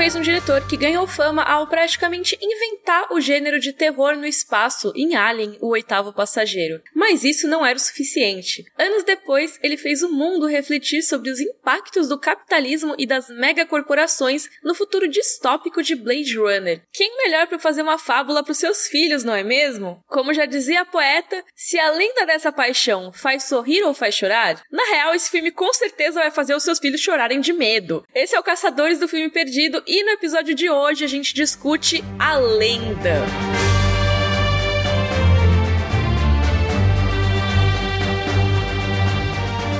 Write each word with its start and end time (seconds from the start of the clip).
vez 0.00 0.16
um 0.16 0.22
diretor 0.22 0.66
que 0.66 0.78
ganhou 0.78 1.06
fama 1.06 1.42
ao 1.42 1.66
praticamente 1.66 2.34
inventar 2.40 3.12
o 3.12 3.20
gênero 3.20 3.60
de 3.60 3.70
terror 3.70 4.16
no 4.16 4.24
espaço 4.24 4.90
em 4.96 5.14
Alien, 5.14 5.58
o 5.60 5.68
oitavo 5.68 6.10
passageiro. 6.10 6.80
Mas 6.94 7.22
isso 7.22 7.46
não 7.46 7.66
era 7.66 7.76
o 7.76 7.80
suficiente. 7.80 8.64
Anos 8.78 9.04
depois, 9.04 9.58
ele 9.62 9.76
fez 9.76 10.02
o 10.02 10.10
mundo 10.10 10.46
refletir 10.46 11.02
sobre 11.02 11.30
os 11.30 11.38
impactos 11.38 12.08
do 12.08 12.18
capitalismo 12.18 12.94
e 12.96 13.04
das 13.04 13.28
megacorporações 13.28 14.48
no 14.64 14.74
futuro 14.74 15.06
distópico 15.06 15.82
de 15.82 15.94
Blade 15.94 16.34
Runner. 16.34 16.80
Quem 16.90 17.18
melhor 17.18 17.46
para 17.46 17.58
fazer 17.58 17.82
uma 17.82 17.98
fábula 17.98 18.42
para 18.42 18.52
os 18.52 18.58
seus 18.58 18.86
filhos, 18.86 19.22
não 19.22 19.34
é 19.34 19.44
mesmo? 19.44 20.02
Como 20.08 20.32
já 20.32 20.46
dizia 20.46 20.80
a 20.80 20.86
poeta, 20.86 21.44
se 21.54 21.78
a 21.78 21.90
lenda 21.90 22.24
dessa 22.24 22.50
paixão 22.50 23.12
faz 23.12 23.44
sorrir 23.44 23.82
ou 23.82 23.92
faz 23.92 24.14
chorar, 24.14 24.62
na 24.72 24.84
real 24.84 25.14
esse 25.14 25.30
filme 25.30 25.50
com 25.50 25.70
certeza 25.74 26.20
vai 26.20 26.30
fazer 26.30 26.54
os 26.54 26.62
seus 26.62 26.78
filhos 26.78 27.02
chorarem 27.02 27.38
de 27.38 27.52
medo. 27.52 28.02
Esse 28.14 28.34
é 28.34 28.40
o 28.40 28.42
Caçadores 28.42 28.98
do 28.98 29.06
Filme 29.06 29.28
Perdido 29.28 29.84
e 29.90 30.04
no 30.04 30.10
episódio 30.10 30.54
de 30.54 30.70
hoje 30.70 31.04
a 31.04 31.08
gente 31.08 31.34
discute 31.34 32.04
a 32.16 32.36
lenda. 32.36 33.26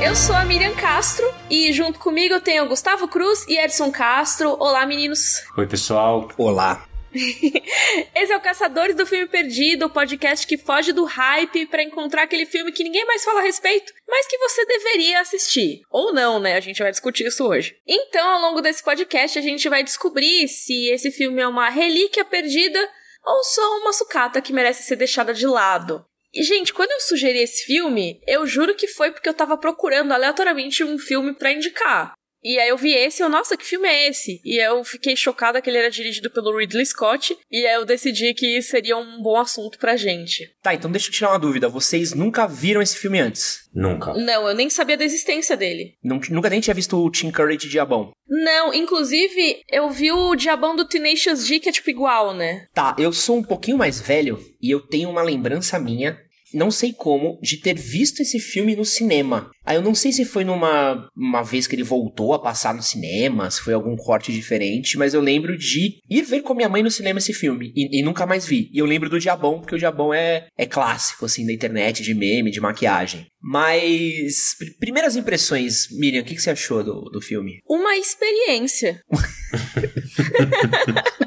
Eu 0.02 0.16
sou 0.16 0.34
a 0.34 0.44
Miriam 0.44 0.74
Castro 0.74 1.24
e 1.48 1.72
junto 1.72 2.00
comigo 2.00 2.34
eu 2.34 2.40
tenho 2.40 2.66
Gustavo 2.66 3.06
Cruz 3.06 3.46
e 3.46 3.56
Edson 3.56 3.92
Castro. 3.92 4.56
Olá, 4.58 4.84
meninos. 4.84 5.44
Oi, 5.56 5.66
pessoal. 5.68 6.28
Olá. 6.36 6.89
Esse 8.14 8.32
é 8.32 8.36
o 8.36 8.40
Caçadores 8.40 8.94
do 8.94 9.04
Filme 9.06 9.26
Perdido, 9.26 9.86
o 9.86 9.90
podcast 9.90 10.46
que 10.46 10.56
foge 10.56 10.92
do 10.92 11.04
hype 11.04 11.66
para 11.66 11.82
encontrar 11.82 12.22
aquele 12.22 12.46
filme 12.46 12.72
que 12.72 12.84
ninguém 12.84 13.04
mais 13.04 13.24
fala 13.24 13.40
a 13.40 13.42
respeito, 13.42 13.92
mas 14.08 14.26
que 14.26 14.38
você 14.38 14.64
deveria 14.64 15.20
assistir. 15.20 15.82
Ou 15.90 16.12
não, 16.12 16.38
né? 16.38 16.56
A 16.56 16.60
gente 16.60 16.82
vai 16.82 16.90
discutir 16.90 17.26
isso 17.26 17.46
hoje. 17.46 17.76
Então, 17.86 18.28
ao 18.28 18.40
longo 18.40 18.60
desse 18.60 18.82
podcast, 18.82 19.38
a 19.38 19.42
gente 19.42 19.68
vai 19.68 19.82
descobrir 19.82 20.46
se 20.48 20.88
esse 20.88 21.10
filme 21.10 21.42
é 21.42 21.48
uma 21.48 21.68
relíquia 21.68 22.24
perdida 22.24 22.78
ou 23.24 23.42
só 23.44 23.78
uma 23.78 23.92
sucata 23.92 24.40
que 24.40 24.52
merece 24.52 24.82
ser 24.84 24.96
deixada 24.96 25.34
de 25.34 25.46
lado. 25.46 26.04
E, 26.32 26.44
gente, 26.44 26.72
quando 26.72 26.92
eu 26.92 27.00
sugeri 27.00 27.40
esse 27.40 27.64
filme, 27.64 28.20
eu 28.26 28.46
juro 28.46 28.74
que 28.76 28.86
foi 28.86 29.10
porque 29.10 29.28
eu 29.28 29.34
tava 29.34 29.58
procurando 29.58 30.12
aleatoriamente 30.12 30.84
um 30.84 30.96
filme 30.96 31.34
para 31.34 31.52
indicar. 31.52 32.12
E 32.42 32.58
aí 32.58 32.68
eu 32.68 32.76
vi 32.76 32.92
esse 32.92 33.22
e 33.22 33.24
eu, 33.24 33.28
nossa, 33.28 33.56
que 33.56 33.64
filme 33.64 33.86
é 33.86 34.08
esse? 34.08 34.40
E 34.44 34.56
eu 34.56 34.82
fiquei 34.82 35.14
chocada 35.14 35.60
que 35.60 35.68
ele 35.68 35.78
era 35.78 35.90
dirigido 35.90 36.30
pelo 36.30 36.56
Ridley 36.56 36.86
Scott. 36.86 37.36
E 37.50 37.66
aí 37.66 37.74
eu 37.74 37.84
decidi 37.84 38.32
que 38.34 38.60
seria 38.62 38.96
um 38.96 39.22
bom 39.22 39.36
assunto 39.36 39.78
pra 39.78 39.96
gente. 39.96 40.50
Tá, 40.62 40.74
então 40.74 40.90
deixa 40.90 41.08
eu 41.08 41.12
tirar 41.12 41.30
uma 41.30 41.38
dúvida. 41.38 41.68
Vocês 41.68 42.14
nunca 42.14 42.46
viram 42.46 42.80
esse 42.80 42.96
filme 42.96 43.20
antes? 43.20 43.68
Nunca. 43.74 44.14
Não, 44.14 44.48
eu 44.48 44.54
nem 44.54 44.70
sabia 44.70 44.96
da 44.96 45.04
existência 45.04 45.56
dele. 45.56 45.94
Nunca 46.02 46.50
nem 46.50 46.60
tinha 46.60 46.74
visto 46.74 46.96
o 46.96 47.10
Tim 47.10 47.30
Curry 47.30 47.56
de 47.56 47.68
Diabão? 47.68 48.12
Não, 48.28 48.72
inclusive 48.72 49.62
eu 49.68 49.90
vi 49.90 50.12
o 50.12 50.34
Diabão 50.34 50.74
do 50.74 50.86
Tenacious 50.86 51.46
D, 51.46 51.60
que 51.60 51.68
é 51.68 51.72
tipo 51.72 51.90
igual, 51.90 52.34
né? 52.34 52.66
Tá, 52.72 52.94
eu 52.98 53.12
sou 53.12 53.36
um 53.36 53.42
pouquinho 53.42 53.76
mais 53.76 54.00
velho 54.00 54.38
e 54.60 54.70
eu 54.70 54.80
tenho 54.80 55.10
uma 55.10 55.22
lembrança 55.22 55.78
minha 55.78 56.18
não 56.52 56.70
sei 56.70 56.92
como, 56.92 57.38
de 57.42 57.56
ter 57.56 57.78
visto 57.78 58.20
esse 58.20 58.38
filme 58.38 58.76
no 58.76 58.84
cinema. 58.84 59.50
Aí 59.64 59.76
eu 59.76 59.82
não 59.82 59.94
sei 59.94 60.12
se 60.12 60.24
foi 60.24 60.44
numa 60.44 61.08
uma 61.16 61.42
vez 61.42 61.66
que 61.66 61.76
ele 61.76 61.82
voltou 61.82 62.34
a 62.34 62.38
passar 62.38 62.74
no 62.74 62.82
cinema, 62.82 63.50
se 63.50 63.60
foi 63.60 63.74
algum 63.74 63.96
corte 63.96 64.32
diferente, 64.32 64.98
mas 64.98 65.14
eu 65.14 65.20
lembro 65.20 65.56
de 65.56 66.00
ir 66.08 66.22
ver 66.22 66.42
com 66.42 66.54
minha 66.54 66.68
mãe 66.68 66.82
no 66.82 66.90
cinema 66.90 67.18
esse 67.18 67.32
filme 67.32 67.72
e, 67.76 68.00
e 68.00 68.02
nunca 68.02 68.26
mais 68.26 68.46
vi. 68.46 68.70
E 68.72 68.78
eu 68.78 68.86
lembro 68.86 69.08
do 69.08 69.20
Diabão, 69.20 69.60
porque 69.60 69.74
o 69.74 69.78
Diabão 69.78 70.12
é, 70.12 70.48
é 70.56 70.66
clássico, 70.66 71.26
assim, 71.26 71.46
da 71.46 71.52
internet, 71.52 72.02
de 72.02 72.14
meme, 72.14 72.50
de 72.50 72.60
maquiagem. 72.60 73.26
Mas, 73.40 74.56
pr 74.58 74.70
primeiras 74.80 75.14
impressões, 75.14 75.86
Miriam, 75.92 76.22
o 76.22 76.24
que, 76.24 76.34
que 76.34 76.42
você 76.42 76.50
achou 76.50 76.82
do, 76.82 77.02
do 77.10 77.20
filme? 77.20 77.60
Uma 77.68 77.96
experiência. 77.96 79.00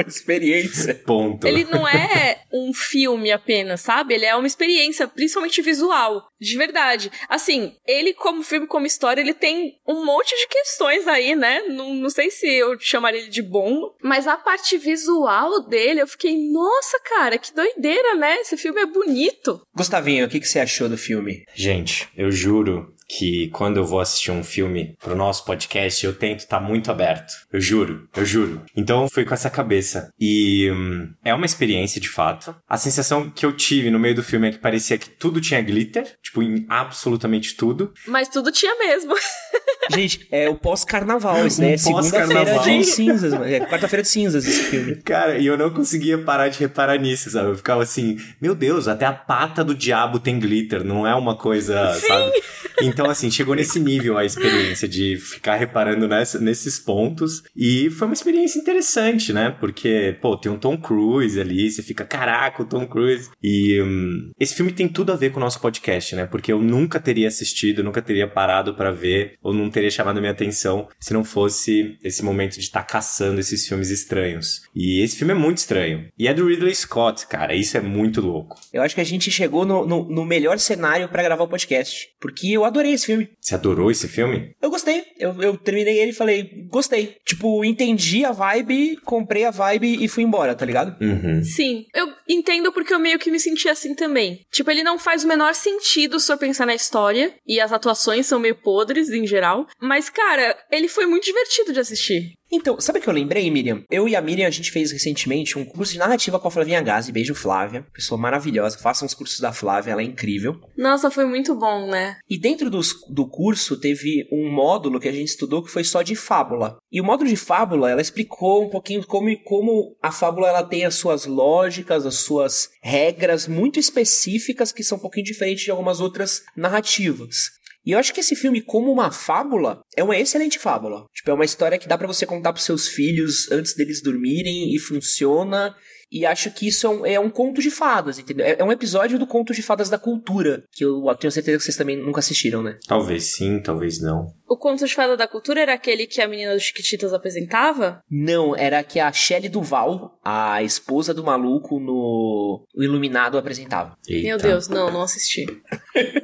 uma 0.00 0.08
experiência. 0.08 0.94
Ponto. 0.94 1.46
Ele 1.46 1.64
não 1.64 1.86
é 1.86 2.42
um 2.52 2.72
filme 2.72 3.30
apenas, 3.30 3.80
sabe? 3.80 4.14
Ele 4.14 4.26
é 4.26 4.34
uma 4.34 4.46
experiência, 4.46 5.06
principalmente 5.06 5.62
visual. 5.62 6.28
De 6.40 6.56
verdade. 6.56 7.10
Assim, 7.28 7.74
ele, 7.86 8.14
como 8.14 8.42
filme, 8.42 8.66
como 8.66 8.86
história, 8.86 9.20
ele 9.20 9.34
tem 9.34 9.78
um 9.86 10.04
monte 10.04 10.34
de 10.34 10.48
questões 10.48 11.06
aí, 11.06 11.34
né? 11.34 11.62
Não, 11.68 11.94
não 11.94 12.10
sei 12.10 12.30
se 12.30 12.46
eu 12.46 12.78
chamaria 12.80 13.20
ele 13.20 13.30
de 13.30 13.42
bom, 13.42 13.94
mas 14.02 14.26
a 14.26 14.36
parte 14.36 14.76
visual 14.78 15.66
dele, 15.66 16.00
eu 16.00 16.08
fiquei, 16.08 16.50
nossa, 16.50 16.98
cara, 17.00 17.38
que 17.38 17.54
doideira, 17.54 18.14
né? 18.14 18.40
Esse 18.40 18.56
filme 18.56 18.80
é 18.80 18.86
bonito. 18.86 19.60
Gustavinho, 19.74 20.26
o 20.26 20.28
que, 20.28 20.40
que 20.40 20.48
você 20.48 20.60
achou 20.60 20.88
do 20.88 20.96
filme? 20.96 21.44
Gente, 21.54 22.08
eu 22.16 22.30
juro 22.30 22.94
que 23.18 23.48
quando 23.48 23.78
eu 23.78 23.84
vou 23.84 23.98
assistir 23.98 24.30
um 24.30 24.44
filme 24.44 24.96
pro 25.00 25.16
nosso 25.16 25.44
podcast, 25.44 26.06
eu 26.06 26.12
tento 26.12 26.40
estar 26.40 26.60
tá 26.60 26.64
muito 26.64 26.90
aberto. 26.90 27.32
Eu 27.52 27.60
juro, 27.60 28.08
eu 28.16 28.24
juro. 28.24 28.62
Então 28.76 29.08
fui 29.08 29.24
com 29.24 29.34
essa 29.34 29.50
cabeça. 29.50 30.12
E 30.18 30.70
hum, 30.70 31.12
é 31.24 31.34
uma 31.34 31.46
experiência 31.46 32.00
de 32.00 32.08
fato. 32.08 32.54
A 32.68 32.76
sensação 32.76 33.28
que 33.28 33.44
eu 33.44 33.52
tive 33.52 33.90
no 33.90 33.98
meio 33.98 34.14
do 34.14 34.22
filme 34.22 34.48
é 34.48 34.52
que 34.52 34.58
parecia 34.58 34.96
que 34.96 35.10
tudo 35.10 35.40
tinha 35.40 35.60
glitter, 35.60 36.06
tipo, 36.22 36.40
em 36.42 36.64
absolutamente 36.68 37.56
tudo. 37.56 37.92
Mas 38.06 38.28
tudo 38.28 38.52
tinha 38.52 38.76
mesmo. 38.76 39.14
Gente, 39.90 40.26
é 40.30 40.48
o 40.48 40.54
pós-carnaval, 40.54 41.44
isso, 41.46 41.60
né? 41.60 41.74
Um 41.74 41.78
Segunda-feira 41.78 42.26
pós-carnaval. 42.26 42.64
de 42.64 42.84
cinzas, 42.84 43.32
mano. 43.32 43.44
É 43.44 43.60
quarta-feira 43.60 44.02
de 44.02 44.08
cinzas 44.08 44.46
esse 44.46 44.62
filme. 44.64 44.96
Cara, 45.02 45.36
e 45.36 45.46
eu 45.46 45.58
não 45.58 45.70
conseguia 45.70 46.16
parar 46.18 46.48
de 46.48 46.60
reparar 46.60 46.96
nisso, 46.96 47.28
sabe? 47.30 47.48
Eu 47.48 47.56
ficava 47.56 47.82
assim, 47.82 48.16
meu 48.40 48.54
Deus, 48.54 48.86
até 48.86 49.04
a 49.04 49.12
pata 49.12 49.64
do 49.64 49.74
diabo 49.74 50.20
tem 50.20 50.38
glitter, 50.38 50.84
não 50.84 51.04
é 51.04 51.14
uma 51.14 51.34
coisa, 51.34 51.92
Sim. 51.94 52.06
sabe? 52.06 52.42
Então, 52.82 53.08
assim, 53.08 53.30
chegou 53.30 53.54
nesse 53.54 53.78
nível 53.78 54.16
a 54.16 54.24
experiência 54.24 54.88
de 54.88 55.16
ficar 55.16 55.56
reparando 55.56 56.08
nessa, 56.08 56.38
nesses 56.38 56.78
pontos. 56.78 57.42
E 57.56 57.90
foi 57.90 58.06
uma 58.06 58.14
experiência 58.14 58.58
interessante, 58.58 59.32
né? 59.32 59.54
Porque, 59.60 60.16
pô, 60.20 60.36
tem 60.36 60.50
um 60.50 60.58
Tom 60.58 60.76
Cruise 60.76 61.40
ali, 61.40 61.70
você 61.70 61.82
fica, 61.82 62.04
caraca, 62.04 62.62
o 62.62 62.66
Tom 62.66 62.86
Cruise. 62.86 63.30
E 63.42 63.80
hum, 63.82 64.30
esse 64.38 64.54
filme 64.54 64.72
tem 64.72 64.88
tudo 64.88 65.12
a 65.12 65.16
ver 65.16 65.30
com 65.30 65.38
o 65.38 65.42
nosso 65.42 65.60
podcast, 65.60 66.14
né? 66.14 66.26
Porque 66.26 66.52
eu 66.52 66.60
nunca 66.60 66.98
teria 66.98 67.28
assistido, 67.28 67.84
nunca 67.84 68.02
teria 68.02 68.26
parado 68.26 68.74
pra 68.74 68.90
ver, 68.90 69.34
ou 69.42 69.52
não 69.52 69.70
teria 69.70 69.90
chamado 69.90 70.18
a 70.18 70.20
minha 70.20 70.32
atenção 70.32 70.88
se 70.98 71.12
não 71.12 71.24
fosse 71.24 71.98
esse 72.02 72.24
momento 72.24 72.54
de 72.54 72.60
estar 72.60 72.82
caçando 72.82 73.40
esses 73.40 73.66
filmes 73.66 73.90
estranhos. 73.90 74.62
E 74.74 75.02
esse 75.02 75.16
filme 75.16 75.32
é 75.32 75.36
muito 75.36 75.58
estranho. 75.58 76.08
E 76.18 76.28
é 76.28 76.34
do 76.34 76.46
Ridley 76.46 76.74
Scott, 76.74 77.26
cara, 77.26 77.54
isso 77.54 77.76
é 77.76 77.80
muito 77.80 78.20
louco. 78.20 78.58
Eu 78.72 78.82
acho 78.82 78.94
que 78.94 79.00
a 79.00 79.04
gente 79.04 79.30
chegou 79.30 79.64
no, 79.64 79.86
no, 79.86 80.04
no 80.08 80.24
melhor 80.24 80.58
cenário 80.58 81.08
pra 81.08 81.22
gravar 81.22 81.44
o 81.44 81.48
podcast. 81.48 82.10
Porque 82.20 82.48
eu 82.48 82.64
adorei 82.70 82.92
esse 82.92 83.06
filme. 83.06 83.28
Você 83.40 83.54
adorou 83.54 83.90
esse 83.90 84.08
filme? 84.08 84.54
Eu 84.60 84.70
gostei. 84.70 85.04
Eu, 85.18 85.40
eu 85.42 85.56
terminei 85.56 85.98
ele 85.98 86.10
e 86.10 86.14
falei, 86.14 86.66
gostei. 86.68 87.16
Tipo, 87.24 87.64
entendi 87.64 88.24
a 88.24 88.32
vibe, 88.32 88.96
comprei 89.04 89.44
a 89.44 89.50
vibe 89.50 90.02
e 90.02 90.08
fui 90.08 90.22
embora, 90.22 90.54
tá 90.54 90.64
ligado? 90.64 90.96
Uhum. 91.02 91.42
Sim, 91.42 91.86
eu 91.94 92.08
entendo 92.28 92.72
porque 92.72 92.94
eu 92.94 92.98
meio 92.98 93.18
que 93.18 93.30
me 93.30 93.38
senti 93.38 93.68
assim 93.68 93.94
também. 93.94 94.40
Tipo, 94.50 94.70
ele 94.70 94.82
não 94.82 94.98
faz 94.98 95.24
o 95.24 95.28
menor 95.28 95.54
sentido 95.54 96.18
se 96.18 96.32
eu 96.32 96.38
pensar 96.38 96.66
na 96.66 96.74
história, 96.74 97.34
e 97.46 97.60
as 97.60 97.72
atuações 97.72 98.26
são 98.26 98.38
meio 98.38 98.54
podres 98.54 99.10
em 99.10 99.26
geral, 99.26 99.66
mas 99.80 100.08
cara, 100.08 100.56
ele 100.70 100.88
foi 100.88 101.06
muito 101.06 101.24
divertido 101.24 101.72
de 101.72 101.80
assistir. 101.80 102.39
Então, 102.52 102.80
sabe 102.80 102.98
o 102.98 103.02
que 103.02 103.08
eu 103.08 103.12
lembrei, 103.12 103.48
Miriam? 103.50 103.84
Eu 103.90 104.08
e 104.08 104.16
a 104.16 104.20
Miriam, 104.20 104.48
a 104.48 104.50
gente 104.50 104.72
fez 104.72 104.90
recentemente 104.90 105.56
um 105.56 105.64
curso 105.64 105.92
de 105.92 105.98
narrativa 105.98 106.38
com 106.38 106.48
a 106.48 106.50
Flavinha 106.50 106.82
Gazi. 106.82 107.12
Beijo, 107.12 107.34
Flávia. 107.34 107.86
Pessoa 107.92 108.20
maravilhosa. 108.20 108.78
Façam 108.78 109.06
os 109.06 109.14
cursos 109.14 109.38
da 109.38 109.52
Flávia, 109.52 109.92
ela 109.92 110.02
é 110.02 110.04
incrível. 110.04 110.60
Nossa, 110.76 111.10
foi 111.10 111.24
muito 111.24 111.54
bom, 111.54 111.86
né? 111.86 112.16
E 112.28 112.38
dentro 112.38 112.68
dos, 112.68 112.94
do 113.08 113.28
curso 113.28 113.78
teve 113.78 114.28
um 114.32 114.50
módulo 114.50 114.98
que 114.98 115.08
a 115.08 115.12
gente 115.12 115.28
estudou 115.28 115.62
que 115.62 115.70
foi 115.70 115.84
só 115.84 116.02
de 116.02 116.16
fábula. 116.16 116.78
E 116.90 117.00
o 117.00 117.04
módulo 117.04 117.28
de 117.28 117.36
fábula, 117.36 117.90
ela 117.90 118.00
explicou 118.00 118.64
um 118.64 118.70
pouquinho 118.70 119.06
como, 119.06 119.30
como 119.44 119.96
a 120.02 120.10
fábula 120.10 120.48
ela 120.48 120.62
tem 120.64 120.84
as 120.84 120.96
suas 120.96 121.26
lógicas, 121.26 122.04
as 122.04 122.16
suas 122.16 122.70
regras 122.82 123.46
muito 123.46 123.78
específicas 123.78 124.72
que 124.72 124.82
são 124.82 124.98
um 124.98 125.00
pouquinho 125.00 125.26
diferentes 125.26 125.64
de 125.64 125.70
algumas 125.70 126.00
outras 126.00 126.42
narrativas. 126.56 127.59
E 127.84 127.92
eu 127.92 127.98
acho 127.98 128.12
que 128.12 128.20
esse 128.20 128.36
filme, 128.36 128.60
como 128.60 128.92
uma 128.92 129.10
fábula, 129.10 129.80
é 129.96 130.04
uma 130.04 130.18
excelente 130.18 130.58
fábula. 130.58 131.06
Tipo, 131.14 131.30
é 131.30 131.34
uma 131.34 131.44
história 131.44 131.78
que 131.78 131.88
dá 131.88 131.96
para 131.96 132.06
você 132.06 132.26
contar 132.26 132.52
pros 132.52 132.64
seus 132.64 132.88
filhos 132.88 133.50
antes 133.50 133.74
deles 133.74 134.02
dormirem 134.02 134.74
e 134.74 134.78
funciona. 134.78 135.74
E 136.12 136.26
acho 136.26 136.50
que 136.50 136.66
isso 136.66 136.86
é 136.86 136.90
um, 136.90 137.06
é 137.06 137.20
um 137.20 137.30
conto 137.30 137.62
de 137.62 137.70
fadas, 137.70 138.18
entendeu? 138.18 138.44
É, 138.44 138.56
é 138.58 138.64
um 138.64 138.72
episódio 138.72 139.18
do 139.18 139.26
conto 139.26 139.54
de 139.54 139.62
fadas 139.62 139.88
da 139.88 139.98
cultura, 139.98 140.64
que 140.72 140.84
eu, 140.84 141.02
tenho 141.18 141.30
certeza 141.30 141.58
que 141.58 141.64
vocês 141.64 141.76
também 141.76 141.96
nunca 141.96 142.18
assistiram, 142.18 142.62
né? 142.62 142.78
Talvez 142.86 143.32
sim, 143.32 143.60
talvez 143.62 144.00
não. 144.00 144.26
O 144.50 144.56
conto 144.56 144.84
de 144.84 144.92
fada 144.92 145.16
da 145.16 145.28
cultura 145.28 145.60
era 145.60 145.74
aquele 145.74 146.08
que 146.08 146.20
a 146.20 146.26
menina 146.26 146.52
dos 146.52 146.64
Chiquititas 146.64 147.12
apresentava? 147.12 148.02
Não, 148.10 148.56
era 148.56 148.82
que 148.82 148.98
a 148.98 149.12
Shelley 149.12 149.48
Duval, 149.48 150.18
a 150.24 150.60
esposa 150.60 151.14
do 151.14 151.22
maluco 151.22 151.78
no 151.78 152.66
o 152.74 152.82
Iluminado, 152.82 153.38
apresentava. 153.38 153.96
Eita. 154.08 154.26
Meu 154.26 154.38
Deus, 154.38 154.66
não, 154.66 154.90
não 154.90 155.02
assisti. 155.02 155.46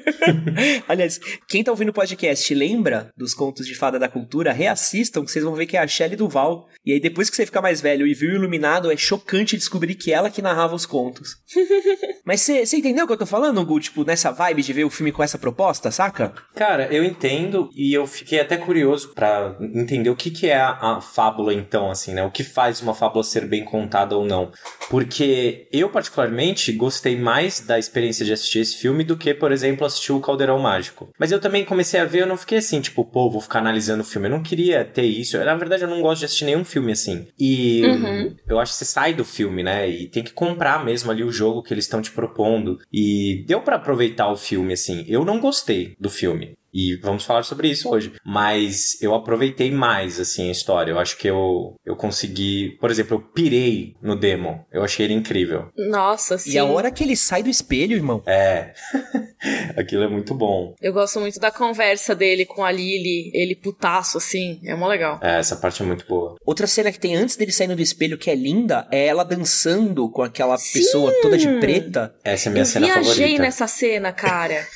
Aliás, 0.88 1.20
quem 1.46 1.62
tá 1.62 1.70
ouvindo 1.70 1.90
o 1.90 1.92
podcast 1.92 2.52
lembra 2.52 3.12
dos 3.16 3.32
contos 3.32 3.64
de 3.64 3.76
fada 3.76 3.96
da 3.96 4.08
cultura, 4.08 4.52
reassistam, 4.52 5.24
que 5.24 5.30
vocês 5.30 5.44
vão 5.44 5.54
ver 5.54 5.66
que 5.66 5.76
é 5.76 5.80
a 5.80 5.86
Shelley 5.86 6.16
Duval. 6.16 6.68
E 6.84 6.94
aí, 6.94 6.98
depois 6.98 7.30
que 7.30 7.36
você 7.36 7.46
ficar 7.46 7.62
mais 7.62 7.80
velho 7.80 8.08
e 8.08 8.12
viu 8.12 8.32
o 8.32 8.34
Iluminado, 8.34 8.90
é 8.90 8.96
chocante 8.96 9.56
descobrir 9.56 9.94
que 9.94 10.12
ela 10.12 10.30
que 10.30 10.42
narrava 10.42 10.74
os 10.74 10.84
contos. 10.84 11.36
Mas 12.26 12.40
você 12.40 12.76
entendeu 12.76 13.04
o 13.04 13.06
que 13.06 13.12
eu 13.12 13.18
tô 13.18 13.26
falando, 13.26 13.64
Gu? 13.64 13.78
Tipo, 13.78 14.02
nessa 14.02 14.32
vibe 14.32 14.62
de 14.62 14.72
ver 14.72 14.84
o 14.84 14.90
filme 14.90 15.12
com 15.12 15.22
essa 15.22 15.38
proposta, 15.38 15.92
saca? 15.92 16.34
Cara, 16.56 16.92
eu 16.92 17.04
entendo 17.04 17.70
e 17.72 17.94
eu 17.94 18.04
fiquei 18.16 18.40
até 18.40 18.56
curioso 18.56 19.12
para 19.14 19.56
entender 19.60 20.10
o 20.10 20.16
que, 20.16 20.30
que 20.30 20.48
é 20.48 20.56
a, 20.56 20.96
a 20.96 21.00
fábula, 21.00 21.52
então, 21.52 21.90
assim, 21.90 22.14
né? 22.14 22.24
O 22.24 22.30
que 22.30 22.42
faz 22.42 22.80
uma 22.80 22.94
fábula 22.94 23.22
ser 23.24 23.46
bem 23.46 23.64
contada 23.64 24.16
ou 24.16 24.24
não. 24.24 24.52
Porque 24.90 25.68
eu, 25.72 25.88
particularmente, 25.88 26.72
gostei 26.72 27.16
mais 27.16 27.60
da 27.60 27.78
experiência 27.78 28.24
de 28.24 28.32
assistir 28.32 28.60
esse 28.60 28.76
filme 28.76 29.04
do 29.04 29.16
que, 29.16 29.34
por 29.34 29.52
exemplo, 29.52 29.86
assistir 29.86 30.12
o 30.12 30.20
Caldeirão 30.20 30.58
Mágico. 30.58 31.08
Mas 31.18 31.32
eu 31.32 31.40
também 31.40 31.64
comecei 31.64 32.00
a 32.00 32.04
ver, 32.04 32.22
eu 32.22 32.26
não 32.26 32.36
fiquei 32.36 32.58
assim, 32.58 32.80
tipo, 32.80 33.04
pô, 33.04 33.30
vou 33.30 33.40
ficar 33.40 33.58
analisando 33.58 34.02
o 34.02 34.06
filme. 34.06 34.28
Eu 34.28 34.32
não 34.32 34.42
queria 34.42 34.84
ter 34.84 35.04
isso. 35.04 35.38
Na 35.38 35.54
verdade, 35.54 35.82
eu 35.82 35.88
não 35.88 36.00
gosto 36.00 36.20
de 36.20 36.26
assistir 36.26 36.44
nenhum 36.44 36.64
filme 36.64 36.92
assim. 36.92 37.26
E 37.38 37.84
uhum. 37.84 38.36
eu 38.48 38.58
acho 38.58 38.72
que 38.72 38.78
você 38.78 38.84
sai 38.84 39.14
do 39.14 39.24
filme, 39.24 39.62
né? 39.62 39.88
E 39.88 40.08
tem 40.08 40.22
que 40.22 40.32
comprar 40.32 40.84
mesmo 40.84 41.10
ali 41.10 41.22
o 41.22 41.32
jogo 41.32 41.62
que 41.62 41.72
eles 41.72 41.84
estão 41.84 42.00
te 42.02 42.10
propondo. 42.10 42.78
E 42.92 43.44
deu 43.46 43.60
para 43.60 43.76
aproveitar 43.76 44.30
o 44.30 44.36
filme, 44.36 44.72
assim. 44.72 45.04
Eu 45.08 45.24
não 45.24 45.40
gostei 45.40 45.94
do 45.98 46.10
filme. 46.10 46.56
E 46.76 46.94
vamos 46.96 47.24
falar 47.24 47.42
sobre 47.42 47.70
isso 47.70 47.88
hoje. 47.88 48.12
Mas 48.22 49.00
eu 49.00 49.14
aproveitei 49.14 49.70
mais, 49.70 50.20
assim, 50.20 50.50
a 50.50 50.52
história. 50.52 50.92
Eu 50.92 50.98
acho 50.98 51.16
que 51.16 51.26
eu, 51.26 51.74
eu 51.86 51.96
consegui. 51.96 52.76
Por 52.78 52.90
exemplo, 52.90 53.16
eu 53.16 53.20
pirei 53.20 53.96
no 54.02 54.14
demo. 54.14 54.62
Eu 54.70 54.84
achei 54.84 55.06
ele 55.06 55.14
incrível. 55.14 55.70
Nossa, 55.74 56.36
sim. 56.36 56.52
E 56.52 56.58
a 56.58 56.66
hora 56.66 56.90
que 56.90 57.02
ele 57.02 57.16
sai 57.16 57.42
do 57.42 57.48
espelho, 57.48 57.96
irmão. 57.96 58.22
É. 58.26 58.74
Aquilo 59.74 60.02
é 60.02 60.08
muito 60.08 60.34
bom. 60.34 60.74
Eu 60.82 60.92
gosto 60.92 61.18
muito 61.18 61.40
da 61.40 61.50
conversa 61.50 62.14
dele 62.14 62.44
com 62.44 62.62
a 62.62 62.70
Lily, 62.70 63.30
ele 63.32 63.56
putaço, 63.56 64.18
assim. 64.18 64.60
É 64.62 64.74
mó 64.74 64.86
legal. 64.86 65.18
É, 65.22 65.38
essa 65.38 65.56
parte 65.56 65.82
é 65.82 65.86
muito 65.86 66.06
boa. 66.06 66.36
Outra 66.44 66.66
cena 66.66 66.92
que 66.92 67.00
tem 67.00 67.16
antes 67.16 67.36
dele 67.36 67.52
saindo 67.52 67.76
do 67.76 67.82
espelho 67.82 68.18
que 68.18 68.30
é 68.30 68.34
linda 68.34 68.86
é 68.90 69.06
ela 69.06 69.24
dançando 69.24 70.10
com 70.10 70.22
aquela 70.22 70.58
sim. 70.58 70.78
pessoa 70.78 71.10
toda 71.22 71.38
de 71.38 71.48
preta. 71.58 72.14
Essa 72.22 72.48
é 72.48 72.50
a 72.50 72.52
minha 72.52 72.62
eu 72.62 72.66
cena 72.66 72.86
favorita. 72.86 73.10
Eu 73.10 73.16
viajei 73.16 73.38
nessa 73.38 73.66
cena, 73.66 74.12
cara. 74.12 74.66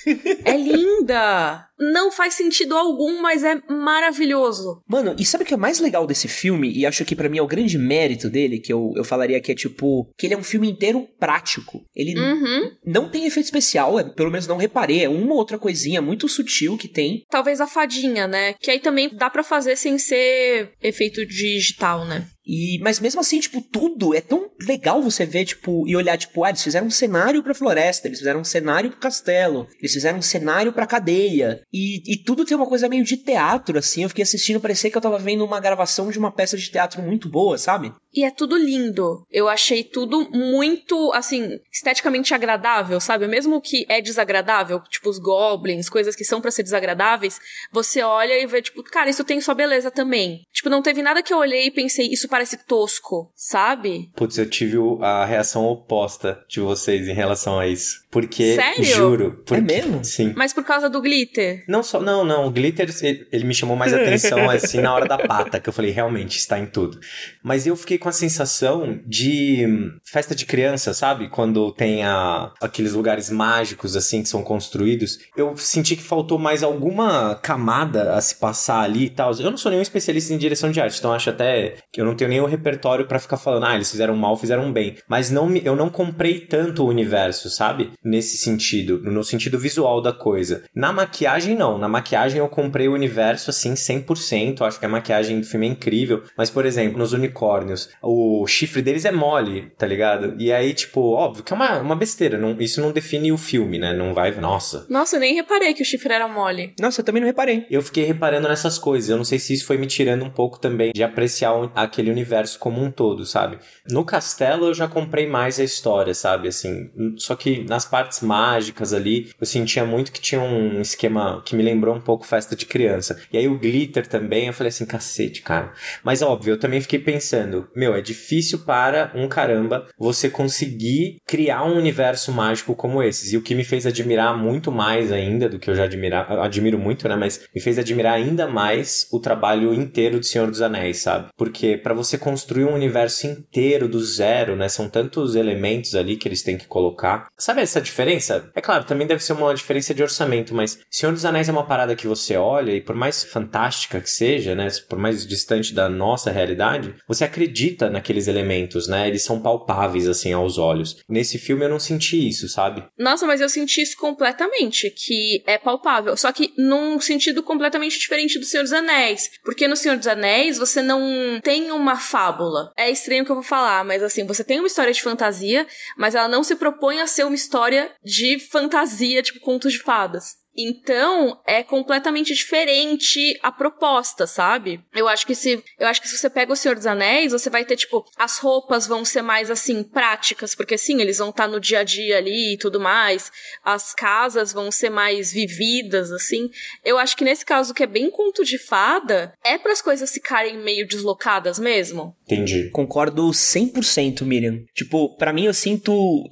é 0.47 0.57
linda! 0.57 1.67
não 1.81 2.13
faz 2.13 2.35
sentido 2.35 2.77
algum, 2.77 3.21
mas 3.21 3.43
é 3.43 3.61
maravilhoso. 3.69 4.83
Mano, 4.87 5.17
e 5.19 5.25
sabe 5.25 5.45
o 5.45 5.47
que 5.47 5.55
é 5.55 5.57
mais 5.57 5.81
legal 5.81 6.07
desse 6.07 6.29
filme? 6.29 6.71
E 6.73 6.85
acho 6.85 7.05
que 7.05 7.17
para 7.17 7.29
mim 7.29 7.39
é 7.39 7.43
o 7.43 7.47
grande 7.47 7.79
mérito 7.79 8.29
dele, 8.29 8.61
que 8.61 8.73
eu, 8.73 8.93
eu 8.97 9.05
falaria 9.05 9.41
que 9.41 9.53
é 9.53 9.55
tipo, 9.55 10.09
que 10.19 10.27
ele 10.27 10.35
é 10.35 10.39
um 10.39 10.43
filme 10.43 10.71
inteiro 10.71 11.09
prático. 11.19 11.83
Ele 11.95 12.19
uhum. 12.19 12.71
não 12.85 13.09
tem 13.09 13.27
efeito 13.27 13.47
especial, 13.47 13.99
é, 13.99 14.05
pelo 14.05 14.31
menos 14.31 14.47
não 14.47 14.57
reparei, 14.57 15.05
é 15.05 15.09
uma 15.09 15.35
outra 15.35 15.59
coisinha 15.59 16.03
muito 16.03 16.29
sutil 16.29 16.77
que 16.77 16.89
tem. 16.89 17.25
Talvez 17.31 17.61
a 17.61 17.67
fadinha, 17.67 18.27
né? 18.27 18.55
Que 18.55 18.71
aí 18.71 18.81
também 18.81 19.09
dá 19.13 19.31
para 19.31 19.43
fazer 19.43 19.77
sem 19.77 19.99
ser 19.99 20.73
efeito 20.83 21.25
digital, 21.25 22.05
né? 22.05 22.27
E, 22.51 22.81
mas 22.83 22.99
mesmo 22.99 23.21
assim, 23.21 23.39
tipo, 23.39 23.61
tudo 23.61 24.13
é 24.13 24.21
tão 24.21 24.51
legal 24.67 25.01
você 25.01 25.25
ver, 25.25 25.45
tipo, 25.45 25.87
e 25.87 25.95
olhar, 25.95 26.19
tipo, 26.19 26.43
ah, 26.43 26.49
eles 26.49 26.65
fizeram 26.65 26.89
um 26.89 26.91
cenário 26.91 27.45
pra 27.45 27.55
floresta, 27.55 28.09
eles 28.09 28.19
fizeram 28.19 28.41
um 28.41 28.45
cenário 28.45 28.91
pro 28.91 28.99
castelo, 28.99 29.69
eles 29.79 29.93
fizeram 29.93 30.19
um 30.19 30.23
cenário 30.23 30.73
pra 30.73 30.85
cadeia. 30.85 31.63
E, 31.73 32.03
e 32.13 32.17
tudo 32.17 32.45
tem 32.45 32.57
uma 32.57 32.67
coisa 32.67 32.89
meio 32.89 33.05
de 33.05 33.17
teatro, 33.17 33.79
assim. 33.79 34.03
Eu 34.03 34.09
fiquei 34.09 34.25
assistindo, 34.25 34.61
parecia 34.61 34.91
que 34.91 34.97
eu 34.97 35.01
tava 35.01 35.17
vendo 35.17 35.45
uma 35.45 35.61
gravação 35.61 36.11
de 36.11 36.19
uma 36.19 36.33
peça 36.33 36.57
de 36.57 36.69
teatro 36.69 37.01
muito 37.01 37.29
boa, 37.29 37.57
sabe? 37.57 37.93
E 38.13 38.25
é 38.25 38.31
tudo 38.31 38.57
lindo. 38.57 39.25
Eu 39.31 39.49
achei 39.49 39.85
tudo 39.85 40.29
muito, 40.31 41.13
assim, 41.13 41.61
esteticamente 41.73 42.35
agradável, 42.35 43.01
sabe? 43.01 43.27
Mesmo 43.27 43.61
que 43.61 43.87
é 43.89 44.01
desagradável, 44.01 44.81
tipo 44.89 45.09
os 45.09 45.19
goblins, 45.19 45.89
coisas 45.89 46.17
que 46.17 46.25
são 46.25 46.41
para 46.41 46.51
ser 46.51 46.63
desagradáveis, 46.63 47.39
você 47.73 48.03
olha 48.03 48.39
e 48.39 48.47
vê, 48.47 48.63
tipo, 48.63 48.83
cara, 48.83 49.11
isso 49.11 49.25
tem 49.25 49.41
sua 49.41 49.55
beleza 49.55 49.91
também. 49.91 50.43
Tipo, 50.53 50.69
não 50.69 50.83
teve 50.83 51.03
nada 51.03 51.23
que 51.23 51.33
eu 51.33 51.39
olhei 51.39 51.67
e 51.67 51.71
pensei, 51.71 52.09
isso 52.09 52.29
parece 52.29 52.65
tosco, 52.65 53.31
sabe? 53.35 54.11
Putz, 54.17 54.39
eu 54.39 54.49
tive 54.49 54.77
a 55.01 55.25
reação 55.25 55.67
oposta 55.67 56.45
de 56.49 56.61
vocês 56.61 57.07
em 57.07 57.15
relação 57.15 57.59
a 57.59 57.67
isso. 57.67 58.00
Porque, 58.11 58.57
Sério? 58.57 58.85
juro. 58.85 59.43
Porque, 59.47 59.55
é 59.55 59.61
mesmo? 59.61 60.05
Sim. 60.05 60.33
Mas 60.37 60.53
por 60.53 60.65
causa 60.65 60.91
do 60.91 61.01
glitter? 61.01 61.65
Não 61.69 61.83
só, 61.83 62.01
não, 62.01 62.25
não. 62.25 62.47
O 62.47 62.51
glitter, 62.51 62.89
ele, 63.03 63.27
ele 63.31 63.45
me 63.45 63.55
chamou 63.55 63.77
mais 63.77 63.95
atenção, 63.95 64.49
assim, 64.51 64.81
na 64.81 64.93
hora 64.93 65.07
da 65.07 65.17
pata, 65.17 65.61
que 65.61 65.69
eu 65.69 65.73
falei, 65.73 65.93
realmente, 65.93 66.37
está 66.37 66.59
em 66.59 66.67
tudo. 66.67 66.99
Mas 67.43 67.67
eu 67.67 67.77
fiquei 67.77 67.99
com 67.99 68.09
a 68.09 68.13
sensação 68.13 69.01
de 69.07 69.67
festa 70.05 70.35
de 70.35 70.45
criança, 70.45 70.93
sabe? 70.93 71.29
Quando 71.29 71.71
tem 71.73 72.03
a, 72.05 72.53
aqueles 72.61 72.95
lugares 72.95 73.31
mágicos, 73.31 73.97
assim, 73.97 74.23
que 74.23 74.29
são 74.29 74.43
construídos. 74.43 75.19
Eu 75.37 75.57
senti 75.57 75.95
que 75.95 76.03
faltou 76.03 76.39
mais 76.39 76.65
alguma 76.65 77.37
camada 77.37 78.15
a 78.15 78.21
se 78.21 78.35
passar 78.35 78.81
ali 78.81 79.05
e 79.05 79.11
tal. 79.11 79.33
Eu 79.39 79.51
não 79.51 79.57
sou 79.57 79.71
nenhum 79.71 79.83
especialista 79.83 80.35
em 80.35 80.39
direção 80.39 80.71
de 80.71 80.81
arte, 80.81 80.99
então 80.99 81.13
acho 81.13 81.31
até 81.31 81.77
que 81.93 82.01
eu 82.01 82.05
não 82.05 82.17
tenho 82.17 82.31
nenhum 82.31 82.47
repertório 82.47 83.07
para 83.07 83.19
ficar 83.21 83.37
falando, 83.37 83.67
ah, 83.67 83.75
eles 83.75 83.91
fizeram 83.91 84.17
mal, 84.17 84.37
fizeram 84.37 84.73
bem. 84.73 84.97
Mas 85.09 85.31
não, 85.31 85.55
eu 85.57 85.77
não 85.77 85.89
comprei 85.89 86.41
tanto 86.41 86.83
o 86.83 86.89
universo, 86.89 87.49
sabe? 87.49 87.93
Nesse 88.03 88.39
sentido, 88.39 88.99
no 89.03 89.23
sentido 89.23 89.59
visual 89.59 90.01
da 90.01 90.13
coisa. 90.13 90.65
Na 90.75 90.93
maquiagem, 90.93 91.55
não. 91.55 91.77
Na 91.77 91.89
maquiagem 91.89 92.39
eu 92.39 92.49
comprei 92.49 92.89
o 92.89 92.95
universo, 92.95 93.51
assim, 93.51 93.75
100%. 93.75 94.63
Acho 94.63 94.81
que 94.81 94.87
a 94.87 94.89
maquiagem 94.89 95.39
do 95.39 95.47
filme 95.47 95.67
é 95.67 95.71
incrível. 95.71 96.23
Mas, 96.37 96.49
por 96.49 96.65
exemplo, 96.65 96.99
nos 96.99 97.13
unicórnios, 97.13 97.91
o 98.03 98.47
chifre 98.47 98.81
deles 98.81 99.05
é 99.05 99.13
mole, 99.13 99.71
tá 99.77 99.87
ligado? 99.87 100.35
E 100.39 100.51
aí, 100.51 100.73
tipo, 100.73 101.11
óbvio 101.11 101.45
que 101.45 101.53
é 101.53 101.57
uma, 101.57 101.79
uma 101.79 101.97
besteira. 101.97 102.39
Não, 102.39 102.59
isso 102.59 102.81
não 102.81 102.91
define 102.91 103.33
o 103.33 103.39
filme, 103.39 103.79
né? 103.79 103.93
Não 103.93 104.15
vai, 104.15 104.31
nossa. 104.33 104.87
Nossa, 104.89 105.17
eu 105.17 105.21
nem 105.21 105.35
reparei 105.35 105.75
que 105.75 105.83
o 105.83 105.87
chifre 105.87 106.13
era 106.13 106.27
mole. 106.27 106.75
Nossa, 106.81 107.03
eu 107.03 107.05
também 107.05 107.21
não 107.21 107.29
reparei. 107.29 107.67
Eu 107.71 107.83
fiquei 107.83 108.05
reparando 108.05 108.49
nessas 108.49 108.79
coisas. 108.79 109.11
Eu 109.11 109.19
não 109.19 109.25
sei 109.25 109.39
se 109.39 109.53
isso 109.53 109.67
foi 109.67 109.77
me 109.77 109.87
tirando 109.87 110.25
um 110.25 110.31
pouco 110.31 110.59
também 110.59 110.93
de 110.95 111.03
apreciar 111.03 111.71
aquele 111.75 112.11
universo 112.11 112.59
como 112.59 112.83
um 112.83 112.91
todo, 112.91 113.27
sabe? 113.27 113.59
No 113.91 114.05
castelo 114.05 114.67
eu 114.67 114.75
já 114.75 114.89
comprei 114.89 115.27
mais 115.27 115.61
a 115.61 115.65
história, 115.65 116.15
sabe? 116.15 116.49
Assim, 116.49 116.91
só 117.17 117.35
que 117.35 117.65
nas 117.65 117.85
partes 117.91 118.21
mágicas 118.21 118.93
ali, 118.93 119.33
eu 119.41 119.47
sentia 119.47 119.85
muito 119.85 120.13
que 120.13 120.21
tinha 120.21 120.41
um 120.41 120.81
esquema 120.81 121.43
que 121.45 121.57
me 121.57 121.63
lembrou 121.63 121.95
um 121.95 122.01
pouco 122.01 122.27
festa 122.27 122.55
de 122.55 122.67
criança. 122.67 123.21
E 123.33 123.37
aí 123.37 123.49
o 123.49 123.59
glitter 123.59 124.07
também, 124.07 124.47
eu 124.47 124.53
falei 124.53 124.69
assim, 124.69 124.87
cacete, 124.87 125.43
cara. 125.43 125.73
Mas 126.05 126.23
óbvio, 126.23 126.53
eu 126.53 126.59
também 126.59 126.81
fiquei 126.81 126.99
pensando, 126.99 127.69
meu, 127.75 127.95
é 127.95 128.01
difícil 128.01 128.61
para 128.61 129.13
um 129.15 129.29
caramba 129.29 129.87
você 129.99 130.31
conseguir 130.31 131.19
criar 131.27 131.65
um 131.65 131.77
universo 131.77 132.33
mágico 132.33 132.75
como 132.75 133.03
esses. 133.03 133.33
E 133.33 133.37
o 133.37 133.43
que 133.43 133.55
me 133.55 133.65
fez 133.65 133.87
admirar 133.87 134.37
muito 134.37 134.71
mais 134.71 135.11
ainda 135.13 135.49
do 135.49 135.59
que 135.59 135.69
eu 135.69 135.75
já 135.75 135.85
admirar, 135.85 136.31
admiro 136.41 136.79
muito, 136.79 137.09
né? 137.09 137.17
Mas 137.17 137.41
me 137.55 137.61
fez 137.61 137.79
admirar 137.79 138.15
ainda 138.15 138.47
mais 138.47 139.09
o 139.11 139.19
trabalho 139.19 139.75
inteiro 139.75 140.21
de 140.21 140.27
Senhor 140.27 140.49
dos 140.49 140.63
Anéis, 140.63 140.99
sabe? 140.99 141.29
Porque 141.37 141.77
para 141.77 141.95
você 141.95 142.17
construir 142.17 142.65
um 142.65 142.75
universo 142.75 143.27
inteiro 143.27 143.89
do 143.89 144.01
zero, 144.01 144.57
né? 144.57 144.69
São 144.69 144.89
tantos 144.89 145.35
elementos 145.35 145.95
ali 145.95 146.17
que 146.17 146.29
eles 146.29 146.43
têm 146.43 146.57
que 146.57 146.67
colocar. 146.67 147.29
Sabe 147.37 147.61
essa 147.61 147.80
diferença? 147.81 148.51
É 148.55 148.61
claro, 148.61 148.85
também 148.85 149.07
deve 149.07 149.23
ser 149.23 149.33
uma 149.33 149.55
diferença 149.55 149.95
de 149.95 150.03
orçamento, 150.03 150.55
mas 150.55 150.79
Senhor 150.91 151.13
dos 151.13 151.25
Anéis 151.25 151.49
é 151.49 151.53
uma 151.53 151.67
parada 151.67 151.97
que 151.97 152.07
você 152.07 152.37
olha 152.37 152.73
e 152.73 152.81
por 152.81 152.95
mais 152.95 153.25
fantástica 153.25 154.01
que 154.01 154.11
seja, 154.11 154.55
né? 154.55 154.69
Por 154.89 154.99
mais 154.99 155.27
distante 155.27 155.75
da 155.75 155.89
nossa 155.89 156.31
realidade, 156.31 156.95
você 157.07 157.25
acredita 157.25 157.91
naqueles 157.91 158.29
elementos, 158.29 158.89
né? 158.89 159.09
Eles 159.09 159.23
são 159.23 159.41
palpáveis 159.41 160.09
assim 160.09 160.33
aos 160.33 160.59
olhos. 160.59 160.97
Nesse 161.09 161.39
filme 161.39 161.65
eu 161.65 161.69
não 161.69 161.79
senti 161.79 162.29
isso, 162.29 162.49
sabe? 162.49 162.85
Nossa, 162.99 163.27
mas 163.27 163.41
eu 163.41 163.49
senti 163.49 163.83
isso 163.83 163.97
completamente, 163.97 164.91
que 164.91 165.43
é 165.47 165.59
palpável, 165.59 166.17
só 166.17 166.33
que 166.33 166.53
num 166.57 167.01
sentido 167.01 167.43
completamente 167.43 167.99
diferente 167.99 168.39
do 168.39 168.45
Senhor 168.45 168.63
dos 168.63 168.73
Anéis, 168.73 169.31
porque 169.45 169.69
no 169.69 169.77
Senhor 169.77 169.97
dos 169.97 170.07
Anéis 170.07 170.59
você 170.59 170.83
não 170.83 171.41
tem 171.43 171.71
uma 171.71 171.97
fábula. 171.97 172.73
É 172.77 172.91
estranho 172.91 173.23
o 173.23 173.27
que 173.27 173.33
eu 173.33 173.37
vou 173.37 173.45
falar, 173.45 173.85
mas 173.85 174.03
assim, 174.03 174.27
você 174.27 174.45
tem 174.45 174.59
uma 174.59 174.67
história 174.67 174.93
de 174.93 175.03
fantasia, 175.03 175.67
mas 175.97 176.15
ela 176.15 176.29
não 176.29 176.43
se 176.43 176.57
propõe 176.57 177.01
a 177.01 177.07
ser 177.07 177.25
uma 177.25 177.35
história 177.35 177.70
de 178.03 178.39
fantasia, 178.39 179.23
tipo 179.23 179.41
contos 179.41 179.73
de 179.73 179.79
fadas. 179.79 180.37
Então, 180.57 181.41
é 181.47 181.63
completamente 181.63 182.35
diferente 182.35 183.39
a 183.43 183.53
proposta, 183.53 184.27
sabe? 184.27 184.81
Eu 184.95 185.09
acho 185.09 185.27
que 185.27 185.35
se, 185.35 185.63
eu 185.79 185.87
acho 185.87 186.01
que 186.01 186.09
se 186.09 186.19
você 186.19 186.29
pega 186.29 186.53
o 186.53 186.57
Senhor 186.57 186.75
dos 186.75 186.87
Anéis, 186.87 187.33
você 187.33 187.49
vai 187.49 187.65
ter 187.65 187.77
tipo, 187.77 188.05
as 188.19 188.39
roupas 188.39 188.87
vão 188.87 189.05
ser 189.05 189.23
mais 189.23 189.51
assim 189.51 189.83
práticas, 189.83 190.55
porque 190.55 190.77
sim, 190.77 191.01
eles 191.01 191.19
vão 191.19 191.31
estar 191.31 191.45
tá 191.45 191.49
no 191.49 191.61
dia 191.61 191.81
a 191.81 191.85
dia 191.85 192.19
ali 192.19 192.55
e 192.55 192.59
tudo 192.59 192.81
mais. 192.81 193.31
As 193.65 193.95
casas 193.95 194.53
vão 194.53 194.71
ser 194.71 194.91
mais 194.91 195.33
vividas 195.33 196.11
assim. 196.11 196.51
Eu 196.85 196.99
acho 196.99 197.17
que 197.17 197.25
nesse 197.25 197.45
caso 197.45 197.73
que 197.73 197.83
é 197.83 197.87
bem 197.87 198.11
conto 198.11 198.45
de 198.45 198.59
fada, 198.59 199.33
é 199.45 199.57
para 199.57 199.73
as 199.73 199.81
coisas 199.81 200.13
ficarem 200.13 200.59
meio 200.59 200.87
deslocadas 200.87 201.59
mesmo. 201.59 202.15
Entendi. 202.25 202.71
Concordo 202.71 203.29
100%, 203.29 204.23
Miriam. 204.23 204.63
Tipo, 204.75 205.17
para 205.17 205.33
mim 205.33 205.47
eu 205.47 205.55
sinto 205.55 206.29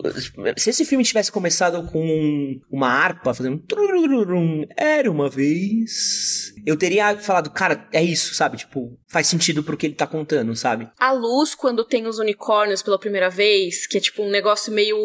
se 0.56 0.70
esse 0.70 0.84
filme 0.84 1.04
tivesse 1.04 1.30
começado 1.30 1.90
com 1.90 2.60
uma 2.70 2.88
harpa 2.88 3.34
fazendo 3.34 3.58
era 4.76 5.10
uma 5.10 5.28
vez. 5.28 6.52
eu 6.66 6.76
teria 6.76 7.16
falado, 7.16 7.50
cara, 7.50 7.88
é 7.92 8.02
isso, 8.02 8.34
sabe? 8.34 8.56
Tipo, 8.58 8.96
faz 9.06 9.26
sentido 9.26 9.62
pro 9.62 9.76
que 9.76 9.86
ele 9.86 9.94
tá 9.94 10.06
contando, 10.06 10.54
sabe? 10.54 10.88
A 10.98 11.12
luz, 11.12 11.54
quando 11.54 11.84
tem 11.84 12.06
os 12.06 12.18
unicórnios 12.18 12.82
pela 12.82 12.98
primeira 12.98 13.30
vez, 13.30 13.86
que 13.86 13.96
é 13.96 14.00
tipo 14.00 14.22
um 14.22 14.30
negócio 14.30 14.72
meio. 14.72 14.96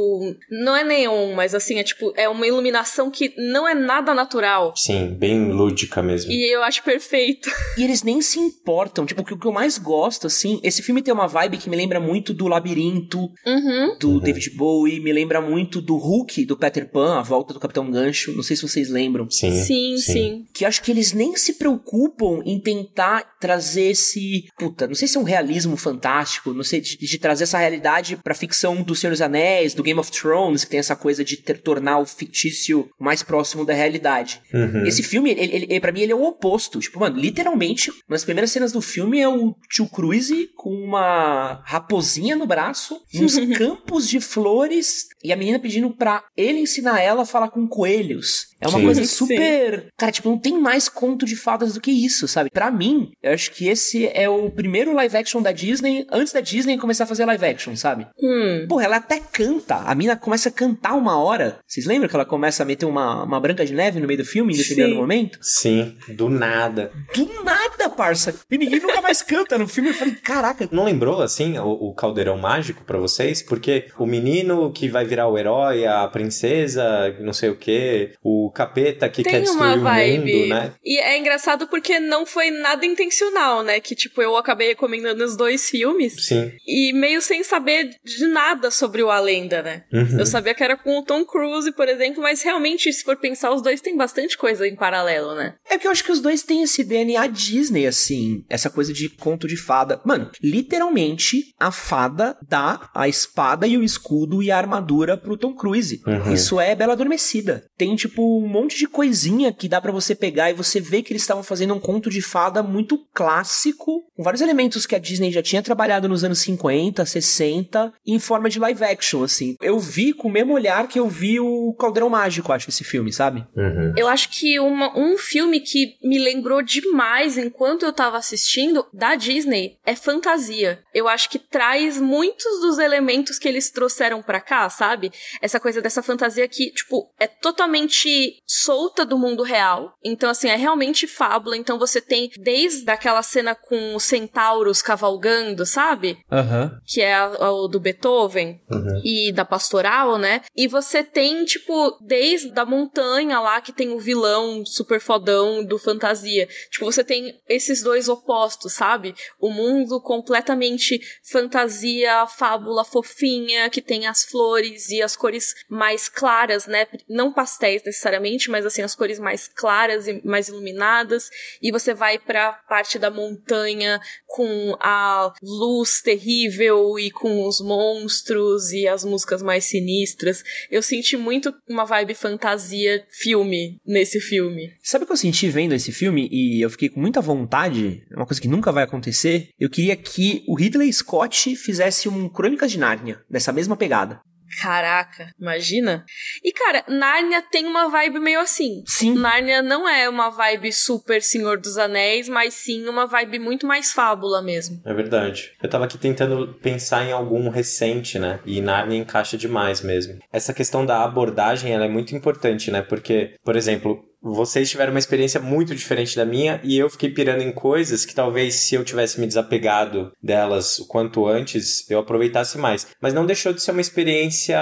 Não 0.49 0.75
é 0.75 0.83
neon, 0.83 1.33
mas 1.33 1.55
assim, 1.55 1.79
é 1.79 1.83
tipo, 1.83 2.11
é 2.17 2.27
uma 2.27 2.45
iluminação 2.47 3.09
que 3.09 3.33
não 3.37 3.67
é 3.67 3.73
nada 3.73 4.13
natural. 4.13 4.73
Sim, 4.75 5.15
bem 5.17 5.51
lúdica 5.51 6.01
mesmo. 6.01 6.31
E 6.31 6.53
eu 6.53 6.61
acho 6.63 6.83
perfeito. 6.83 7.49
E 7.75 7.83
eles 7.83 8.03
nem 8.03 8.21
se 8.21 8.37
importam. 8.39 9.03
Tipo, 9.05 9.21
o 9.23 9.25
que 9.25 9.47
eu 9.47 9.51
mais 9.51 9.79
gosto, 9.79 10.27
assim, 10.27 10.59
esse 10.63 10.83
filme 10.83 11.01
tem 11.01 11.11
uma 11.13 11.27
vibe 11.27 11.57
que 11.57 11.69
me 11.69 11.75
lembra 11.75 11.99
muito 11.99 12.31
do 12.33 12.47
Labirinto, 12.47 13.31
Uhum. 13.45 13.97
do 13.99 14.09
Uhum. 14.11 14.19
David 14.19 14.51
Bowie, 14.51 14.99
me 14.99 15.11
lembra 15.11 15.41
muito 15.41 15.81
do 15.81 15.95
Hulk, 15.97 16.45
do 16.45 16.55
Peter 16.55 16.87
Pan, 16.89 17.17
a 17.17 17.21
volta 17.23 17.51
do 17.53 17.59
Capitão 17.59 17.89
Gancho. 17.89 18.31
Não 18.33 18.43
sei 18.43 18.55
se 18.55 18.61
vocês 18.61 18.89
lembram. 18.93 19.29
Sim, 19.29 19.51
Sim, 19.63 19.97
sim. 19.97 20.45
Que 20.53 20.63
acho 20.65 20.81
que 20.81 20.91
eles 20.91 21.11
nem 21.13 21.35
se 21.35 21.53
preocupam 21.53 22.41
em 22.45 22.59
tentar 22.59 23.23
trazer 23.39 23.91
esse. 23.91 24.45
Puta, 24.57 24.87
não 24.87 24.95
sei 24.95 25.07
se 25.07 25.17
é 25.17 25.19
um 25.19 25.23
realismo 25.23 25.75
fantástico, 25.75 26.53
não 26.53 26.63
sei, 26.63 26.79
de, 26.79 26.97
de 26.97 27.17
trazer 27.17 27.43
essa 27.43 27.57
realidade 27.57 28.17
pra 28.23 28.33
ficção 28.33 28.81
do 28.81 28.95
Senhor 28.95 29.11
dos 29.11 29.21
Anéis, 29.21 29.73
do 29.73 29.83
Game 29.83 29.99
of 29.99 30.11
Thrones, 30.11 30.63
que 30.63 30.69
tem 30.71 30.79
essa 30.79 30.95
coisa 30.95 31.23
de 31.23 31.37
ter- 31.37 31.61
tornar 31.61 31.99
o 31.99 32.05
fictício 32.05 32.87
mais 32.99 33.23
próximo 33.23 33.65
da 33.65 33.73
realidade. 33.73 34.41
Uhum. 34.53 34.85
Esse 34.85 35.03
filme, 35.03 35.31
ele, 35.31 35.41
ele, 35.41 35.65
ele- 35.69 35.79
pra 35.79 35.91
mim, 35.91 36.01
ele 36.01 36.11
é 36.11 36.15
o 36.15 36.23
oposto. 36.23 36.79
Tipo, 36.79 36.99
mano, 36.99 37.19
literalmente, 37.19 37.91
nas 38.07 38.23
primeiras 38.23 38.51
cenas 38.51 38.71
do 38.71 38.81
filme 38.81 39.19
é 39.19 39.27
o 39.27 39.55
tio 39.69 39.87
Cruise 39.87 40.49
com 40.55 40.69
uma 40.73 41.61
raposinha 41.65 42.35
no 42.35 42.45
braço, 42.45 42.99
nos 43.13 43.37
campos 43.57 44.07
de 44.07 44.19
flores, 44.19 45.05
e 45.23 45.31
a 45.31 45.35
menina 45.35 45.59
pedindo 45.59 45.89
pra 45.91 46.23
ele 46.35 46.59
ensinar 46.59 47.01
ela 47.01 47.23
a 47.23 47.25
falar 47.25 47.49
com 47.49 47.67
coelhos. 47.67 48.47
É 48.59 48.67
uma 48.67 48.79
Sim. 48.79 48.85
coisa 48.85 49.01
Sim. 49.01 49.07
super. 49.07 49.87
Cara, 49.97 50.11
tipo, 50.11 50.29
não 50.29 50.37
tem 50.37 50.59
mais 50.59 50.87
conto 50.87 51.25
de 51.25 51.35
fadas 51.35 51.73
do 51.73 51.81
que 51.81 51.91
isso, 51.91 52.27
sabe? 52.27 52.49
Pra 52.49 52.71
mim, 52.71 53.11
eu 53.21 53.33
acho 53.33 53.51
que 53.51 53.67
esse 53.67 54.07
é 54.13 54.29
o 54.29 54.49
primeiro 54.49 54.93
live 54.93 55.17
action 55.17 55.41
da 55.41 55.51
Disney, 55.51 56.05
antes 56.11 56.33
da 56.33 56.39
Disney 56.39 56.77
começar 56.77 57.03
a 57.03 57.07
fazer 57.07 57.25
live 57.25 57.45
action, 57.45 57.75
sabe? 57.75 58.07
Hum. 58.21 58.65
Porra, 58.67 58.85
ela 58.85 58.95
até 58.97 59.19
canta. 59.19 59.75
A 59.75 59.93
mina 59.95 60.15
começa 60.15 60.49
a 60.49 60.51
cantar 60.51 60.93
uma 60.93 61.17
hora. 61.21 61.57
Vocês 61.67 61.85
lembram 61.85 62.09
que 62.09 62.15
ela 62.15 62.25
começa 62.25 62.63
a 62.63 62.65
meter 62.65 62.85
uma, 62.85 63.23
uma 63.23 63.39
branca 63.39 63.65
de 63.65 63.73
neve 63.73 63.99
no 63.99 64.07
meio 64.07 64.19
do 64.19 64.25
filme, 64.25 64.53
em 64.53 64.57
determinado 64.57 64.93
Sim. 64.93 64.99
momento? 64.99 65.39
Sim, 65.41 65.97
do 66.09 66.29
nada. 66.29 66.91
Do 67.15 67.43
nada, 67.43 67.89
parça. 67.89 68.33
E 68.49 68.57
ninguém 68.57 68.79
nunca 68.79 69.01
mais 69.01 69.21
canta 69.21 69.57
no 69.57 69.67
filme. 69.67 69.89
Eu 69.89 69.95
falei, 69.95 70.15
caraca. 70.15 70.67
Não 70.71 70.85
lembrou, 70.85 71.21
assim, 71.21 71.57
o, 71.57 71.69
o 71.89 71.93
caldeirão 71.93 72.37
mágico 72.37 72.83
pra 72.83 72.97
vocês? 72.97 73.41
Porque 73.41 73.87
o 73.97 74.05
menino 74.05 74.71
que 74.71 74.87
vai 74.87 75.05
virar 75.13 75.27
o 75.27 75.37
herói, 75.37 75.85
a 75.85 76.07
princesa, 76.07 77.15
não 77.19 77.33
sei 77.33 77.49
o 77.49 77.55
quê, 77.55 78.13
o 78.23 78.51
capeta 78.51 79.07
que 79.07 79.23
quer 79.23 79.31
Tem 79.31 79.41
destruir 79.41 79.77
uma 79.77 80.01
o 80.01 80.19
mundo, 80.19 80.47
né? 80.47 80.73
E 80.83 80.99
é 80.99 81.17
engraçado 81.17 81.67
porque 81.67 81.99
não 81.99 82.25
foi 82.25 82.49
nada 82.49 82.85
intencional, 82.85 83.63
né? 83.63 83.79
Que, 83.79 83.95
tipo, 83.95 84.21
eu 84.21 84.35
acabei 84.35 84.69
recomendando 84.69 85.23
os 85.23 85.37
dois 85.37 85.69
filmes. 85.69 86.25
Sim. 86.25 86.51
E 86.67 86.91
meio 86.93 87.21
sem 87.21 87.43
saber 87.43 87.91
de 88.03 88.25
nada 88.27 88.71
sobre 88.71 89.03
o 89.03 89.11
A 89.11 89.19
Lenda, 89.19 89.61
né? 89.61 89.83
Uhum. 89.93 90.19
Eu 90.19 90.25
sabia 90.25 90.55
que 90.55 90.63
era 90.63 90.75
com 90.75 90.97
o 90.97 91.03
Tom 91.03 91.23
Cruise, 91.23 91.71
por 91.73 91.87
exemplo, 91.87 92.23
mas 92.23 92.41
realmente, 92.41 92.91
se 92.91 93.03
for 93.03 93.17
pensar, 93.17 93.53
os 93.53 93.61
dois 93.61 93.81
têm 93.81 93.95
bastante 93.95 94.37
coisa 94.37 94.67
em 94.67 94.75
paralelo, 94.75 95.35
né? 95.35 95.55
É 95.69 95.77
que 95.77 95.85
eu 95.85 95.91
acho 95.91 96.03
que 96.03 96.11
os 96.11 96.19
dois 96.19 96.41
têm 96.41 96.63
esse 96.63 96.83
DNA 96.83 97.27
Disney, 97.27 97.85
assim. 97.85 98.43
Essa 98.49 98.69
coisa 98.69 98.91
de 98.91 99.09
conto 99.09 99.47
de 99.47 99.57
fada. 99.57 100.01
Mano, 100.03 100.31
literalmente, 100.41 101.53
a 101.59 101.71
fada 101.71 102.35
dá 102.47 102.89
a 102.95 103.07
espada 103.07 103.67
e 103.67 103.77
o 103.77 103.83
escudo 103.83 104.41
e 104.41 104.49
a 104.49 104.57
armadura 104.57 105.02
pro 105.17 105.37
Tom 105.37 105.53
Cruise. 105.53 106.01
Uhum. 106.05 106.33
Isso 106.33 106.59
é 106.59 106.75
Bela 106.75 106.93
Adormecida. 106.93 107.65
Tem, 107.77 107.95
tipo, 107.95 108.39
um 108.41 108.47
monte 108.47 108.77
de 108.77 108.87
coisinha 108.87 109.51
que 109.51 109.67
dá 109.67 109.79
pra 109.81 109.91
você 109.91 110.15
pegar 110.15 110.49
e 110.49 110.53
você 110.53 110.79
vê 110.79 111.01
que 111.01 111.11
eles 111.11 111.21
estavam 111.23 111.43
fazendo 111.43 111.73
um 111.73 111.79
conto 111.79 112.09
de 112.09 112.21
fada 112.21 112.61
muito 112.63 112.97
clássico, 113.13 114.03
com 114.15 114.23
vários 114.23 114.41
elementos 114.41 114.85
que 114.85 114.95
a 114.95 114.99
Disney 114.99 115.31
já 115.31 115.41
tinha 115.41 115.61
trabalhado 115.61 116.07
nos 116.07 116.23
anos 116.23 116.39
50, 116.39 117.05
60, 117.05 117.93
em 118.05 118.19
forma 118.19 118.49
de 118.49 118.59
live 118.59 118.83
action, 118.83 119.23
assim. 119.23 119.55
Eu 119.61 119.79
vi 119.79 120.13
com 120.13 120.27
o 120.27 120.31
mesmo 120.31 120.53
olhar 120.53 120.87
que 120.87 120.99
eu 120.99 121.07
vi 121.07 121.39
o 121.39 121.73
Caldeirão 121.79 122.09
Mágico, 122.09 122.51
acho, 122.53 122.69
esse 122.69 122.83
filme, 122.83 123.11
sabe? 123.11 123.45
Uhum. 123.55 123.93
Eu 123.97 124.07
acho 124.07 124.29
que 124.29 124.59
uma- 124.59 124.97
um 124.97 125.17
filme 125.17 125.59
que 125.59 125.95
me 126.03 126.17
lembrou 126.19 126.61
demais 126.61 127.37
enquanto 127.37 127.83
eu 127.83 127.93
tava 127.93 128.17
assistindo, 128.17 128.85
da 128.93 129.15
Disney, 129.15 129.77
é 129.85 129.95
Fantasia. 129.95 130.79
Eu 130.93 131.07
acho 131.07 131.29
que 131.29 131.39
traz 131.39 131.99
muitos 131.99 132.61
dos 132.61 132.77
elementos 132.77 133.39
que 133.39 133.47
eles 133.47 133.69
trouxeram 133.71 134.21
pra 134.21 134.39
cá, 134.39 134.69
sabe? 134.69 134.92
Essa 135.41 135.59
coisa 135.59 135.81
dessa 135.81 136.03
fantasia 136.03 136.47
que, 136.47 136.71
tipo, 136.71 137.11
é 137.19 137.27
totalmente 137.27 138.41
solta 138.45 139.05
do 139.05 139.17
mundo 139.17 139.43
real. 139.43 139.93
Então, 140.03 140.29
assim, 140.29 140.49
é 140.49 140.55
realmente 140.55 141.07
fábula. 141.07 141.57
Então 141.57 141.77
você 141.79 142.01
tem 142.01 142.29
desde 142.37 142.89
aquela 142.89 143.21
cena 143.23 143.55
com 143.55 143.95
os 143.95 144.03
centauros 144.03 144.81
cavalgando, 144.81 145.65
sabe? 145.65 146.17
Aham. 146.31 146.79
que 146.85 147.01
é 147.01 147.17
o 147.25 147.67
do 147.67 147.79
Beethoven 147.79 148.61
Uhum. 148.69 149.01
e 149.03 149.31
da 149.31 149.45
pastoral, 149.45 150.17
né? 150.17 150.41
E 150.55 150.67
você 150.67 151.03
tem, 151.03 151.43
tipo, 151.45 151.97
desde 152.01 152.51
a 152.59 152.65
montanha 152.65 153.39
lá 153.39 153.61
que 153.61 153.71
tem 153.71 153.89
o 153.91 153.99
vilão 153.99 154.65
super 154.65 154.99
fodão 154.99 155.63
do 155.63 155.77
fantasia. 155.77 156.47
Tipo, 156.71 156.85
você 156.85 157.03
tem 157.03 157.39
esses 157.47 157.81
dois 157.81 158.07
opostos, 158.09 158.73
sabe? 158.73 159.15
O 159.39 159.49
mundo 159.49 160.01
completamente 160.01 160.99
fantasia, 161.31 162.25
fábula 162.27 162.83
fofinha, 162.83 163.69
que 163.69 163.81
tem 163.81 164.07
as 164.07 164.23
flores 164.23 164.82
e 164.89 165.01
as 165.01 165.15
cores 165.15 165.53
mais 165.69 166.07
claras, 166.09 166.67
né? 166.67 166.87
Não 167.09 167.33
pastéis 167.33 167.83
necessariamente, 167.83 168.49
mas 168.49 168.65
assim, 168.65 168.81
as 168.81 168.95
cores 168.95 169.19
mais 169.19 169.47
claras 169.47 170.07
e 170.07 170.21
mais 170.25 170.47
iluminadas. 170.47 171.29
E 171.61 171.71
você 171.71 171.93
vai 171.93 172.19
pra 172.19 172.53
parte 172.67 172.97
da 172.99 173.09
montanha 173.09 173.99
com 174.27 174.75
a 174.79 175.33
luz 175.41 176.01
terrível 176.01 176.97
e 176.99 177.11
com 177.11 177.45
os 177.47 177.61
monstros 177.61 178.71
e 178.71 178.87
as 178.87 179.03
músicas 179.03 179.41
mais 179.41 179.65
sinistras. 179.65 180.43
Eu 180.69 180.81
senti 180.81 181.17
muito 181.17 181.53
uma 181.67 181.85
vibe 181.85 182.15
fantasia 182.15 183.05
filme 183.09 183.79
nesse 183.85 184.19
filme. 184.19 184.71
Sabe 184.81 185.03
o 185.03 185.07
que 185.07 185.13
eu 185.13 185.17
senti 185.17 185.49
vendo 185.49 185.73
esse 185.73 185.91
filme 185.91 186.27
e 186.31 186.61
eu 186.61 186.69
fiquei 186.69 186.89
com 186.89 186.99
muita 186.99 187.21
vontade? 187.21 188.03
É 188.11 188.15
uma 188.15 188.25
coisa 188.25 188.41
que 188.41 188.47
nunca 188.47 188.71
vai 188.71 188.83
acontecer. 188.83 189.49
Eu 189.59 189.69
queria 189.69 189.95
que 189.95 190.43
o 190.47 190.55
Ridley 190.55 190.91
Scott 190.91 191.55
fizesse 191.55 192.09
um 192.09 192.27
Crônicas 192.29 192.71
de 192.71 192.79
Nárnia, 192.79 193.21
nessa 193.29 193.51
mesma 193.51 193.75
pegada. 193.75 194.21
Caraca, 194.61 195.29
imagina? 195.39 196.05
E 196.43 196.51
cara, 196.51 196.83
Nárnia 196.87 197.41
tem 197.41 197.65
uma 197.65 197.89
vibe 197.89 198.19
meio 198.19 198.39
assim. 198.39 198.83
Sim. 198.85 199.15
Nárnia 199.15 199.61
não 199.61 199.87
é 199.87 200.07
uma 200.07 200.29
vibe 200.29 200.71
super 200.71 201.21
Senhor 201.21 201.59
dos 201.59 201.77
Anéis, 201.77 202.29
mas 202.29 202.53
sim 202.53 202.87
uma 202.87 203.05
vibe 203.05 203.39
muito 203.39 203.65
mais 203.65 203.91
fábula 203.91 204.41
mesmo. 204.41 204.81
É 204.85 204.93
verdade. 204.93 205.51
Eu 205.61 205.69
tava 205.69 205.85
aqui 205.85 205.97
tentando 205.97 206.53
pensar 206.61 207.05
em 207.05 207.11
algum 207.11 207.49
recente, 207.49 208.19
né? 208.19 208.39
E 208.45 208.61
Narnia 208.61 208.99
encaixa 208.99 209.37
demais 209.37 209.81
mesmo. 209.81 210.19
Essa 210.31 210.53
questão 210.53 210.85
da 210.85 211.03
abordagem, 211.03 211.73
ela 211.73 211.85
é 211.85 211.89
muito 211.89 212.15
importante, 212.15 212.71
né? 212.71 212.81
Porque, 212.81 213.35
por 213.43 213.55
exemplo, 213.55 214.03
vocês 214.23 214.69
tiveram 214.69 214.93
uma 214.93 214.99
experiência 214.99 215.39
muito 215.39 215.75
diferente 215.75 216.15
da 216.15 216.25
minha 216.25 216.61
e 216.63 216.77
eu 216.77 216.89
fiquei 216.89 217.09
pirando 217.09 217.41
em 217.41 217.51
coisas 217.51 218.05
que 218.05 218.15
talvez 218.15 218.55
se 218.55 218.75
eu 218.75 218.85
tivesse 218.85 219.19
me 219.19 219.27
desapegado 219.27 220.13
delas 220.23 220.79
o 220.79 220.87
quanto 220.87 221.27
antes, 221.27 221.89
eu 221.89 221.99
aproveitasse 221.99 222.57
mais. 222.57 222.87
Mas 223.01 223.13
não 223.13 223.25
deixou 223.25 223.51
de 223.51 223.61
ser 223.61 223.71
uma 223.71 223.81
experiência 223.81 224.59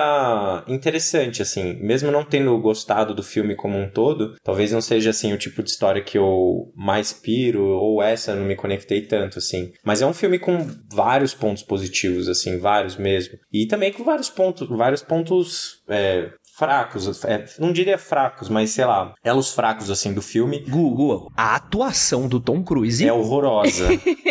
interessante, 0.68 1.42
assim. 1.42 1.78
Mesmo 1.82 2.12
não 2.12 2.24
tendo 2.24 2.58
gostado 2.60 3.14
do 3.14 3.22
filme 3.22 3.56
como 3.56 3.78
um 3.78 3.90
todo, 3.90 4.36
talvez 4.44 4.72
não 4.72 4.82
seja, 4.82 5.12
assim, 5.12 5.32
o 5.32 5.38
tipo 5.38 5.62
de 5.62 5.70
história 5.70 6.02
que 6.02 6.18
eu 6.18 6.72
mais 6.76 7.14
piro, 7.14 7.64
ou 7.64 8.02
essa 8.02 8.36
não 8.36 8.46
me 8.46 8.56
conectei 8.56 9.02
tanto, 9.02 9.38
assim. 9.38 9.72
Mas 9.86 10.02
é 10.02 10.08
um 10.08 10.14
filme 10.14 10.40
com 10.40 10.68
vários 10.92 11.36
pontos 11.36 11.62
positivos, 11.62 12.28
assim, 12.28 12.58
vários 12.58 12.96
mesmo. 12.96 13.38
E 13.54 13.68
também 13.68 13.92
com 13.92 14.04
vários 14.04 14.30
pontos, 14.30 14.68
vários 14.70 15.04
pontos... 15.04 15.82
é, 15.88 16.30
fracos, 16.62 17.26
é, 17.26 17.44
não 17.58 17.74
diria 17.74 17.98
fracos, 17.98 18.48
mas 18.48 18.70
sei 18.70 18.86
lá, 18.86 19.16
elos 19.24 19.52
fracos 19.52 19.90
assim 19.90 20.14
do 20.14 20.22
filme 20.22 20.60
Google, 20.70 21.32
a 21.36 21.56
atuação 21.56 22.28
do 22.28 22.40
Tom 22.40 22.64
Cruise 22.64 23.04
é 23.04 23.12
horrorosa. 23.12 23.88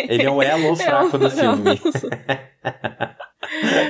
Ele 0.07 0.23
é 0.23 0.31
o 0.31 0.41
elo 0.41 0.73
fraco 0.79 1.17
do 1.17 1.29
filme. 1.29 1.81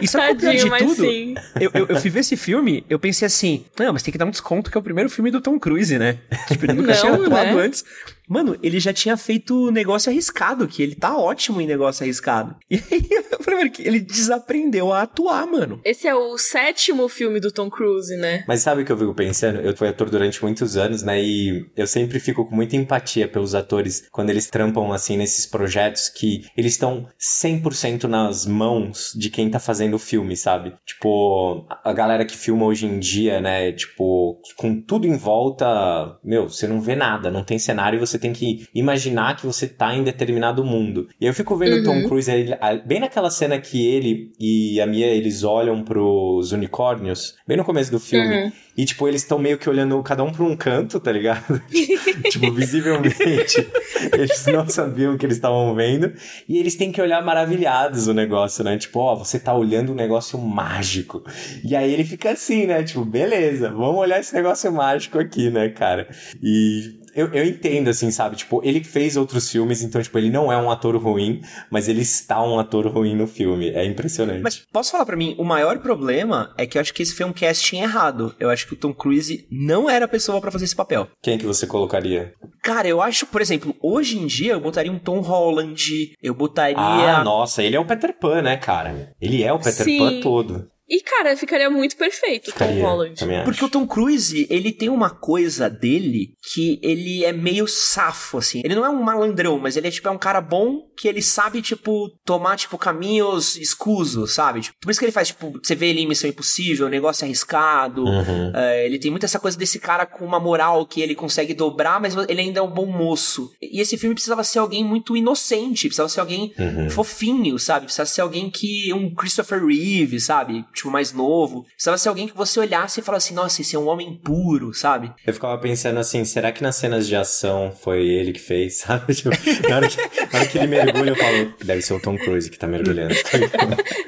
E 0.02 0.08
sabe 0.08 0.26
o 0.26 0.30
é 0.30 0.32
o 0.32 0.36
pior 0.38 0.52
Tadinho, 0.54 0.64
de 0.64 0.70
mas 0.72 0.82
tudo? 0.82 0.96
sim. 0.96 1.36
Eu, 1.60 1.70
eu, 1.72 1.86
eu 1.88 1.96
fui 1.98 2.10
ver 2.10 2.22
esse 2.22 2.36
filme, 2.36 2.84
eu 2.90 2.98
pensei 2.98 3.28
assim, 3.28 3.64
não, 3.78 3.94
mas 3.94 4.02
tem 4.02 4.12
que 4.12 4.18
dar 4.18 4.26
um 4.26 4.32
desconto 4.32 4.72
que 4.72 4.78
é 4.78 4.80
o 4.80 4.84
primeiro 4.84 5.10
filme 5.10 5.30
do 5.30 5.40
Tom 5.40 5.60
Cruise, 5.60 6.00
né? 6.00 6.18
Tipo, 6.48 6.66
ele 6.66 6.74
nunca 6.74 6.94
Não, 6.94 7.00
tinha 7.00 7.14
atuado 7.14 7.56
né? 7.58 7.64
antes. 7.64 7.86
Mano, 8.32 8.58
ele 8.64 8.80
já 8.80 8.94
tinha 8.94 9.18
feito 9.18 9.70
negócio 9.72 10.10
arriscado, 10.10 10.66
que 10.66 10.82
ele 10.82 10.96
tá 10.96 11.18
ótimo 11.18 11.60
em 11.60 11.68
negócio 11.68 12.04
arriscado. 12.04 12.56
E 12.72 12.76
aí, 12.90 13.08
eu 13.32 13.44
falei, 13.44 13.60
mano, 13.60 13.72
ele 13.80 14.00
desaprendeu 14.00 14.94
a 14.94 15.02
atuar, 15.02 15.46
mano. 15.46 15.82
Esse 15.84 16.08
é 16.08 16.16
o 16.16 16.38
sétimo 16.38 17.08
filme 17.10 17.40
do 17.40 17.52
Tom 17.52 17.70
Cruise, 17.70 18.16
né? 18.16 18.46
Mas 18.48 18.62
sabe 18.62 18.82
o 18.82 18.86
que 18.86 18.92
eu 18.92 18.98
fico 18.98 19.14
pensando? 19.14 19.60
Eu 19.60 19.76
fui 19.76 19.90
ator 19.90 20.10
durante 20.10 20.42
muitos 20.42 20.78
anos, 20.78 21.04
né? 21.04 21.22
E 21.22 21.66
eu 21.76 21.86
sempre 21.86 22.20
fico 22.20 22.46
com 22.46 22.56
muita 22.56 22.78
empatia 22.78 23.28
pelos 23.28 23.54
atores 23.54 24.08
quando 24.12 24.30
eles 24.30 24.48
trampam 24.48 24.94
assim 24.94 25.18
nesses 25.18 25.46
projetos 25.46 26.08
que 26.08 26.46
eles 26.56 26.74
estão 26.74 27.08
100% 27.20 28.04
nas 28.04 28.46
mãos 28.46 29.12
de 29.16 29.30
quem 29.30 29.50
tá 29.50 29.60
fazendo 29.60 29.96
o 29.96 30.00
filme, 30.00 30.38
sabe? 30.38 30.74
Tipo, 30.86 31.66
a 31.84 31.92
galera 31.92 32.26
que 32.26 32.38
filma 32.38 32.66
hoje 32.66 32.86
em 32.86 33.00
dia, 33.00 33.42
né? 33.42 33.72
Tipo, 33.74 34.42
com 34.56 34.82
tudo 34.82 35.06
em 35.06 35.18
volta, 35.18 36.18
meu, 36.24 36.48
você 36.48 36.68
não 36.68 36.80
vê 36.80 36.96
nada, 36.96 37.30
não 37.30 37.44
tem 37.44 37.60
cenário 37.60 37.98
e 37.98 38.00
você 38.00 38.21
tem 38.22 38.32
que 38.34 38.66
imaginar 38.74 39.36
que 39.36 39.46
você 39.46 39.68
tá 39.68 39.94
em 39.96 40.04
determinado 40.04 40.64
mundo. 40.64 41.08
E 41.20 41.26
eu 41.26 41.34
fico 41.34 41.56
vendo 41.56 41.78
o 41.78 41.84
Tom 41.84 41.96
Uhum. 41.98 42.08
Cruise, 42.08 42.32
ele- 42.32 42.56
bem 42.86 43.00
naquela 43.00 43.30
cena 43.30 43.60
que 43.60 43.86
ele 43.86 44.32
e 44.40 44.80
a 44.80 44.86
Mia, 44.88 45.08
eles 45.08 45.44
olham 45.44 45.84
pros 45.84 46.52
unicórnios, 46.52 47.36
bem 47.48 47.58
no 47.58 47.66
começo 47.66 47.92
do 47.92 48.00
filme, 48.00 48.36
Uhum. 48.46 48.52
e 48.78 48.86
tipo, 48.86 49.08
eles 49.08 49.22
estão 49.22 49.38
meio 49.40 49.58
que 49.58 49.70
olhando 49.70 50.02
cada 50.04 50.24
um 50.24 50.32
pra 50.32 50.44
um 50.44 50.56
canto, 50.56 51.00
tá 51.00 51.12
ligado? 51.12 51.62
tipo, 52.32 52.52
visivelmente, 52.52 53.68
eles 54.14 54.46
não 54.48 54.68
sabiam 54.68 55.14
o 55.14 55.18
que 55.18 55.26
eles 55.26 55.38
estavam 55.38 55.74
vendo, 55.76 56.14
e 56.48 56.58
eles 56.58 56.76
têm 56.76 56.92
que 56.92 57.02
olhar 57.02 57.24
maravilhados 57.24 58.08
o 58.08 58.14
negócio, 58.14 58.64
né? 58.64 58.78
Tipo, 58.78 59.00
ó, 59.00 59.16
você 59.16 59.40
tá 59.40 59.54
olhando 59.54 59.92
um 59.92 59.96
negócio 59.96 60.38
mágico. 60.40 61.24
E 61.64 61.76
aí 61.76 61.92
ele 61.94 62.04
fica 62.04 62.32
assim, 62.32 62.66
né? 62.68 62.84
Tipo, 62.84 63.04
beleza, 63.06 63.70
vamos 63.70 63.98
olhar 63.98 64.20
esse 64.20 64.34
negócio 64.34 64.72
mágico 64.72 65.20
aqui, 65.20 65.50
né, 65.50 65.70
cara? 65.70 66.08
E 66.42 67.00
eu, 67.16 67.28
eu 67.34 67.46
entendo, 67.46 67.90
assim, 67.90 68.12
sabe? 68.12 68.36
Tipo, 68.36 68.62
ele 68.64 68.84
fez 68.84 69.18
outros 69.18 69.50
filmes, 69.50 69.82
então, 69.82 70.02
tipo, 70.02 70.18
ele 70.18 70.30
não 70.30 70.52
é 70.52 70.58
um 70.58 70.70
ator 70.70 70.96
ruim, 70.98 71.42
mas 71.70 71.88
ele 71.88 72.02
está 72.02 72.42
um 72.44 72.60
ator 72.60 72.88
ruim 72.88 73.16
no 73.16 73.28
filme. 73.28 73.70
É 73.70 73.86
impressionante. 73.86 74.42
Mas 74.42 74.58
posso 74.72 74.92
falar 74.92 75.06
pra 75.06 75.16
mim, 75.16 75.36
o 75.38 75.44
maior 75.44 75.80
problema 75.80 76.54
é 76.58 76.66
que 76.66 76.78
eu 76.78 76.82
acho 76.82 76.94
que 76.94 77.04
esse 77.04 77.16
foi 77.16 77.26
um 77.26 77.34
casting 77.34 77.80
errado. 77.80 78.36
Eu 78.40 78.50
acho 78.50 78.68
que 78.68 78.74
o 78.74 78.78
Tom 78.78 78.94
Cruise 78.94 79.46
não 79.52 79.90
era 79.90 80.06
a 80.06 80.08
pessoa 80.08 80.40
pra 80.42 80.52
fazer 80.52 80.66
esse 80.66 80.76
papel. 80.76 81.08
Quem 81.22 81.38
que 81.38 81.46
você 81.46 81.68
colocaria? 81.68 82.34
Cara, 82.62 82.88
eu 82.88 83.02
acho, 83.02 83.26
por 83.26 83.42
exemplo, 83.42 83.76
hoje 83.82 84.18
em 84.18 84.28
dia 84.28 84.54
eu 84.54 84.60
botaria 84.60 84.92
um 84.92 85.00
Tom 85.00 85.20
Holland, 85.20 86.16
eu 86.22 86.34
botaria. 86.34 86.78
Ah, 86.78 87.24
nossa, 87.24 87.64
ele 87.64 87.76
é 87.76 87.80
o 87.80 87.86
Peter 87.86 88.14
Pan, 88.18 88.42
né, 88.42 88.58
cara? 88.58 89.14
Ele 89.20 89.44
é 89.44 89.52
o 89.52 89.58
Peter 89.58 89.86
Sim. 89.86 89.98
Pan 89.98 90.22
todo. 90.22 90.68
E, 90.92 91.02
cara, 91.02 91.38
ficaria 91.38 91.70
muito 91.70 91.96
perfeito 91.96 92.50
o 92.50 92.52
Tom 92.52 92.60
Ficaria, 92.66 92.84
Holland. 92.84 93.16
Porque 93.46 93.64
o 93.64 93.70
Tom 93.70 93.88
Cruise, 93.88 94.46
ele 94.50 94.74
tem 94.74 94.90
uma 94.90 95.10
coisa 95.10 95.70
dele 95.70 96.34
que 96.54 96.78
ele 96.84 97.24
é 97.24 97.32
meio 97.32 97.66
safo, 97.66 98.40
assim. 98.40 98.62
Ele 98.66 98.76
não 98.76 98.86
é 98.86 98.90
um 98.90 99.02
malandrão, 99.02 99.58
mas 99.58 99.78
ele 99.78 99.88
é, 99.88 99.92
tipo, 99.92 100.10
é 100.10 100.12
um 100.12 100.18
cara 100.18 100.42
bom 100.42 100.82
que 100.98 101.08
ele 101.08 101.22
sabe, 101.22 101.62
tipo, 101.62 102.10
tomar, 102.26 102.58
tipo, 102.58 102.78
caminhos 102.78 103.56
escusos, 103.56 104.34
sabe? 104.34 104.60
Tipo, 104.60 104.78
por 104.82 104.92
isso 104.92 105.00
que 105.00 105.06
ele 105.06 105.14
faz, 105.14 105.30
tipo, 105.30 105.54
você 105.64 105.76
vê 105.76 105.88
ele 105.92 106.02
em 106.02 106.08
Missão 106.08 106.30
Impossível, 106.30 106.90
negócio 106.90 107.24
arriscado. 107.24 108.04
Uhum. 108.04 108.52
É, 108.54 108.86
ele 108.86 109.00
tem 109.00 109.10
muito 109.10 109.26
essa 109.26 109.40
coisa 109.40 109.58
desse 109.58 109.80
cara 109.80 110.06
com 110.06 110.26
uma 110.26 110.42
moral 110.42 110.86
que 110.86 111.00
ele 111.00 111.16
consegue 111.16 111.54
dobrar, 111.54 112.02
mas 112.02 112.18
ele 112.28 112.42
ainda 112.42 112.60
é 112.60 112.64
um 112.64 112.70
bom 112.70 112.86
moço. 112.86 113.50
E 113.62 113.80
esse 113.80 113.98
filme 113.98 114.14
precisava 114.14 114.44
ser 114.44 114.60
alguém 114.60 114.84
muito 114.84 115.16
inocente, 115.16 115.88
precisava 115.88 116.10
ser 116.10 116.20
alguém 116.20 116.54
Uhum. 116.60 116.90
fofinho, 116.90 117.58
sabe? 117.58 117.86
Precisava 117.86 118.08
ser 118.10 118.22
alguém 118.22 118.50
que. 118.50 118.92
um 118.94 119.14
Christopher 119.16 119.66
Reeve, 119.66 120.20
sabe? 120.20 120.66
Tipo, 120.74 120.81
mais 120.90 121.12
novo. 121.14 121.64
Precisava 121.74 121.98
ser 121.98 122.10
alguém 122.10 122.28
que 122.28 122.36
você 122.36 122.60
olhasse 122.60 123.00
e 123.00 123.04
falasse 123.04 123.28
assim, 123.28 123.36
nossa, 123.36 123.62
esse 123.62 123.76
é 123.76 123.80
um 123.80 123.88
homem 123.88 124.20
puro, 124.24 124.74
sabe? 124.74 125.12
Eu 125.28 125.34
ficava 125.34 125.58
pensando 125.58 126.00
assim, 126.00 126.24
será 126.26 126.52
que 126.52 126.64
nas 126.64 126.76
cenas 126.78 127.08
de 127.08 127.16
ação 127.16 127.72
foi 127.84 128.08
ele 128.08 128.32
que 128.32 128.40
fez, 128.40 128.78
sabe? 128.82 129.14
Tipo, 129.14 129.30
na, 129.70 129.76
hora 129.76 129.88
que, 129.90 129.98
na 130.32 130.40
hora 130.40 130.48
que 130.48 130.58
ele 130.58 130.68
mergulha, 130.68 131.10
eu 131.12 131.16
falo, 131.16 131.54
deve 131.64 131.82
ser 131.82 131.94
o 131.94 132.00
Tom 132.00 132.18
Cruise 132.18 132.50
que 132.50 132.58
tá 132.58 132.66
mergulhando. 132.68 133.14
tá? 133.16 133.32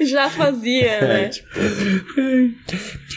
Já 0.04 0.28
fazia, 0.30 1.00
né? 1.00 1.24
É, 1.24 1.28
tipo, 1.28 1.48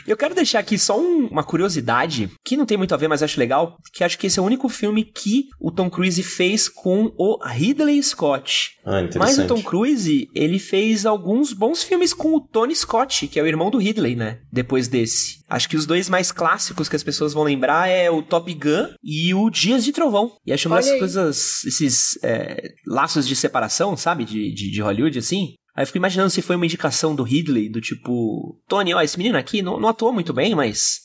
Eu 0.05 0.15
quero 0.17 0.33
deixar 0.35 0.59
aqui 0.59 0.77
só 0.77 0.99
um- 0.99 1.27
uma 1.27 1.43
curiosidade, 1.43 2.29
que 2.45 2.55
não 2.57 2.65
tem 2.65 2.77
muito 2.77 2.93
a 2.93 2.97
ver, 2.97 3.07
mas 3.07 3.21
acho 3.23 3.39
legal, 3.39 3.77
que 3.93 4.03
acho 4.03 4.17
que 4.17 4.27
esse 4.27 4.39
é 4.39 4.41
o 4.41 4.45
único 4.45 4.69
filme 4.69 5.03
que 5.03 5.45
o 5.59 5.71
Tom 5.71 5.89
Cruise 5.89 6.21
fez 6.23 6.69
com 6.69 7.11
o 7.17 7.37
Ridley 7.45 8.01
Scott. 8.01 8.76
Ah, 8.89 9.05
Mas 9.19 9.37
o 9.37 9.45
Tom 9.45 9.61
Cruise, 9.61 10.29
ele 10.33 10.57
fez 10.57 11.05
alguns 11.05 11.51
bons 11.51 11.83
filmes 11.83 12.13
com 12.13 12.33
o 12.35 12.39
Tony 12.39 12.73
Scott, 12.73 13.27
que 13.27 13.37
é 13.37 13.43
o 13.43 13.47
irmão 13.47 13.69
do 13.69 13.77
Ridley, 13.77 14.15
né? 14.15 14.39
Depois 14.49 14.87
desse. 14.87 15.39
Acho 15.49 15.67
que 15.67 15.75
os 15.75 15.85
dois 15.85 16.07
mais 16.07 16.31
clássicos 16.31 16.87
que 16.87 16.95
as 16.95 17.03
pessoas 17.03 17.33
vão 17.33 17.43
lembrar 17.43 17.89
é 17.89 18.09
o 18.09 18.23
Top 18.23 18.51
Gun 18.53 18.93
e 19.03 19.33
o 19.33 19.49
Dias 19.49 19.83
de 19.83 19.91
Trovão. 19.91 20.31
E 20.45 20.53
acho 20.53 20.69
uma 20.69 20.77
dessas 20.77 20.93
aí. 20.93 20.99
coisas, 20.99 21.65
esses 21.65 22.17
é, 22.23 22.69
laços 22.85 23.27
de 23.27 23.35
separação, 23.35 23.97
sabe? 23.97 24.23
De, 24.23 24.53
de, 24.53 24.71
de 24.71 24.81
Hollywood, 24.81 25.19
assim. 25.19 25.55
Aí 25.75 25.83
eu 25.83 25.85
fico 25.87 25.97
imaginando 25.97 26.29
se 26.29 26.41
foi 26.41 26.55
uma 26.55 26.65
indicação 26.65 27.13
do 27.13 27.23
Ridley, 27.23 27.69
do 27.69 27.81
tipo, 27.81 28.57
Tony, 28.69 28.93
ó, 28.93 29.01
esse 29.01 29.17
menino 29.17 29.37
aqui 29.37 29.61
não, 29.61 29.77
não 29.77 29.89
atuou 29.89 30.13
muito 30.13 30.31
bem, 30.31 30.55
mas. 30.55 31.01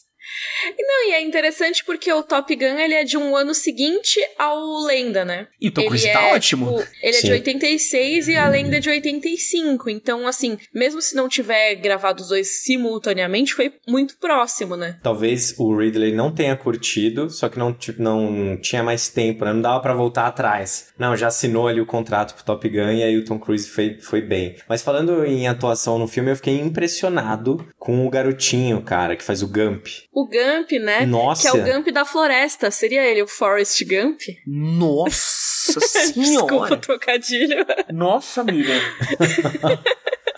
Não, 0.92 1.08
e 1.08 1.12
é 1.12 1.22
interessante 1.22 1.82
porque 1.84 2.12
o 2.12 2.22
Top 2.22 2.54
Gun 2.54 2.78
ele 2.78 2.92
é 2.92 3.02
de 3.02 3.16
um 3.16 3.34
ano 3.34 3.54
seguinte 3.54 4.20
ao 4.38 4.84
Lenda, 4.84 5.24
né? 5.24 5.48
E 5.58 5.68
o 5.68 5.72
Tom 5.72 5.86
Cruise 5.86 6.06
é, 6.06 6.12
tá 6.12 6.26
ótimo. 6.34 6.66
tipo, 6.66 6.90
ele 7.02 7.16
é 7.16 7.20
Sim. 7.20 7.26
de 7.28 7.32
86 7.32 8.28
e 8.28 8.36
a 8.36 8.48
Lenda 8.48 8.76
é 8.76 8.80
de 8.80 8.90
85. 8.90 9.88
Então, 9.88 10.26
assim, 10.26 10.58
mesmo 10.72 11.00
se 11.00 11.16
não 11.16 11.30
tiver 11.30 11.76
gravado 11.76 12.22
os 12.22 12.28
dois 12.28 12.62
simultaneamente, 12.62 13.54
foi 13.54 13.72
muito 13.88 14.18
próximo, 14.18 14.76
né? 14.76 14.98
Talvez 15.02 15.54
o 15.58 15.74
Ridley 15.74 16.12
não 16.12 16.30
tenha 16.30 16.54
curtido, 16.56 17.30
só 17.30 17.48
que 17.48 17.58
não, 17.58 17.72
tipo, 17.72 18.02
não 18.02 18.58
tinha 18.60 18.82
mais 18.82 19.08
tempo, 19.08 19.46
né? 19.46 19.52
Não 19.54 19.62
dava 19.62 19.80
pra 19.80 19.94
voltar 19.94 20.26
atrás. 20.26 20.92
Não, 20.98 21.16
já 21.16 21.28
assinou 21.28 21.68
ali 21.68 21.80
o 21.80 21.86
contrato 21.86 22.34
pro 22.34 22.44
Top 22.44 22.68
Gun 22.68 22.92
e 22.92 23.02
aí 23.02 23.16
o 23.16 23.24
Tom 23.24 23.38
Cruise 23.38 23.68
foi, 23.68 23.98
foi 23.98 24.20
bem. 24.20 24.56
Mas 24.68 24.82
falando 24.82 25.24
em 25.24 25.48
atuação 25.48 25.98
no 25.98 26.06
filme, 26.06 26.30
eu 26.30 26.36
fiquei 26.36 26.60
impressionado 26.60 27.66
com 27.78 28.06
o 28.06 28.10
garotinho, 28.10 28.82
cara, 28.82 29.16
que 29.16 29.24
faz 29.24 29.42
o 29.42 29.48
Gump. 29.48 29.86
O 30.12 30.26
Gump, 30.26 30.72
né? 30.82 31.06
Nossa! 31.06 31.42
Que 31.42 31.48
é 31.48 31.52
o 31.60 31.64
Gump 31.64 31.88
da 31.88 32.04
floresta. 32.04 32.70
Seria 32.70 33.02
ele 33.06 33.22
o 33.22 33.26
Forrest 33.26 33.82
Gump? 33.84 34.20
Nossa 34.46 35.78
Desculpa 35.80 36.14
senhora! 36.14 36.74
o 36.74 36.76
trocadilho. 36.76 37.66
Nossa, 37.92 38.40
amiga. 38.42 38.72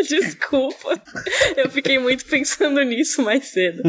Desculpa. 0.09 1.01
Eu 1.57 1.71
fiquei 1.71 1.99
muito 1.99 2.25
pensando 2.27 2.83
nisso 2.83 3.23
mais 3.23 3.47
cedo. 3.47 3.83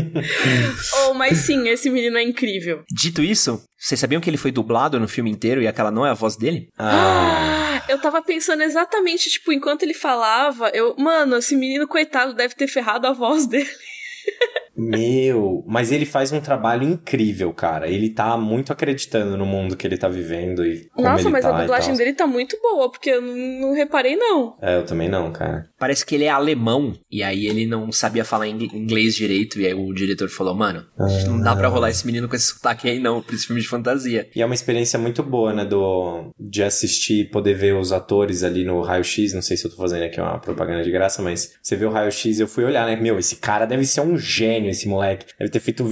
oh, 1.07 1.13
mas 1.13 1.39
sim, 1.39 1.67
esse 1.67 1.89
menino 1.89 2.17
é 2.17 2.23
incrível. 2.23 2.83
Dito 2.89 3.21
isso, 3.21 3.61
vocês 3.77 3.99
sabiam 3.99 4.21
que 4.21 4.29
ele 4.29 4.37
foi 4.37 4.51
dublado 4.51 4.99
no 4.99 5.07
filme 5.07 5.29
inteiro 5.29 5.61
e 5.61 5.67
aquela 5.67 5.91
não 5.91 6.05
é 6.05 6.11
a 6.11 6.13
voz 6.13 6.35
dele? 6.37 6.69
Ah, 6.77 7.83
Eu 7.89 7.99
tava 7.99 8.21
pensando 8.21 8.63
exatamente, 8.63 9.29
tipo, 9.29 9.51
enquanto 9.51 9.83
ele 9.83 9.93
falava, 9.93 10.69
eu, 10.73 10.95
mano, 10.97 11.35
esse 11.37 11.55
menino 11.55 11.85
coitado 11.87 12.33
deve 12.33 12.55
ter 12.55 12.67
ferrado 12.67 13.05
a 13.05 13.11
voz 13.11 13.45
dele. 13.45 13.69
meu, 14.77 15.63
mas 15.67 15.91
ele 15.91 16.05
faz 16.05 16.31
um 16.31 16.39
trabalho 16.39 16.83
incrível, 16.83 17.53
cara. 17.53 17.88
Ele 17.88 18.09
tá 18.09 18.38
muito 18.38 18.71
acreditando 18.71 19.38
no 19.38 19.45
mundo 19.45 19.75
que 19.75 19.85
ele 19.88 19.97
tá 19.97 20.07
vivendo 20.07 20.65
e 20.65 20.85
como 20.93 21.07
Nossa, 21.09 21.23
ele 21.23 21.31
mas 21.31 21.43
tá 21.43 21.55
a 21.57 21.61
dublagem 21.61 21.95
dele 21.95 22.13
tá 22.13 22.27
muito 22.27 22.57
boa, 22.61 22.89
porque 22.89 23.09
eu 23.09 23.21
não, 23.21 23.73
reparei, 23.73 24.15
não. 24.15 24.55
É, 24.61 24.75
eu 24.77 24.85
também 24.85 25.09
não, 25.09 25.31
cara. 25.31 25.69
Parece 25.79 26.05
que 26.05 26.15
ele 26.15 26.25
é 26.25 26.29
alemão 26.29 26.93
e 27.11 27.23
aí 27.23 27.47
ele 27.47 27.65
não 27.65 27.91
sabia 27.91 28.23
falar 28.25 28.47
ing- 28.47 28.69
inglês 28.73 29.15
direito 29.15 29.59
e 29.59 29.65
aí 29.67 29.73
o 29.73 29.93
diretor 29.93 30.29
falou, 30.29 30.55
mano, 30.55 30.85
não 31.27 31.39
dá 31.41 31.55
pra 31.55 31.67
rolar 31.67 31.89
esse 31.89 32.05
menino 32.05 32.27
com 32.27 32.35
esse 32.35 32.47
sotaque 32.53 32.89
aí 32.89 32.99
não, 32.99 33.21
pra 33.21 33.35
esse 33.35 33.47
filme 33.47 33.61
de 33.61 33.67
fantasia. 33.67 34.29
E 34.35 34.41
é 34.41 34.45
uma 34.45 34.55
experiência 34.55 34.97
muito 34.99 35.23
boa, 35.23 35.53
né, 35.53 35.65
do, 35.65 36.31
de 36.39 36.63
assistir 36.63 37.21
e 37.21 37.25
poder 37.25 37.53
ver 37.55 37.75
os 37.75 37.91
atores 37.91 38.43
ali 38.43 38.63
no 38.63 38.81
raio-x. 38.81 39.33
Não 39.33 39.41
sei 39.41 39.57
se 39.57 39.65
eu 39.65 39.71
tô 39.71 39.77
fazendo 39.77 40.03
aqui 40.03 40.19
uma 40.19 40.39
propaganda 40.39 40.83
de 40.83 40.91
graça, 40.91 41.21
mas 41.21 41.53
você 41.61 41.75
vê 41.75 41.85
o 41.85 41.91
raio-x 41.91 42.39
eu 42.39 42.47
fui 42.47 42.63
olhar, 42.63 42.85
né? 42.85 42.95
Meu, 42.95 43.17
esse 43.19 43.35
cara 43.38 43.65
deve 43.65 43.85
ser 43.85 44.01
um 44.01 44.17
gênio, 44.17 44.64
esse 44.69 44.88
moleque. 44.88 45.28
Deve 45.38 45.51
ter 45.51 45.60
feito 45.60 45.86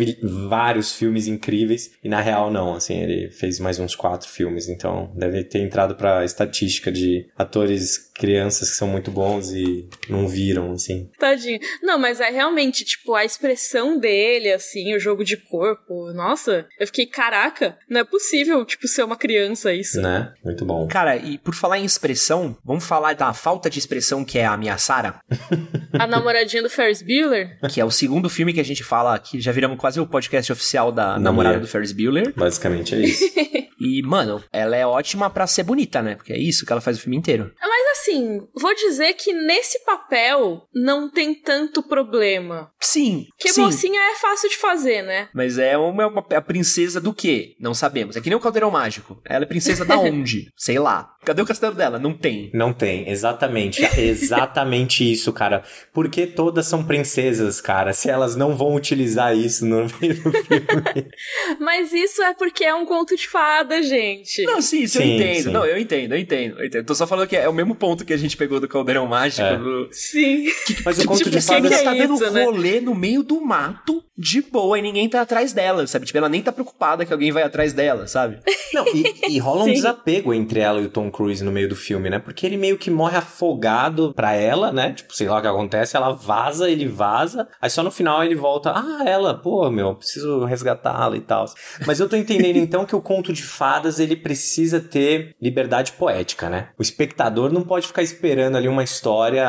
vários 0.47 0.93
filmes 0.95 1.27
incríveis. 1.27 1.91
E 2.03 2.09
na 2.09 2.21
real, 2.21 2.51
não, 2.51 2.75
assim, 2.75 3.01
ele 3.01 3.29
fez 3.29 3.59
mais 3.59 3.79
uns 3.79 3.95
quatro 3.95 4.27
filmes, 4.29 4.67
então 4.69 5.11
deve 5.15 5.43
ter 5.43 5.59
entrado 5.59 5.95
pra 5.95 6.25
estatística 6.25 6.91
de 6.91 7.27
atores 7.37 8.11
crianças 8.13 8.69
que 8.69 8.75
são 8.75 8.87
muito 8.87 9.11
bons 9.11 9.51
e 9.51 9.87
não 10.07 10.27
viram, 10.27 10.73
assim. 10.73 11.09
Tadinho. 11.17 11.59
Não, 11.81 11.97
mas 11.97 12.19
é 12.19 12.29
realmente, 12.29 12.85
tipo, 12.85 13.15
a 13.15 13.25
expressão 13.25 13.97
dele, 13.97 14.51
assim, 14.51 14.95
o 14.95 14.99
jogo 14.99 15.23
de 15.23 15.37
corpo. 15.37 16.13
Nossa, 16.13 16.67
eu 16.79 16.87
fiquei, 16.87 17.05
caraca, 17.05 17.77
não 17.89 18.01
é 18.01 18.03
possível, 18.03 18.63
tipo, 18.65 18.87
ser 18.87 19.03
uma 19.03 19.17
criança 19.17 19.73
isso. 19.73 19.99
Né? 20.01 20.31
Muito 20.43 20.65
bom. 20.65 20.87
Cara, 20.87 21.15
e 21.15 21.37
por 21.37 21.55
falar 21.55 21.79
em 21.79 21.85
expressão, 21.85 22.55
vamos 22.63 22.85
falar 22.85 23.13
da 23.13 23.33
falta 23.33 23.69
de 23.69 23.79
expressão 23.79 24.23
que 24.23 24.37
é 24.37 24.45
a 24.45 24.57
minha 24.57 24.77
Sarah, 24.77 25.19
A 25.97 26.07
namoradinha 26.07 26.63
do 26.63 26.69
Ferris 26.69 27.01
Bueller? 27.01 27.57
que 27.71 27.79
é 27.79 27.85
o 27.85 27.91
segundo 27.91 28.29
filme 28.29 28.53
que 28.53 28.59
a 28.59 28.62
gente 28.63 28.83
fala 28.83 29.13
aqui, 29.15 29.39
já 29.41 29.51
viramos 29.51 29.77
quase 29.77 29.99
o 29.99 30.05
podcast 30.07 30.51
oficial 30.51 30.91
da 30.91 31.17
namorada 31.19 31.23
Namorada. 31.23 31.59
do 31.59 31.67
Ferris 31.67 31.91
Bueller. 31.91 32.33
Basicamente 32.35 32.95
é 32.95 32.99
isso. 32.99 33.23
E, 33.83 34.01
mano, 34.03 34.41
ela 34.51 34.75
é 34.75 34.85
ótima 34.85 35.29
pra 35.29 35.45
ser 35.47 35.63
bonita, 35.63 36.01
né? 36.01 36.15
Porque 36.15 36.33
é 36.33 36.37
isso 36.37 36.65
que 36.65 36.71
ela 36.71 36.81
faz 36.81 36.97
o 36.97 37.01
filme 37.01 37.17
inteiro. 37.17 37.53
Mas 37.59 37.99
assim, 37.99 38.41
vou 38.55 38.73
dizer 38.73 39.13
que 39.13 39.33
nesse 39.33 39.83
papel 39.85 40.67
não 40.73 41.09
tem 41.09 41.33
tanto 41.33 41.83
problema. 41.83 42.71
Sim, 42.79 43.25
Porque 43.37 43.51
sim. 43.53 43.61
mocinha 43.61 43.99
é 44.11 44.15
fácil 44.15 44.49
de 44.49 44.57
fazer, 44.57 45.01
né? 45.03 45.29
Mas 45.33 45.57
é 45.57 45.77
uma, 45.77 46.07
uma- 46.07 46.25
a 46.35 46.41
princesa 46.41 46.99
do 46.99 47.13
quê? 47.13 47.55
Não 47.59 47.73
sabemos. 47.73 48.15
É 48.15 48.21
que 48.21 48.29
nem 48.29 48.37
o 48.37 48.41
Caldeirão 48.41 48.71
Mágico. 48.71 49.21
Ela 49.25 49.43
é 49.43 49.47
princesa 49.47 49.83
da 49.85 49.97
onde? 49.99 50.49
Sei 50.55 50.79
lá. 50.79 51.11
Cadê 51.25 51.41
o 51.41 51.45
castelo 51.45 51.73
dela? 51.75 51.97
Não 51.99 52.13
tem. 52.13 52.51
Não 52.53 52.73
tem, 52.73 53.09
exatamente. 53.09 53.81
Exatamente 53.97 55.09
isso, 55.09 55.31
cara. 55.31 55.63
Porque 55.93 56.27
todas 56.27 56.65
são 56.67 56.83
princesas, 56.83 57.61
cara. 57.61 57.93
Se 57.93 58.09
elas 58.09 58.35
não 58.35 58.55
vão 58.55 58.75
utilizar 58.75 59.35
isso 59.35 59.65
no 59.65 59.87
meio 60.01 60.15
do 60.21 60.31
filme. 60.31 61.09
Mas 61.59 61.93
isso 61.93 62.21
é 62.23 62.33
porque 62.33 62.63
é 62.65 62.73
um 62.75 62.85
conto 62.85 63.15
de 63.15 63.27
fadas 63.27 63.72
fada, 63.73 63.83
gente. 63.83 64.43
Não, 64.43 64.61
sim, 64.61 64.83
isso 64.83 64.97
eu 64.97 65.01
Sim, 65.03 65.15
entendo. 65.15 65.43
sim. 65.43 65.51
Não, 65.51 65.65
eu 65.65 65.77
entendo, 65.77 66.13
eu 66.13 66.19
entendo, 66.19 66.59
eu 66.59 66.65
entendo. 66.65 66.85
Tô 66.85 66.95
só 66.95 67.05
falando 67.07 67.27
que 67.27 67.35
é 67.35 67.47
o 67.49 67.53
mesmo 67.53 67.75
ponto 67.75 68.05
que 68.05 68.13
a 68.13 68.17
gente 68.17 68.35
pegou 68.37 68.59
do 68.59 68.67
Caldeirão 68.67 69.05
Mágico. 69.07 69.41
É. 69.41 69.57
do- 69.57 69.87
Sim. 69.91 70.45
Mas 70.85 70.99
o 70.99 71.05
conto 71.07 71.17
Tipo, 71.19 71.29
de 71.31 71.37
que 71.37 71.43
fadas. 71.43 71.69
que 71.69 71.75
Ela 71.75 71.83
tá 71.91 71.95
é 71.95 71.99
dando 72.07 72.13
isso, 72.15 72.31
né? 72.31 72.43
rolê 72.43 72.81
no 72.81 72.93
meio 72.95 73.23
do 73.23 73.41
mato, 73.41 74.03
de 74.17 74.41
boa, 74.41 74.77
e 74.77 74.81
ninguém 74.81 75.09
tá 75.09 75.21
atrás 75.21 75.53
dela, 75.53 75.87
sabe? 75.87 76.05
Tipo, 76.05 76.17
ela 76.19 76.29
nem 76.29 76.41
tá 76.41 76.51
preocupada 76.51 77.03
que 77.05 77.11
alguém 77.11 77.31
vai 77.31 77.43
atrás 77.43 77.73
dela, 77.73 78.05
sabe? 78.07 78.39
Não, 78.73 78.85
e, 78.87 79.35
e 79.35 79.39
rola 79.39 79.61
um 79.63 79.65
Sim. 79.65 79.73
desapego 79.73 80.33
entre 80.33 80.59
ela 80.59 80.79
e 80.81 80.85
o 80.85 80.89
Tom 80.89 81.09
Cruise 81.11 81.43
no 81.43 81.51
meio 81.51 81.67
do 81.69 81.75
filme, 81.75 82.09
né? 82.09 82.19
Porque 82.19 82.45
ele 82.45 82.57
meio 82.57 82.77
que 82.77 82.89
morre 82.91 83.17
afogado 83.17 84.13
pra 84.15 84.33
ela, 84.33 84.71
né? 84.71 84.93
Tipo, 84.93 85.13
sei 85.15 85.27
lá 85.27 85.37
o 85.37 85.41
que 85.41 85.47
acontece, 85.47 85.95
ela 85.95 86.11
vaza, 86.11 86.69
ele 86.69 86.87
vaza, 86.87 87.47
aí 87.61 87.69
só 87.69 87.83
no 87.83 87.91
final 87.91 88.23
ele 88.23 88.35
volta, 88.35 88.71
ah, 88.75 89.03
ela, 89.05 89.33
pô, 89.35 89.69
meu, 89.69 89.95
preciso 89.95 90.43
resgatá-la 90.45 91.15
e 91.17 91.21
tal. 91.21 91.45
Mas 91.85 91.99
eu 91.99 92.07
tô 92.09 92.15
entendendo 92.15 92.57
então 92.63 92.85
que 92.85 92.95
o 92.95 93.01
conto 93.01 93.31
de 93.33 93.43
fadas, 93.43 93.62
ele 93.99 94.15
precisa 94.15 94.79
ter 94.79 95.35
liberdade 95.41 95.93
poética, 95.93 96.49
né? 96.49 96.69
O 96.77 96.81
espectador 96.81 97.51
não 97.51 97.63
pode 97.63 97.87
ficar 97.87 98.01
esperando 98.03 98.55
ali 98.57 98.67
uma 98.67 98.83
história 98.83 99.45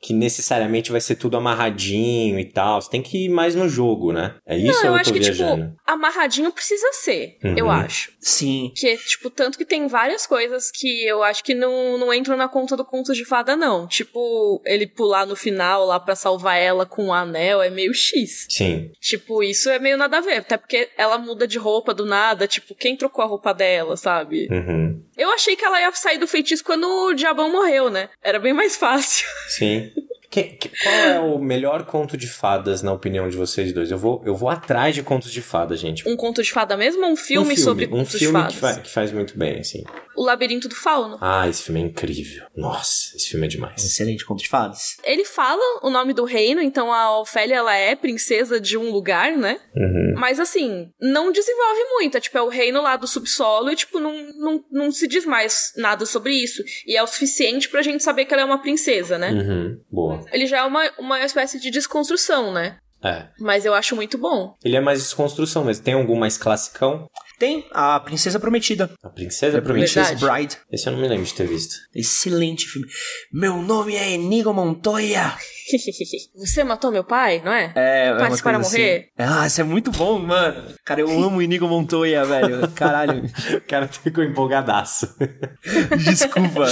que 0.00 0.12
necessariamente 0.12 0.90
vai 0.92 1.00
ser 1.00 1.16
tudo 1.16 1.36
amarradinho 1.36 2.38
e 2.38 2.44
tal. 2.44 2.80
Você 2.80 2.90
tem 2.90 3.02
que 3.02 3.24
ir 3.26 3.28
mais 3.28 3.54
no 3.54 3.68
jogo, 3.68 4.12
né? 4.12 4.34
É 4.46 4.56
isso 4.56 4.78
Não, 4.78 4.86
eu 4.86 4.92
eu 4.92 4.94
acho 4.94 5.10
tô 5.10 5.14
que, 5.14 5.20
viajando? 5.24 5.64
tipo, 5.68 5.76
amarradinho 5.86 6.52
precisa 6.52 6.92
ser, 6.92 7.36
Uhum. 7.44 7.54
eu 7.56 7.70
acho. 7.70 8.12
Sim. 8.20 8.72
Que, 8.76 8.96
tipo, 8.96 9.30
tanto 9.30 9.58
que 9.58 9.64
tem 9.64 9.86
várias 9.86 10.26
coisas 10.26 10.70
que 10.70 11.04
eu 11.06 11.22
acho 11.22 11.42
que 11.44 11.54
não, 11.54 11.98
não 11.98 12.12
entram 12.12 12.36
na 12.36 12.48
conta 12.48 12.76
do 12.76 12.84
conto 12.84 13.12
de 13.12 13.24
fada, 13.24 13.56
não. 13.56 13.86
Tipo, 13.86 14.62
ele 14.64 14.86
pular 14.86 15.26
no 15.26 15.36
final 15.36 15.84
lá 15.84 15.98
pra 16.00 16.14
salvar 16.14 16.58
ela 16.58 16.84
com 16.86 17.06
o 17.08 17.12
anel 17.12 17.62
é 17.62 17.70
meio 17.70 17.92
X. 17.94 18.46
Sim. 18.48 18.90
Tipo, 19.00 19.42
isso 19.42 19.68
é 19.70 19.78
meio 19.78 19.96
nada 19.96 20.18
a 20.18 20.20
ver. 20.20 20.38
Até 20.38 20.56
porque 20.56 20.88
ela 20.96 21.18
muda 21.18 21.46
de 21.46 21.58
roupa 21.58 21.94
do 21.94 22.04
nada. 22.04 22.46
Tipo, 22.46 22.74
quem 22.74 22.96
trocou 22.96 23.24
a 23.24 23.28
roupa 23.28 23.47
dela, 23.52 23.96
sabe? 23.96 24.48
Uhum. 24.50 25.02
Eu 25.16 25.30
achei 25.32 25.56
que 25.56 25.64
ela 25.64 25.80
ia 25.80 25.92
sair 25.92 26.18
do 26.18 26.26
feitiço 26.26 26.64
quando 26.64 26.84
o 26.86 27.14
diabão 27.14 27.50
morreu, 27.50 27.90
né? 27.90 28.08
Era 28.22 28.38
bem 28.38 28.52
mais 28.52 28.76
fácil. 28.76 29.26
Sim. 29.48 29.90
Que- 30.30 30.42
que- 30.44 30.68
qual 30.82 30.94
é 30.94 31.18
o 31.20 31.38
melhor 31.38 31.86
conto 31.86 32.14
de 32.14 32.26
fadas, 32.26 32.82
na 32.82 32.92
opinião 32.92 33.30
de 33.30 33.36
vocês 33.36 33.72
dois? 33.72 33.90
Eu 33.90 33.96
vou, 33.96 34.22
eu 34.26 34.34
vou 34.36 34.50
atrás 34.50 34.94
de 34.94 35.02
contos 35.02 35.32
de 35.32 35.40
fadas, 35.40 35.80
gente. 35.80 36.06
Um 36.06 36.16
conto 36.16 36.42
de 36.42 36.52
fada 36.52 36.76
mesmo 36.76 37.02
ou 37.06 37.12
um 37.12 37.16
filme, 37.16 37.46
um 37.46 37.56
filme 37.56 37.56
sobre 37.56 37.86
um 37.86 37.90
contos 37.90 38.18
filme 38.18 38.26
de 38.26 38.32
fadas? 38.32 38.54
que, 38.54 38.60
fa- 38.60 38.80
que 38.82 38.90
faz 38.90 39.10
muito 39.10 39.38
bem, 39.38 39.60
assim. 39.60 39.84
O 40.18 40.24
Labirinto 40.24 40.68
do 40.68 40.74
Fauno. 40.74 41.16
Ah, 41.20 41.48
esse 41.48 41.62
filme 41.62 41.80
é 41.80 41.84
incrível. 41.84 42.44
Nossa, 42.56 43.16
esse 43.16 43.28
filme 43.28 43.46
é 43.46 43.48
demais. 43.48 43.84
Excelente 43.84 44.24
conto 44.24 44.42
de 44.42 44.48
fadas. 44.48 44.96
Ele 45.04 45.24
fala 45.24 45.62
o 45.80 45.90
nome 45.90 46.12
do 46.12 46.24
reino, 46.24 46.60
então 46.60 46.92
a 46.92 47.20
Ofélia 47.20 47.54
ela 47.54 47.72
é 47.72 47.94
princesa 47.94 48.60
de 48.60 48.76
um 48.76 48.90
lugar, 48.90 49.36
né? 49.36 49.60
Uhum. 49.76 50.14
Mas 50.16 50.40
assim, 50.40 50.90
não 51.00 51.30
desenvolve 51.30 51.84
muito. 51.90 52.16
É 52.16 52.20
tipo, 52.20 52.36
é 52.36 52.42
o 52.42 52.48
reino 52.48 52.82
lá 52.82 52.96
do 52.96 53.06
subsolo 53.06 53.70
e, 53.70 53.76
tipo, 53.76 54.00
não, 54.00 54.12
não, 54.34 54.64
não 54.72 54.90
se 54.90 55.06
diz 55.06 55.24
mais 55.24 55.72
nada 55.76 56.04
sobre 56.04 56.34
isso. 56.34 56.64
E 56.84 56.96
é 56.96 57.02
o 57.02 57.06
suficiente 57.06 57.68
pra 57.68 57.80
gente 57.80 58.02
saber 58.02 58.24
que 58.24 58.34
ela 58.34 58.42
é 58.42 58.46
uma 58.46 58.60
princesa, 58.60 59.18
né? 59.18 59.30
Uhum. 59.30 59.80
Boa. 59.88 60.24
Ele 60.32 60.48
já 60.48 60.58
é 60.58 60.64
uma, 60.64 60.90
uma 60.98 61.24
espécie 61.24 61.60
de 61.60 61.70
desconstrução, 61.70 62.52
né? 62.52 62.78
É. 63.02 63.28
Mas 63.38 63.64
eu 63.64 63.74
acho 63.74 63.94
muito 63.94 64.18
bom. 64.18 64.56
Ele 64.64 64.76
é 64.76 64.80
mais 64.80 65.00
desconstrução, 65.00 65.64
mas 65.64 65.78
tem 65.78 65.94
algum 65.94 66.16
mais 66.16 66.36
classicão? 66.36 67.08
Tem 67.38 67.64
a 67.70 68.00
Princesa 68.00 68.40
Prometida. 68.40 68.90
A 69.02 69.08
Princesa 69.08 69.58
The 69.58 69.60
Prometida. 69.60 70.04
Princess 70.04 70.28
Bride. 70.28 70.56
Esse 70.72 70.88
eu 70.88 70.92
não 70.92 71.00
me 71.00 71.08
lembro 71.08 71.24
de 71.24 71.34
ter 71.34 71.46
visto. 71.46 71.76
Excelente 71.94 72.66
filme. 72.66 72.88
Meu 73.32 73.62
nome 73.62 73.94
é 73.94 74.10
Enigo 74.10 74.52
Montoya. 74.52 75.36
Você 76.36 76.64
matou 76.64 76.90
meu 76.90 77.04
pai, 77.04 77.42
não 77.44 77.52
é? 77.52 77.72
É, 77.74 78.06
é 78.06 78.12
uma 78.12 78.28
Passe 78.28 78.42
para 78.42 78.54
coisa 78.58 78.70
morrer? 78.70 79.10
assim. 79.18 79.32
Ah, 79.34 79.46
isso 79.46 79.60
é 79.60 79.64
muito 79.64 79.90
bom, 79.90 80.18
mano. 80.18 80.62
Cara, 80.84 81.00
eu 81.00 81.10
amo 81.10 81.38
o 81.38 81.42
Inigo 81.42 81.66
Montoya, 81.68 82.24
velho. 82.24 82.68
Caralho. 82.70 83.22
O 83.58 83.60
cara 83.68 83.86
ficou 83.88 84.22
empolgadaço. 84.24 85.14
Desculpa. 86.04 86.66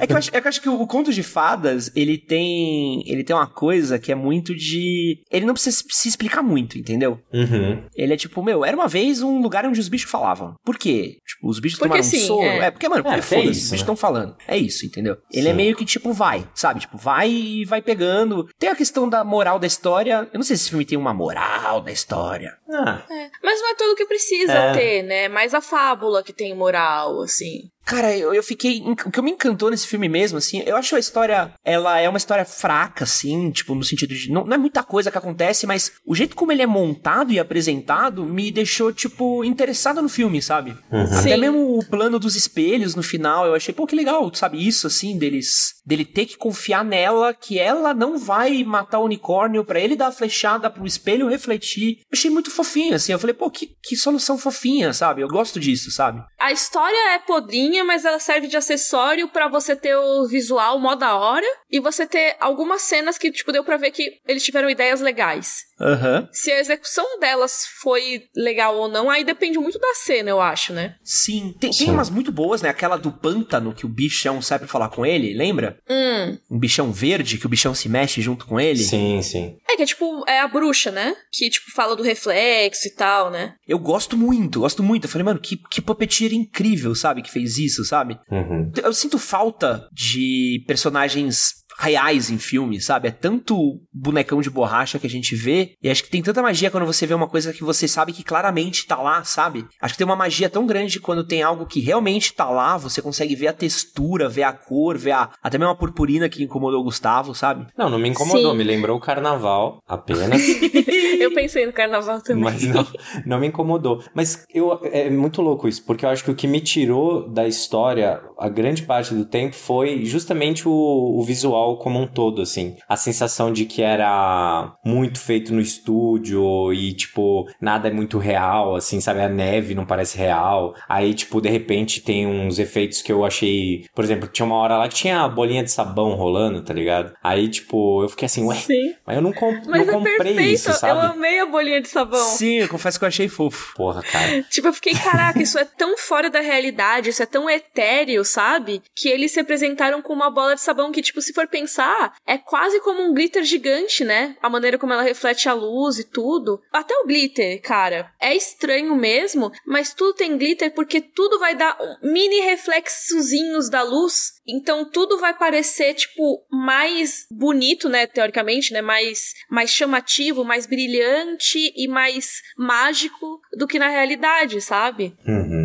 É 0.00 0.06
que, 0.06 0.12
eu 0.12 0.16
acho, 0.16 0.30
é 0.34 0.40
que 0.40 0.46
eu 0.46 0.48
acho 0.48 0.60
que 0.60 0.68
o, 0.68 0.86
Conto 0.86 1.12
de 1.12 1.22
Fadas, 1.22 1.90
ele 1.94 2.18
tem. 2.18 3.02
Ele 3.06 3.22
tem 3.24 3.34
uma 3.34 3.46
coisa 3.46 3.98
que 3.98 4.10
é 4.12 4.14
muito 4.14 4.54
de. 4.54 5.22
Ele 5.30 5.46
não 5.46 5.54
precisa 5.54 5.82
se 5.88 6.08
explicar 6.08 6.42
muito, 6.42 6.78
entendeu? 6.78 7.20
Uhum. 7.32 7.82
Ele 7.94 8.12
é 8.14 8.16
tipo, 8.16 8.42
meu, 8.42 8.64
era 8.64 8.76
uma 8.76 8.88
vez 8.88 9.22
um 9.22 9.40
lugar 9.40 9.64
onde 9.66 9.80
os 9.80 9.88
bichos 9.88 10.10
falavam. 10.10 10.54
Por 10.64 10.76
quê? 10.78 11.18
Tipo, 11.26 11.48
os 11.48 11.58
bichos 11.60 11.78
Porque 11.78 11.88
tomaram 11.88 12.02
sim, 12.04 12.24
um 12.24 12.26
soro. 12.26 12.42
é. 12.46 12.58
É, 12.66 12.70
porque, 12.70 12.88
mano, 12.88 13.02
porque 13.02 13.18
É, 13.18 13.22
foda-se, 13.22 13.50
isso, 13.50 13.50
os 13.50 13.56
bichos 13.56 13.70
né? 13.72 13.76
estão 13.76 13.96
falando. 13.96 14.36
É 14.46 14.56
isso, 14.56 14.84
entendeu? 14.86 15.16
Ele 15.32 15.44
Sim. 15.44 15.50
é 15.50 15.52
meio 15.54 15.76
que 15.76 15.84
tipo, 15.84 16.12
vai, 16.12 16.46
sabe? 16.54 16.80
Tipo, 16.80 16.96
vai 16.98 17.30
e 17.30 17.64
vai 17.64 17.80
pegando. 17.82 18.17
Tem 18.58 18.68
a 18.70 18.76
questão 18.76 19.08
da 19.08 19.22
moral 19.24 19.58
da 19.58 19.66
história. 19.66 20.28
Eu 20.32 20.38
não 20.38 20.42
sei 20.42 20.56
se 20.56 20.62
esse 20.62 20.70
filme 20.70 20.84
tem 20.84 20.96
uma 20.98 21.12
moral 21.14 21.80
da 21.80 21.90
história. 21.92 22.56
Ah, 22.70 23.02
É. 23.10 23.30
Mas 23.42 23.60
não 23.60 23.70
é 23.70 23.74
tudo 23.74 23.96
que 23.96 24.06
precisa 24.06 24.52
É. 24.52 24.72
ter, 24.72 25.02
né? 25.02 25.28
Mais 25.28 25.54
a 25.54 25.60
fábula 25.60 26.22
que 26.22 26.32
tem 26.32 26.54
moral, 26.54 27.22
assim. 27.22 27.70
Cara, 27.88 28.14
eu, 28.14 28.34
eu 28.34 28.42
fiquei. 28.42 28.82
O 28.82 29.10
que 29.10 29.22
me 29.22 29.30
encantou 29.30 29.70
nesse 29.70 29.86
filme 29.86 30.10
mesmo, 30.10 30.36
assim, 30.36 30.62
eu 30.66 30.76
acho 30.76 30.94
a 30.94 30.98
história. 30.98 31.54
Ela 31.64 31.98
é 31.98 32.06
uma 32.06 32.18
história 32.18 32.44
fraca, 32.44 33.04
assim, 33.04 33.50
tipo, 33.50 33.74
no 33.74 33.82
sentido 33.82 34.14
de. 34.14 34.30
Não, 34.30 34.44
não 34.44 34.54
é 34.54 34.58
muita 34.58 34.82
coisa 34.82 35.10
que 35.10 35.16
acontece, 35.16 35.66
mas 35.66 35.92
o 36.06 36.14
jeito 36.14 36.36
como 36.36 36.52
ele 36.52 36.60
é 36.60 36.66
montado 36.66 37.32
e 37.32 37.38
apresentado 37.38 38.26
me 38.26 38.50
deixou, 38.50 38.92
tipo, 38.92 39.42
interessado 39.42 40.02
no 40.02 40.08
filme, 40.08 40.42
sabe? 40.42 40.76
Uhum. 40.92 41.18
Até 41.18 41.34
mesmo 41.38 41.78
o 41.78 41.84
plano 41.86 42.18
dos 42.18 42.36
espelhos 42.36 42.94
no 42.94 43.02
final, 43.02 43.46
eu 43.46 43.54
achei, 43.54 43.72
pô, 43.72 43.86
que 43.86 43.96
legal, 43.96 44.30
sabe? 44.34 44.68
Isso, 44.68 44.86
assim, 44.86 45.16
deles. 45.16 45.80
dele 45.86 46.04
ter 46.04 46.26
que 46.26 46.36
confiar 46.36 46.84
nela, 46.84 47.32
que 47.32 47.58
ela 47.58 47.94
não 47.94 48.18
vai 48.18 48.62
matar 48.64 48.98
o 48.98 49.04
unicórnio 49.04 49.64
pra 49.64 49.80
ele 49.80 49.96
dar 49.96 50.08
a 50.08 50.12
flechada 50.12 50.68
pro 50.68 50.84
espelho 50.84 51.26
refletir. 51.26 52.00
Eu 52.00 52.18
achei 52.18 52.30
muito 52.30 52.50
fofinho, 52.50 52.94
assim. 52.94 53.12
Eu 53.12 53.18
falei, 53.18 53.32
pô, 53.32 53.50
que, 53.50 53.70
que 53.82 53.96
solução 53.96 54.36
fofinha, 54.36 54.92
sabe? 54.92 55.22
Eu 55.22 55.28
gosto 55.28 55.58
disso, 55.58 55.90
sabe? 55.90 56.22
A 56.38 56.52
história 56.52 57.14
é 57.14 57.18
podrinha, 57.18 57.77
mas 57.84 58.04
ela 58.04 58.18
serve 58.18 58.46
de 58.46 58.56
acessório 58.56 59.28
pra 59.28 59.48
você 59.48 59.74
ter 59.76 59.96
o 59.96 60.26
visual 60.26 60.78
mó 60.78 60.94
da 60.94 61.16
hora 61.16 61.46
e 61.70 61.80
você 61.80 62.06
ter 62.06 62.36
algumas 62.40 62.82
cenas 62.82 63.18
que, 63.18 63.30
tipo, 63.30 63.52
deu 63.52 63.64
pra 63.64 63.76
ver 63.76 63.90
que 63.90 64.18
eles 64.26 64.44
tiveram 64.44 64.70
ideias 64.70 65.00
legais. 65.00 65.66
Aham. 65.80 66.28
Se 66.32 66.50
a 66.50 66.58
execução 66.60 67.18
delas 67.20 67.64
foi 67.80 68.22
legal 68.34 68.76
ou 68.76 68.88
não, 68.88 69.08
aí 69.08 69.22
depende 69.24 69.58
muito 69.58 69.78
da 69.78 69.94
cena, 69.94 70.30
eu 70.30 70.40
acho, 70.40 70.72
né? 70.72 70.96
Sim. 71.04 71.54
Tem, 71.60 71.72
Sim. 71.72 71.84
tem 71.86 71.94
umas 71.94 72.10
muito 72.10 72.32
boas, 72.32 72.62
né? 72.62 72.68
Aquela 72.68 72.96
do 72.96 73.12
pântano 73.12 73.72
que 73.74 73.86
o 73.86 73.88
bichão 73.88 74.42
sai 74.42 74.58
pra 74.58 74.66
falar 74.68 74.88
com 74.88 75.06
ele, 75.06 75.34
lembra? 75.34 75.78
Hum. 75.88 76.36
Um 76.50 76.58
bichão 76.58 76.90
verde 76.92 77.38
que 77.38 77.46
o 77.46 77.48
bichão 77.48 77.74
se 77.74 77.88
mexe 77.88 78.20
junto 78.20 78.46
com 78.46 78.58
ele. 78.58 78.78
sim, 78.78 79.20
sim. 79.22 79.56
É 79.68 79.76
que 79.76 79.82
é 79.82 79.86
tipo, 79.86 80.24
é 80.26 80.40
a 80.40 80.48
bruxa, 80.48 80.90
né? 80.90 81.14
Que, 81.30 81.48
tipo, 81.48 81.70
fala 81.70 81.94
do 81.94 82.02
reflexo 82.02 82.88
e 82.88 82.90
tal, 82.90 83.30
né? 83.30 83.54
Eu 83.66 83.78
gosto 83.78 84.16
muito, 84.16 84.60
gosto 84.60 84.82
muito. 84.82 85.04
Eu 85.04 85.08
falei, 85.10 85.24
mano, 85.24 85.38
que, 85.40 85.56
que 85.70 85.80
puppeteer 85.80 86.32
incrível, 86.32 86.94
sabe? 86.94 87.22
Que 87.22 87.30
fez 87.30 87.58
isso, 87.58 87.67
sabe? 87.84 88.18
Uhum. 88.30 88.70
Eu 88.82 88.92
sinto 88.92 89.18
falta 89.18 89.88
de 89.92 90.64
personagens 90.66 91.64
reais 91.78 92.30
em 92.30 92.38
filme, 92.38 92.80
sabe? 92.80 93.08
É 93.08 93.10
tanto 93.10 93.80
bonecão 93.92 94.40
de 94.40 94.50
borracha 94.50 94.98
que 94.98 95.06
a 95.06 95.10
gente 95.10 95.34
vê, 95.36 95.74
e 95.82 95.88
acho 95.88 96.02
que 96.02 96.10
tem 96.10 96.22
tanta 96.22 96.42
magia 96.42 96.70
quando 96.70 96.86
você 96.86 97.06
vê 97.06 97.14
uma 97.14 97.28
coisa 97.28 97.52
que 97.52 97.62
você 97.62 97.86
sabe 97.86 98.12
que 98.12 98.24
claramente 98.24 98.86
tá 98.86 99.00
lá, 99.00 99.22
sabe? 99.22 99.64
Acho 99.80 99.94
que 99.94 99.98
tem 99.98 100.04
uma 100.06 100.16
magia 100.16 100.50
tão 100.50 100.66
grande 100.66 100.98
quando 100.98 101.24
tem 101.24 101.42
algo 101.42 101.66
que 101.66 101.80
realmente 101.80 102.32
tá 102.32 102.50
lá, 102.50 102.76
você 102.76 103.00
consegue 103.00 103.36
ver 103.36 103.48
a 103.48 103.52
textura, 103.52 104.28
ver 104.28 104.42
a 104.42 104.52
cor, 104.52 104.98
ver 104.98 105.12
a, 105.12 105.30
até 105.42 105.56
mesmo 105.56 105.72
a 105.72 105.76
purpurina 105.76 106.28
que 106.28 106.42
incomodou 106.42 106.80
o 106.80 106.84
Gustavo, 106.84 107.34
sabe? 107.34 107.66
Não, 107.76 107.88
não 107.88 107.98
me 107.98 108.08
incomodou, 108.08 108.52
Sim. 108.52 108.58
me 108.58 108.64
lembrou 108.64 108.96
o 108.96 109.00
carnaval 109.00 109.82
apenas. 109.86 110.42
eu 111.20 111.32
pensei 111.32 111.66
no 111.66 111.72
carnaval 111.72 112.20
também. 112.20 112.44
Mas 112.44 112.62
não, 112.64 112.86
não 113.24 113.38
me 113.38 113.46
incomodou. 113.46 114.02
Mas 114.14 114.44
eu, 114.52 114.80
é 114.84 115.08
muito 115.10 115.40
louco 115.42 115.68
isso, 115.68 115.84
porque 115.84 116.04
eu 116.04 116.10
acho 116.10 116.24
que 116.24 116.30
o 116.30 116.34
que 116.34 116.46
me 116.46 116.60
tirou 116.60 117.28
da 117.28 117.46
história, 117.46 118.20
a 118.38 118.48
grande 118.48 118.82
parte 118.82 119.14
do 119.14 119.24
tempo, 119.24 119.54
foi 119.54 120.04
justamente 120.04 120.68
o, 120.68 120.72
o 120.72 121.22
visual 121.22 121.67
como 121.76 122.00
um 122.00 122.06
todo, 122.06 122.42
assim. 122.42 122.76
A 122.88 122.96
sensação 122.96 123.52
de 123.52 123.64
que 123.64 123.82
era 123.82 124.74
muito 124.84 125.18
feito 125.18 125.52
no 125.52 125.60
estúdio 125.60 126.72
e, 126.72 126.92
tipo, 126.94 127.48
nada 127.60 127.88
é 127.88 127.92
muito 127.92 128.18
real, 128.18 128.76
assim, 128.76 129.00
sabe? 129.00 129.20
A 129.20 129.28
neve 129.28 129.74
não 129.74 129.86
parece 129.86 130.16
real. 130.16 130.74
Aí, 130.88 131.14
tipo, 131.14 131.40
de 131.40 131.48
repente 131.48 132.00
tem 132.00 132.26
uns 132.26 132.58
efeitos 132.58 133.02
que 133.02 133.12
eu 133.12 133.24
achei. 133.24 133.84
Por 133.94 134.04
exemplo, 134.04 134.28
tinha 134.28 134.46
uma 134.46 134.56
hora 134.56 134.78
lá 134.78 134.88
que 134.88 134.94
tinha 134.94 135.22
a 135.22 135.28
bolinha 135.28 135.62
de 135.62 135.70
sabão 135.70 136.14
rolando, 136.14 136.62
tá 136.62 136.72
ligado? 136.72 137.12
Aí, 137.22 137.48
tipo, 137.48 138.02
eu 138.02 138.08
fiquei 138.08 138.26
assim, 138.26 138.44
ué, 138.44 138.56
Sim. 138.56 138.94
mas 139.06 139.16
eu 139.16 139.22
não, 139.22 139.32
comp 139.32 139.64
Mas 139.66 139.86
não 139.86 139.94
é 139.94 139.96
comprei 139.96 140.16
perfeito, 140.16 140.52
isso, 140.54 140.70
eu 140.70 140.74
sabe? 140.74 141.00
amei 141.00 141.40
a 141.40 141.46
bolinha 141.46 141.80
de 141.80 141.88
sabão. 141.88 142.20
Sim, 142.20 142.54
eu 142.54 142.68
confesso 142.68 142.98
que 142.98 143.04
eu 143.04 143.08
achei 143.08 143.28
fofo. 143.28 143.74
Porra, 143.74 144.02
cara. 144.02 144.42
Tipo, 144.50 144.68
eu 144.68 144.72
fiquei, 144.72 144.94
caraca, 144.94 145.40
isso 145.42 145.58
é 145.58 145.64
tão 145.64 145.96
fora 145.96 146.30
da 146.30 146.40
realidade, 146.40 147.10
isso 147.10 147.22
é 147.22 147.26
tão 147.26 147.48
etéreo, 147.48 148.24
sabe? 148.24 148.82
Que 148.94 149.08
eles 149.08 149.32
se 149.32 149.40
apresentaram 149.40 150.00
com 150.02 150.12
uma 150.12 150.30
bola 150.30 150.54
de 150.54 150.60
sabão 150.60 150.90
que, 150.90 151.02
tipo, 151.02 151.20
se 151.20 151.32
for 151.32 151.46
pensar, 151.58 152.14
é 152.26 152.38
quase 152.38 152.80
como 152.80 153.02
um 153.02 153.12
glitter 153.12 153.42
gigante, 153.42 154.04
né? 154.04 154.36
A 154.40 154.48
maneira 154.48 154.78
como 154.78 154.92
ela 154.92 155.02
reflete 155.02 155.48
a 155.48 155.52
luz 155.52 155.98
e 155.98 156.04
tudo. 156.04 156.60
Até 156.72 156.94
o 156.94 157.06
glitter, 157.06 157.60
cara, 157.60 158.12
é 158.20 158.34
estranho 158.34 158.94
mesmo, 158.94 159.50
mas 159.66 159.92
tudo 159.92 160.14
tem 160.14 160.36
glitter 160.38 160.72
porque 160.72 161.00
tudo 161.00 161.38
vai 161.38 161.54
dar 161.54 161.76
mini 162.02 162.40
reflexozinhos 162.40 163.68
da 163.68 163.82
luz. 163.82 164.38
Então 164.46 164.84
tudo 164.84 165.18
vai 165.18 165.36
parecer, 165.36 165.94
tipo, 165.94 166.44
mais 166.50 167.26
bonito, 167.30 167.88
né? 167.88 168.06
Teoricamente, 168.06 168.72
né? 168.72 168.80
Mais, 168.80 169.34
mais 169.50 169.70
chamativo, 169.70 170.44
mais 170.44 170.66
brilhante 170.66 171.72
e 171.76 171.88
mais 171.88 172.40
mágico 172.56 173.40
do 173.56 173.66
que 173.66 173.78
na 173.78 173.88
realidade, 173.88 174.60
sabe? 174.60 175.14
Uhum. 175.26 175.57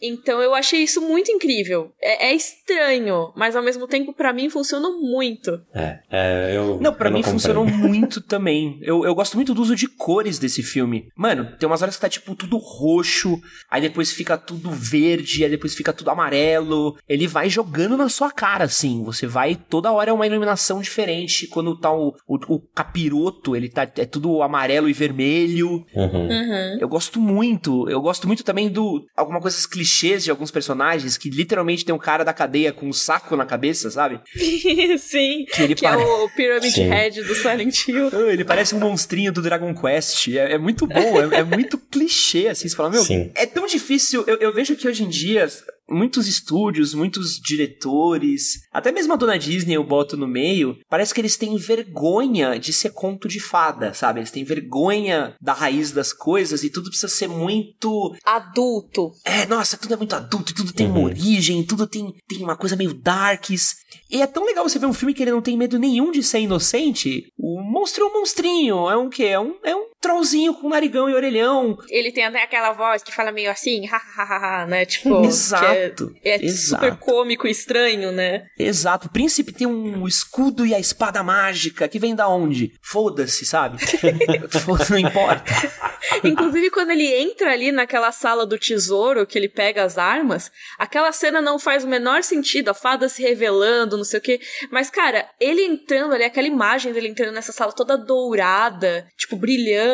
Então 0.00 0.40
eu 0.42 0.54
achei 0.54 0.82
isso 0.82 1.00
muito 1.00 1.30
incrível. 1.30 1.92
É, 2.00 2.28
é 2.28 2.34
estranho, 2.34 3.32
mas 3.36 3.56
ao 3.56 3.62
mesmo 3.62 3.86
tempo 3.86 4.12
para 4.12 4.32
mim 4.32 4.50
funcionou 4.50 5.00
muito. 5.00 5.60
É, 5.74 5.98
é 6.10 6.56
eu. 6.56 6.78
Não, 6.80 6.92
para 6.92 7.10
mim 7.10 7.22
não 7.22 7.30
funcionou 7.30 7.64
muito 7.66 8.20
também. 8.20 8.78
Eu, 8.82 9.04
eu 9.04 9.14
gosto 9.14 9.34
muito 9.34 9.54
do 9.54 9.62
uso 9.62 9.74
de 9.74 9.88
cores 9.88 10.38
desse 10.38 10.62
filme. 10.62 11.08
Mano, 11.16 11.56
tem 11.58 11.66
umas 11.66 11.82
horas 11.82 11.96
que 11.96 12.00
tá 12.00 12.08
tipo 12.08 12.34
tudo 12.34 12.56
roxo, 12.56 13.40
aí 13.70 13.80
depois 13.80 14.12
fica 14.12 14.36
tudo 14.36 14.70
verde, 14.70 15.44
aí 15.44 15.50
depois 15.50 15.74
fica 15.74 15.92
tudo 15.92 16.10
amarelo. 16.10 16.96
Ele 17.08 17.26
vai 17.26 17.48
jogando 17.48 17.96
na 17.96 18.08
sua 18.08 18.30
cara, 18.30 18.64
assim. 18.64 19.02
Você 19.04 19.26
vai, 19.26 19.54
toda 19.54 19.92
hora 19.92 20.10
é 20.10 20.12
uma 20.12 20.26
iluminação 20.26 20.80
diferente. 20.80 21.46
Quando 21.46 21.78
tá 21.78 21.92
o, 21.92 22.14
o, 22.26 22.54
o 22.54 22.60
capiroto, 22.60 23.56
ele 23.56 23.68
tá 23.68 23.82
é 23.96 24.04
tudo 24.04 24.42
amarelo 24.42 24.88
e 24.88 24.92
vermelho. 24.92 25.84
Uhum. 25.94 26.28
Uhum. 26.28 26.78
Eu 26.80 26.88
gosto 26.88 27.20
muito. 27.20 27.88
Eu 27.88 28.00
gosto 28.00 28.26
muito 28.26 28.44
também 28.44 28.68
do. 28.68 29.04
Algumas 29.16 29.42
coisas 29.42 29.66
clichês 29.94 30.24
de 30.24 30.30
alguns 30.30 30.50
personagens 30.50 31.16
que 31.16 31.30
literalmente 31.30 31.84
tem 31.84 31.94
um 31.94 31.98
cara 31.98 32.24
da 32.24 32.32
cadeia 32.32 32.72
com 32.72 32.86
um 32.88 32.92
saco 32.92 33.36
na 33.36 33.46
cabeça, 33.46 33.90
sabe? 33.90 34.20
Sim. 34.98 35.46
Que 35.52 35.62
ele 35.62 35.74
Que 35.74 35.86
é 35.86 35.90
pare- 35.90 36.02
o 36.02 36.28
Pyramid 36.30 36.72
Sim. 36.72 36.88
Head 36.88 37.22
do 37.22 37.34
Silent 37.34 37.88
Hill. 37.88 38.28
Ele 38.30 38.44
parece 38.44 38.74
um 38.74 38.78
monstrinho 38.80 39.32
do 39.32 39.40
Dragon 39.40 39.74
Quest. 39.74 40.28
É, 40.28 40.52
é 40.54 40.58
muito 40.58 40.86
bom, 40.86 41.20
é, 41.32 41.40
é 41.40 41.44
muito 41.44 41.78
clichê, 41.78 42.48
assim. 42.48 42.68
Você 42.68 42.74
fala, 42.76 42.90
meu, 42.90 43.04
Sim. 43.04 43.30
é 43.34 43.46
tão 43.46 43.66
difícil. 43.66 44.24
Eu, 44.26 44.36
eu 44.38 44.52
vejo 44.52 44.74
que 44.76 44.88
hoje 44.88 45.04
em 45.04 45.08
dia. 45.08 45.46
Muitos 45.90 46.26
estúdios, 46.26 46.94
muitos 46.94 47.38
diretores, 47.38 48.60
até 48.72 48.90
mesmo 48.90 49.12
a 49.12 49.16
dona 49.16 49.38
Disney 49.38 49.74
eu 49.74 49.84
boto 49.84 50.16
no 50.16 50.26
meio, 50.26 50.78
parece 50.88 51.12
que 51.12 51.20
eles 51.20 51.36
têm 51.36 51.56
vergonha 51.56 52.58
de 52.58 52.72
ser 52.72 52.90
conto 52.90 53.28
de 53.28 53.38
fada, 53.40 53.92
sabe? 53.92 54.20
Eles 54.20 54.30
têm 54.30 54.44
vergonha 54.44 55.34
da 55.40 55.52
raiz 55.52 55.92
das 55.92 56.12
coisas 56.12 56.62
e 56.64 56.70
tudo 56.70 56.88
precisa 56.88 57.08
ser 57.08 57.28
muito 57.28 58.14
Adulto. 58.24 59.12
é, 59.24 59.46
nossa, 59.46 59.76
tudo 59.76 59.94
é 59.94 59.96
muito 59.96 60.14
adulto, 60.14 60.54
tudo 60.54 60.72
tem 60.72 60.86
Uhum. 60.86 60.92
uma 60.98 61.04
origem, 61.08 61.62
tudo 61.64 61.86
tem, 61.86 62.12
tem 62.28 62.42
uma 62.42 62.56
coisa 62.56 62.76
meio 62.76 62.94
darks. 62.94 63.74
E 64.10 64.20
é 64.22 64.26
tão 64.26 64.44
legal 64.44 64.68
você 64.68 64.78
ver 64.78 64.86
um 64.86 64.92
filme 64.92 65.14
que 65.14 65.22
ele 65.22 65.30
não 65.30 65.42
tem 65.42 65.56
medo 65.56 65.78
nenhum 65.78 66.10
de 66.10 66.22
ser 66.22 66.40
inocente. 66.40 67.24
O 67.38 67.60
monstro 67.62 68.04
é 68.04 68.06
um 68.06 68.12
monstrinho, 68.12 68.88
é 68.90 68.96
um 68.96 69.08
quê? 69.08 69.24
É 69.24 69.40
um, 69.40 69.54
é 69.64 69.74
um 69.74 69.84
trollzinho 70.04 70.52
com 70.54 70.68
narigão 70.68 71.08
e 71.08 71.14
orelhão. 71.14 71.78
Ele 71.88 72.12
tem 72.12 72.24
até 72.24 72.42
aquela 72.42 72.72
voz 72.72 73.02
que 73.02 73.12
fala 73.14 73.32
meio 73.32 73.50
assim, 73.50 73.86
hahaha, 73.86 74.66
né? 74.66 74.84
Tipo, 74.84 75.24
Exato, 75.24 76.12
que 76.22 76.28
é, 76.28 76.36
é 76.36 76.44
exato. 76.44 76.84
super 76.84 76.98
cômico 76.98 77.46
e 77.46 77.50
estranho, 77.50 78.12
né? 78.12 78.46
Exato, 78.58 79.06
o 79.06 79.10
príncipe 79.10 79.52
tem 79.52 79.66
um 79.66 80.06
escudo 80.06 80.66
e 80.66 80.74
a 80.74 80.78
espada 80.78 81.22
mágica, 81.22 81.88
que 81.88 81.98
vem 81.98 82.14
da 82.14 82.28
onde? 82.28 82.72
Foda-se, 82.82 83.46
sabe? 83.46 83.78
Foda- 84.60 84.86
não 84.90 84.98
importa. 84.98 85.52
Inclusive, 86.22 86.70
quando 86.70 86.90
ele 86.90 87.06
entra 87.06 87.52
ali 87.52 87.72
naquela 87.72 88.12
sala 88.12 88.44
do 88.44 88.58
tesouro, 88.58 89.26
que 89.26 89.38
ele 89.38 89.48
pega 89.48 89.82
as 89.84 89.96
armas, 89.96 90.50
aquela 90.78 91.10
cena 91.12 91.40
não 91.40 91.58
faz 91.58 91.82
o 91.82 91.88
menor 91.88 92.22
sentido, 92.22 92.68
a 92.68 92.74
fada 92.74 93.08
se 93.08 93.22
revelando, 93.22 93.96
não 93.96 94.04
sei 94.04 94.18
o 94.18 94.22
quê. 94.22 94.40
Mas, 94.70 94.90
cara, 94.90 95.26
ele 95.40 95.62
entrando 95.62 96.14
ali, 96.14 96.24
aquela 96.24 96.46
imagem 96.46 96.92
dele 96.92 97.08
entrando 97.08 97.32
nessa 97.32 97.52
sala 97.52 97.72
toda 97.72 97.96
dourada, 97.96 99.06
tipo, 99.16 99.36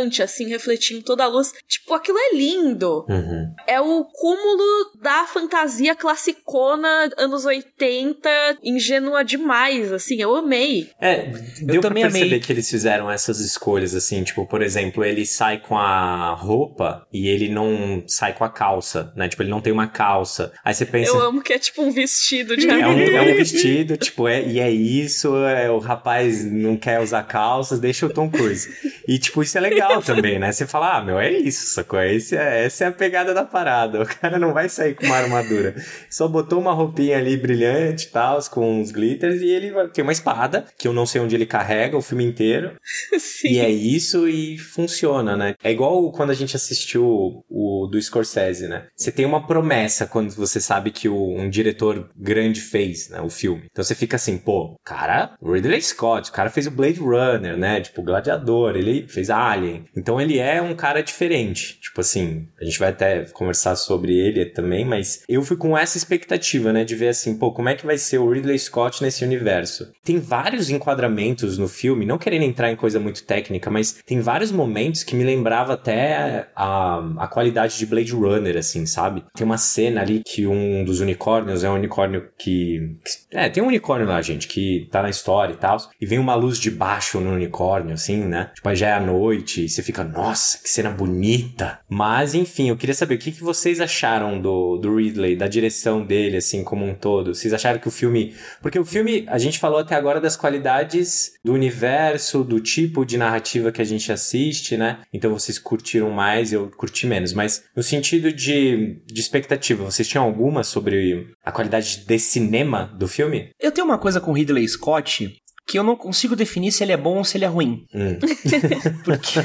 brilhante, 0.01 0.23
assim, 0.23 0.49
refletindo 0.49 1.03
toda 1.03 1.25
a 1.25 1.27
luz. 1.27 1.53
Tipo, 1.69 1.95
aquilo 1.95 2.19
é 2.19 2.35
lindo. 2.35 3.05
Uhum. 3.09 3.55
É 3.67 3.81
o 3.81 4.05
cúmulo 4.05 4.93
da 5.01 5.27
fantasia 5.27 5.95
classicona, 5.95 7.11
anos 7.17 7.45
80, 7.45 8.59
ingênua 8.63 9.23
demais, 9.23 9.93
assim, 9.93 10.21
eu 10.21 10.35
amei. 10.35 10.91
É, 11.01 11.31
deu 11.63 11.81
também 11.81 12.03
pra 12.03 12.11
perceber 12.11 12.27
amei. 12.27 12.41
que 12.41 12.53
eles 12.53 12.69
fizeram 12.69 13.11
essas 13.11 13.41
escolhas, 13.41 13.95
assim, 13.95 14.23
tipo, 14.23 14.47
por 14.47 14.63
exemplo, 14.63 15.05
ele 15.05 15.27
sai 15.27 15.59
com 15.59 15.77
a 15.77 16.35
roupa 16.35 17.07
e 17.13 17.29
ele 17.29 17.49
não 17.49 18.03
sai 18.07 18.33
com 18.33 18.45
a 18.45 18.49
calça, 18.49 19.13
né? 19.17 19.29
Tipo, 19.29 19.43
ele 19.43 19.51
não 19.51 19.61
tem 19.61 19.73
uma 19.73 19.87
calça. 19.87 20.53
Aí 20.65 20.75
você 20.75 20.87
pensa. 20.87 21.11
Eu 21.11 21.21
amo 21.21 21.43
que 21.43 21.53
é 21.53 21.59
tipo 21.59 21.83
um 21.83 21.91
vestido 21.91 22.57
de 22.57 22.69
É 22.69 22.87
um, 22.87 22.99
é 22.99 23.23
um 23.23 23.37
vestido, 23.37 23.97
tipo, 23.97 24.29
é, 24.29 24.43
e 24.47 24.61
é 24.61 24.71
isso, 24.71 25.37
é, 25.45 25.71
o 25.71 25.79
rapaz 25.79 26.45
não 26.45 26.77
quer 26.77 27.01
usar 27.01 27.23
calças, 27.25 27.79
deixa 27.79 28.07
o 28.07 28.11
Tom 28.11 28.31
Cruise. 28.31 28.71
E, 29.07 29.19
tipo, 29.19 29.43
isso 29.43 29.59
é 29.59 29.61
legal 29.61 29.90
também, 30.05 30.39
né? 30.39 30.53
Você 30.53 30.67
fala, 30.67 30.99
ah, 30.99 31.05
meu, 31.05 31.19
é 31.19 31.31
isso, 31.31 31.67
sacou? 31.75 32.01
Esse 32.01 32.37
é, 32.37 32.65
essa 32.65 32.85
é 32.85 32.87
a 32.89 32.93
pegada 32.93 33.35
da 33.35 33.45
parada. 33.45 34.03
O 34.03 34.07
cara 34.07 34.39
não 34.39 34.53
vai 34.53 34.69
sair 34.69 34.95
com 34.95 35.07
uma 35.07 35.17
armadura. 35.17 35.75
Só 36.09 36.29
botou 36.29 36.61
uma 36.61 36.73
roupinha 36.73 37.17
ali 37.19 37.37
brilhante 37.37 38.07
e 38.07 38.11
tal, 38.11 38.39
com 38.51 38.81
uns 38.81 38.91
glitters, 38.93 39.41
e 39.41 39.49
ele 39.49 39.73
tem 39.89 40.03
uma 40.03 40.13
espada, 40.13 40.65
que 40.79 40.87
eu 40.87 40.93
não 40.93 41.07
sei 41.07 41.21
onde 41.21 41.35
ele 41.35 41.47
carrega 41.47 41.97
o 41.97 42.03
filme 42.03 42.25
inteiro. 42.25 42.73
Sim. 43.19 43.49
E 43.55 43.59
é 43.61 43.69
isso 43.71 44.29
e 44.29 44.57
funciona, 44.59 45.37
né? 45.37 45.55
É 45.63 45.71
igual 45.73 46.11
quando 46.13 46.31
a 46.31 46.35
gente 46.35 46.55
assistiu 46.57 47.43
o 47.49 47.87
do 47.91 48.01
Scorsese, 48.01 48.69
né? 48.69 48.87
Você 48.97 49.11
tem 49.11 49.25
uma 49.27 49.47
promessa 49.47 50.07
quando 50.07 50.31
você 50.35 50.61
sabe 50.61 50.91
que 50.91 51.09
o- 51.09 51.35
um 51.37 51.49
diretor 51.49 52.11
grande 52.17 52.61
fez, 52.61 53.09
né? 53.09 53.21
O 53.21 53.31
filme. 53.31 53.65
Então 53.71 53.83
você 53.85 53.95
fica 53.95 54.17
assim, 54.17 54.37
pô, 54.39 54.77
cara, 54.85 55.33
Ridley 55.43 55.81
Scott, 55.83 56.31
o 56.31 56.33
cara 56.33 56.51
fez 56.51 56.67
o 56.67 56.71
Blade 56.71 57.01
Runner, 57.01 57.57
né? 57.57 57.81
Tipo, 57.81 58.03
Gladiador, 58.03 58.77
ele 58.77 59.07
fez 59.09 59.31
Alien. 59.31 59.70
Então 59.97 60.21
ele 60.21 60.39
é 60.39 60.61
um 60.61 60.75
cara 60.75 61.03
diferente. 61.03 61.79
Tipo 61.81 62.01
assim, 62.01 62.47
a 62.61 62.65
gente 62.65 62.79
vai 62.79 62.91
até 62.91 63.25
conversar 63.33 63.77
sobre 63.77 64.17
ele 64.17 64.45
também, 64.47 64.85
mas 64.85 65.23
eu 65.29 65.43
fui 65.43 65.57
com 65.57 65.77
essa 65.77 65.97
expectativa, 65.97 66.73
né? 66.73 66.85
De 66.85 66.95
ver 66.95 67.09
assim, 67.09 67.37
pô, 67.39 67.53
como 67.53 67.69
é 67.69 67.75
que 67.75 67.87
vai 67.87 67.99
ser 67.99 68.19
o 68.19 68.31
Ridley 68.31 68.59
Scott 68.59 69.03
nesse 69.03 69.25
universo? 69.25 69.91
Tem 70.05 70.19
vários 70.19 70.71
enquadramentos 70.71 71.59
no 71.59 71.69
filme, 71.69 72.05
não 72.07 72.19
querendo 72.19 72.43
entrar 72.45 72.71
em 72.71 72.77
coisa 72.77 72.99
muito 73.01 73.25
técnica, 73.25 73.71
mas 73.71 73.93
tem 74.07 74.21
vários 74.21 74.51
momentos 74.53 75.03
que 75.03 75.15
me 75.15 75.25
lembrava 75.25 75.75
até 75.75 76.49
a, 76.55 76.99
a 77.19 77.27
qualidade 77.29 77.79
de 77.79 77.87
Blade 77.87 78.13
Runner, 78.13 78.57
assim, 78.57 78.87
sabe? 78.87 79.25
Tem 79.35 79.45
uma 79.45 79.59
cena 79.59 80.01
ali 80.01 80.23
que 80.25 80.47
um 80.47 80.85
dos 80.85 81.01
unicórnios 81.01 81.65
é 81.65 81.71
um 81.71 81.75
unicórnio 81.75 82.29
que. 82.39 82.97
que- 83.05 83.37
é, 83.37 83.49
tem 83.49 83.63
um 83.63 83.67
unicórnio 83.69 84.07
lá, 84.09 84.21
gente, 84.23 84.49
que 84.49 84.89
tá 84.91 85.03
na 85.03 85.11
história 85.11 85.53
e 85.53 85.57
tal. 85.57 85.77
E 86.01 86.07
vem 86.07 86.19
uma 86.19 86.35
luz 86.35 86.59
de 86.59 86.71
baixo 86.71 87.21
no 87.21 87.33
unicórnio, 87.33 87.95
assim, 87.95 88.19
né? 88.25 88.51
Tipo, 88.55 88.75
já 88.75 88.89
é 88.89 88.93
a 88.93 89.01
noite 89.01 89.60
e 89.65 89.69
você 89.69 89.83
fica, 89.83 90.05
nossa, 90.05 90.59
que 90.59 90.69
cena 90.69 90.91
bonita. 90.91 91.81
Mas, 91.89 92.35
enfim, 92.35 92.69
eu 92.69 92.77
queria 92.77 92.95
saber 92.95 93.15
o 93.15 93.19
que, 93.19 93.33
que 93.33 93.43
vocês 93.43 93.81
acharam 93.81 94.41
do, 94.41 94.77
do 94.77 94.97
Ridley, 94.97 95.37
da 95.37 95.49
direção 95.49 96.05
dele, 96.05 96.37
assim, 96.37 96.65
como 96.65 96.85
um 96.85 96.95
todo. 96.95 97.35
Vocês 97.35 97.53
acharam 97.53 97.79
que 97.79 97.89
o 97.89 97.91
filme. 97.91 98.35
Porque 98.61 98.79
o 98.79 98.85
filme, 98.85 99.25
a 99.29 99.39
gente 99.39 99.59
falou 99.59 99.79
até 99.79 99.95
agora 99.95 100.21
das 100.21 100.37
qualidades 100.37 101.33
do 101.45 101.53
universo, 101.53 102.45
do 102.45 102.61
tipo 102.61 103.05
de 103.05 103.17
narrativa 103.17 103.73
que 103.73 103.83
a 103.83 103.85
gente 103.85 104.11
assiste, 104.13 104.77
né? 104.77 105.01
Então 105.13 105.33
vocês 105.33 105.59
curtiram 105.59 106.11
mais, 106.11 106.53
eu 106.53 106.71
curti 106.77 107.07
menos. 107.07 107.33
Mas 107.33 107.65
no 107.77 107.83
sentido 107.83 108.33
de, 108.33 109.01
de 109.07 109.21
expectativa, 109.21 109.85
vocês 109.85 110.09
tinham 110.09 110.25
alguma 110.25 110.63
sobre 110.63 111.29
a 111.45 111.53
qualidade 111.53 112.05
de 112.07 112.19
cinema 112.19 112.95
do 112.99 113.09
filme? 113.09 113.51
Eu 113.59 113.73
tenho 113.73 113.87
uma 113.87 113.99
coisa 113.99 114.21
com 114.21 114.33
Ridley 114.33 114.69
Scott 114.69 115.40
que 115.71 115.79
eu 115.79 115.85
não 115.85 115.95
consigo 115.95 116.35
definir 116.35 116.73
se 116.73 116.83
ele 116.83 116.91
é 116.91 116.97
bom 116.97 117.19
ou 117.19 117.25
se 117.25 117.39
ele 117.39 117.45
é 117.45 117.49
ruim. 117.49 117.87
Hum. 117.95 118.19
Porque, 119.05 119.41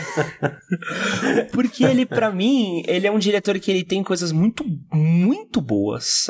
porque 1.52 1.84
ele, 1.84 2.06
pra 2.06 2.32
mim, 2.32 2.84
ele 2.88 3.06
é 3.06 3.12
um 3.12 3.20
diretor 3.20 3.60
que 3.60 3.70
ele 3.70 3.84
tem 3.84 4.04
coisas 4.04 4.32
muito, 4.32 4.66
muito 4.92 5.62
boas. 5.62 6.28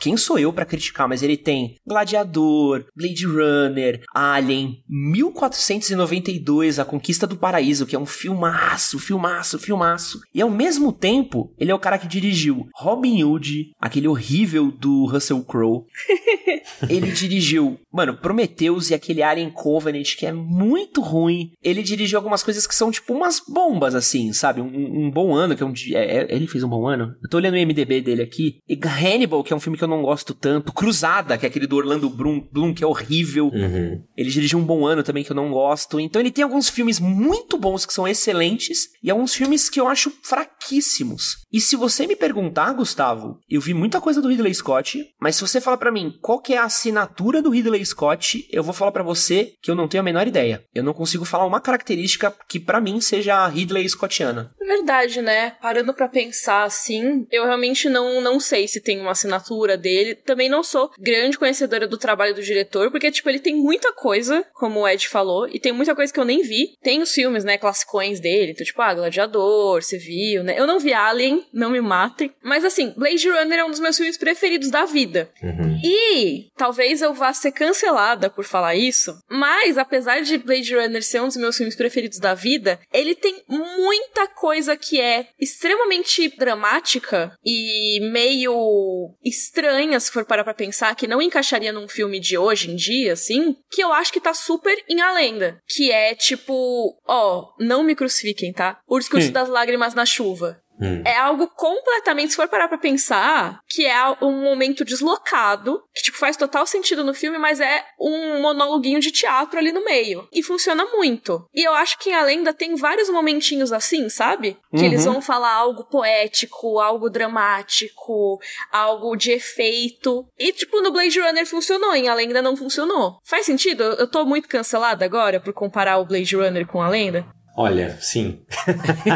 Quem 0.00 0.16
sou 0.16 0.38
eu 0.38 0.52
pra 0.52 0.64
criticar? 0.64 1.08
Mas 1.08 1.22
ele 1.22 1.36
tem 1.36 1.76
Gladiador, 1.86 2.84
Blade 2.96 3.26
Runner, 3.26 4.02
Alien, 4.12 4.82
1492, 4.88 6.78
A 6.78 6.84
Conquista 6.84 7.26
do 7.26 7.36
Paraíso, 7.36 7.86
que 7.86 7.94
é 7.94 7.98
um 7.98 8.06
filmaço, 8.06 8.98
filmaço, 8.98 9.58
filmaço. 9.58 10.20
E 10.34 10.42
ao 10.42 10.50
mesmo 10.50 10.92
tempo, 10.92 11.52
ele 11.58 11.70
é 11.70 11.74
o 11.74 11.78
cara 11.78 11.98
que 11.98 12.08
dirigiu 12.08 12.66
Robin 12.74 13.22
Hood, 13.22 13.70
aquele 13.80 14.08
horrível 14.08 14.70
do 14.72 15.06
Russell 15.06 15.44
Crowe. 15.44 15.84
Ele 16.88 17.10
dirigiu, 17.10 17.78
mano, 17.92 18.16
Prometheus 18.16 18.90
e 18.90 18.94
aquele 18.94 19.22
Alien 19.30 19.50
Covenant, 19.50 20.16
que 20.16 20.26
é 20.26 20.32
muito 20.32 21.00
ruim. 21.00 21.52
Ele 21.62 21.82
dirigiu 21.82 22.18
algumas 22.18 22.42
coisas 22.42 22.66
que 22.66 22.74
são 22.74 22.90
tipo 22.90 23.12
umas 23.12 23.40
bombas, 23.46 23.94
assim, 23.94 24.32
sabe? 24.32 24.60
Um, 24.60 25.06
um 25.06 25.10
bom 25.10 25.34
ano, 25.34 25.56
que 25.56 25.62
é 25.62 25.66
um. 25.66 25.72
É, 25.92 26.18
é- 26.18 26.26
ele 26.34 26.46
fez 26.46 26.62
um 26.64 26.68
bom 26.68 26.86
ano? 26.86 27.14
Eu 27.22 27.28
tô 27.28 27.36
olhando 27.36 27.54
o 27.54 27.58
MDB 27.58 28.00
dele 28.00 28.22
aqui. 28.22 28.58
E 28.68 28.78
Hannibal, 28.82 29.42
que 29.42 29.52
é 29.52 29.56
um 29.56 29.60
filme 29.60 29.76
que 29.78 29.84
eu 29.84 29.88
não 29.88 30.02
gosto 30.02 30.34
tanto. 30.34 30.72
Cruzada, 30.72 31.36
que 31.38 31.46
é 31.46 31.48
aquele 31.48 31.66
do 31.66 31.76
Orlando 31.76 32.08
Bloom, 32.10 32.40
Bloom 32.52 32.74
que 32.74 32.84
é 32.84 32.86
horrível. 32.86 33.46
Uhum. 33.46 34.02
Ele 34.16 34.30
dirigiu 34.30 34.58
um 34.58 34.64
bom 34.64 34.86
ano 34.86 35.02
também 35.02 35.24
que 35.24 35.30
eu 35.30 35.36
não 35.36 35.50
gosto. 35.50 36.00
Então 36.00 36.20
ele 36.20 36.30
tem 36.30 36.44
alguns 36.44 36.68
filmes 36.68 36.98
muito 37.00 37.56
bons 37.58 37.84
que 37.86 37.92
são 37.92 38.06
excelentes 38.06 38.88
e 39.02 39.10
alguns 39.10 39.34
filmes 39.34 39.68
que 39.68 39.80
eu 39.80 39.88
acho 39.88 40.12
fraquíssimos. 40.22 41.46
E 41.52 41.60
se 41.60 41.76
você 41.76 42.06
me 42.06 42.16
perguntar, 42.16 42.72
Gustavo, 42.72 43.38
eu 43.48 43.60
vi 43.60 43.72
muita 43.72 44.00
coisa 44.00 44.20
do 44.20 44.28
Ridley 44.28 44.54
Scott, 44.54 45.04
mas 45.20 45.36
se 45.36 45.42
você 45.42 45.60
falar 45.60 45.76
pra 45.78 45.92
mim 45.92 46.12
qual 46.20 46.40
que 46.40 46.52
é 46.54 46.58
a 46.58 46.64
assinatura 46.64 47.40
do 47.40 47.50
Ridley 47.50 47.84
Scott, 47.84 48.46
eu 48.50 48.62
vou 48.62 48.74
falar 48.74 48.92
pra 48.92 49.02
você 49.02 49.17
você 49.18 49.52
que 49.60 49.70
eu 49.70 49.74
não 49.74 49.88
tenho 49.88 50.00
a 50.00 50.04
menor 50.04 50.26
ideia. 50.26 50.64
Eu 50.74 50.82
não 50.82 50.94
consigo 50.94 51.24
falar 51.24 51.46
uma 51.46 51.60
característica 51.60 52.34
que 52.48 52.60
para 52.60 52.80
mim 52.80 53.00
seja 53.00 53.36
a 53.36 53.48
Ridley 53.48 53.88
Scottiana. 53.88 54.52
É 54.60 54.64
verdade, 54.64 55.20
né? 55.20 55.50
Parando 55.60 55.92
para 55.92 56.08
pensar 56.08 56.64
assim, 56.64 57.26
eu 57.30 57.44
realmente 57.44 57.88
não, 57.88 58.20
não 58.20 58.38
sei 58.38 58.68
se 58.68 58.80
tem 58.80 59.00
uma 59.00 59.12
assinatura 59.12 59.76
dele. 59.76 60.14
Também 60.14 60.48
não 60.48 60.62
sou 60.62 60.90
grande 60.98 61.38
conhecedora 61.38 61.86
do 61.86 61.98
trabalho 61.98 62.34
do 62.34 62.42
diretor, 62.42 62.90
porque, 62.90 63.10
tipo, 63.10 63.28
ele 63.28 63.38
tem 63.38 63.54
muita 63.56 63.92
coisa, 63.92 64.44
como 64.54 64.80
o 64.80 64.88
Ed 64.88 65.08
falou, 65.08 65.48
e 65.48 65.58
tem 65.58 65.72
muita 65.72 65.94
coisa 65.94 66.12
que 66.12 66.20
eu 66.20 66.24
nem 66.24 66.42
vi. 66.42 66.74
Tem 66.82 67.00
os 67.02 67.12
filmes, 67.12 67.44
né, 67.44 67.58
classicões 67.58 68.20
dele, 68.20 68.52
então, 68.52 68.64
tipo, 68.64 68.80
ah, 68.82 68.94
Gladiador, 68.94 69.82
você 69.82 69.98
viu, 69.98 70.44
né? 70.44 70.58
Eu 70.58 70.66
não 70.66 70.78
vi 70.78 70.92
Alien, 70.92 71.44
não 71.52 71.70
me 71.70 71.80
matem. 71.80 72.32
Mas, 72.42 72.64
assim, 72.64 72.92
Blade 72.96 73.28
Runner 73.28 73.58
é 73.58 73.64
um 73.64 73.70
dos 73.70 73.80
meus 73.80 73.96
filmes 73.96 74.18
preferidos 74.18 74.70
da 74.70 74.84
vida. 74.84 75.30
Uhum. 75.42 75.80
E 75.82 76.48
talvez 76.56 77.02
eu 77.02 77.14
vá 77.14 77.32
ser 77.32 77.52
cancelada 77.52 78.30
por 78.30 78.44
falar 78.44 78.74
isso, 78.74 78.97
mas 79.30 79.78
apesar 79.78 80.20
de 80.22 80.38
Blade 80.38 80.74
Runner 80.74 81.02
ser 81.02 81.20
um 81.20 81.26
dos 81.28 81.36
meus 81.36 81.56
filmes 81.56 81.76
preferidos 81.76 82.18
da 82.18 82.34
vida, 82.34 82.80
ele 82.92 83.14
tem 83.14 83.42
muita 83.48 84.26
coisa 84.28 84.76
que 84.76 85.00
é 85.00 85.28
extremamente 85.40 86.28
dramática 86.36 87.32
e 87.44 88.00
meio 88.12 89.14
estranha, 89.24 89.98
se 90.00 90.10
for 90.10 90.24
parar 90.24 90.44
pra 90.44 90.54
pensar, 90.54 90.94
que 90.94 91.06
não 91.06 91.22
encaixaria 91.22 91.72
num 91.72 91.88
filme 91.88 92.18
de 92.20 92.36
hoje 92.38 92.70
em 92.70 92.76
dia, 92.76 93.12
assim, 93.12 93.56
que 93.70 93.82
eu 93.82 93.92
acho 93.92 94.12
que 94.12 94.20
tá 94.20 94.34
super 94.34 94.76
em 94.88 95.00
A 95.00 95.12
Lenda. 95.12 95.60
Que 95.68 95.90
é 95.90 96.14
tipo, 96.14 96.98
ó, 97.06 97.52
não 97.58 97.82
me 97.82 97.94
crucifiquem, 97.94 98.52
tá? 98.52 98.78
O 98.86 98.98
discurso 98.98 99.28
Hum. 99.28 99.32
das 99.32 99.48
lágrimas 99.48 99.94
na 99.94 100.06
chuva. 100.06 100.60
Hum. 100.80 101.02
É 101.04 101.16
algo 101.16 101.48
completamente, 101.48 102.30
se 102.30 102.36
for 102.36 102.48
parar 102.48 102.68
pra 102.68 102.78
pensar, 102.78 103.60
que 103.68 103.86
é 103.86 103.94
um 104.22 104.42
momento 104.42 104.84
deslocado, 104.84 105.82
que, 105.94 106.02
tipo, 106.02 106.18
faz 106.18 106.36
total 106.36 106.66
sentido 106.66 107.04
no 107.04 107.14
filme, 107.14 107.38
mas 107.38 107.60
é 107.60 107.84
um 108.00 108.40
monóloguinho 108.40 109.00
de 109.00 109.10
teatro 109.10 109.58
ali 109.58 109.72
no 109.72 109.84
meio. 109.84 110.26
E 110.32 110.42
funciona 110.42 110.84
muito. 110.86 111.44
E 111.54 111.62
eu 111.66 111.74
acho 111.74 111.98
que 111.98 112.10
em 112.10 112.14
A 112.14 112.22
Lenda 112.22 112.52
tem 112.52 112.74
vários 112.76 113.08
momentinhos 113.08 113.72
assim, 113.72 114.08
sabe? 114.08 114.56
Que 114.70 114.78
Uhum. 114.80 114.84
eles 114.84 115.04
vão 115.04 115.20
falar 115.20 115.52
algo 115.52 115.84
poético, 115.84 116.78
algo 116.80 117.10
dramático, 117.10 118.38
algo 118.72 119.16
de 119.16 119.32
efeito. 119.32 120.26
E, 120.38 120.52
tipo, 120.52 120.80
no 120.80 120.90
Blade 120.92 121.20
Runner 121.20 121.46
funcionou, 121.46 121.94
em 121.94 122.08
A 122.08 122.14
Lenda 122.14 122.40
não 122.42 122.56
funcionou. 122.56 123.18
Faz 123.24 123.44
sentido? 123.46 123.82
Eu 123.82 124.08
eu 124.08 124.10
tô 124.10 124.24
muito 124.24 124.48
cancelada 124.48 125.04
agora 125.04 125.38
por 125.40 125.52
comparar 125.52 125.98
o 125.98 126.04
Blade 126.06 126.34
Runner 126.34 126.66
com 126.66 126.80
A 126.80 126.88
Lenda? 126.88 127.26
Olha, 127.60 127.98
sim. 128.00 128.38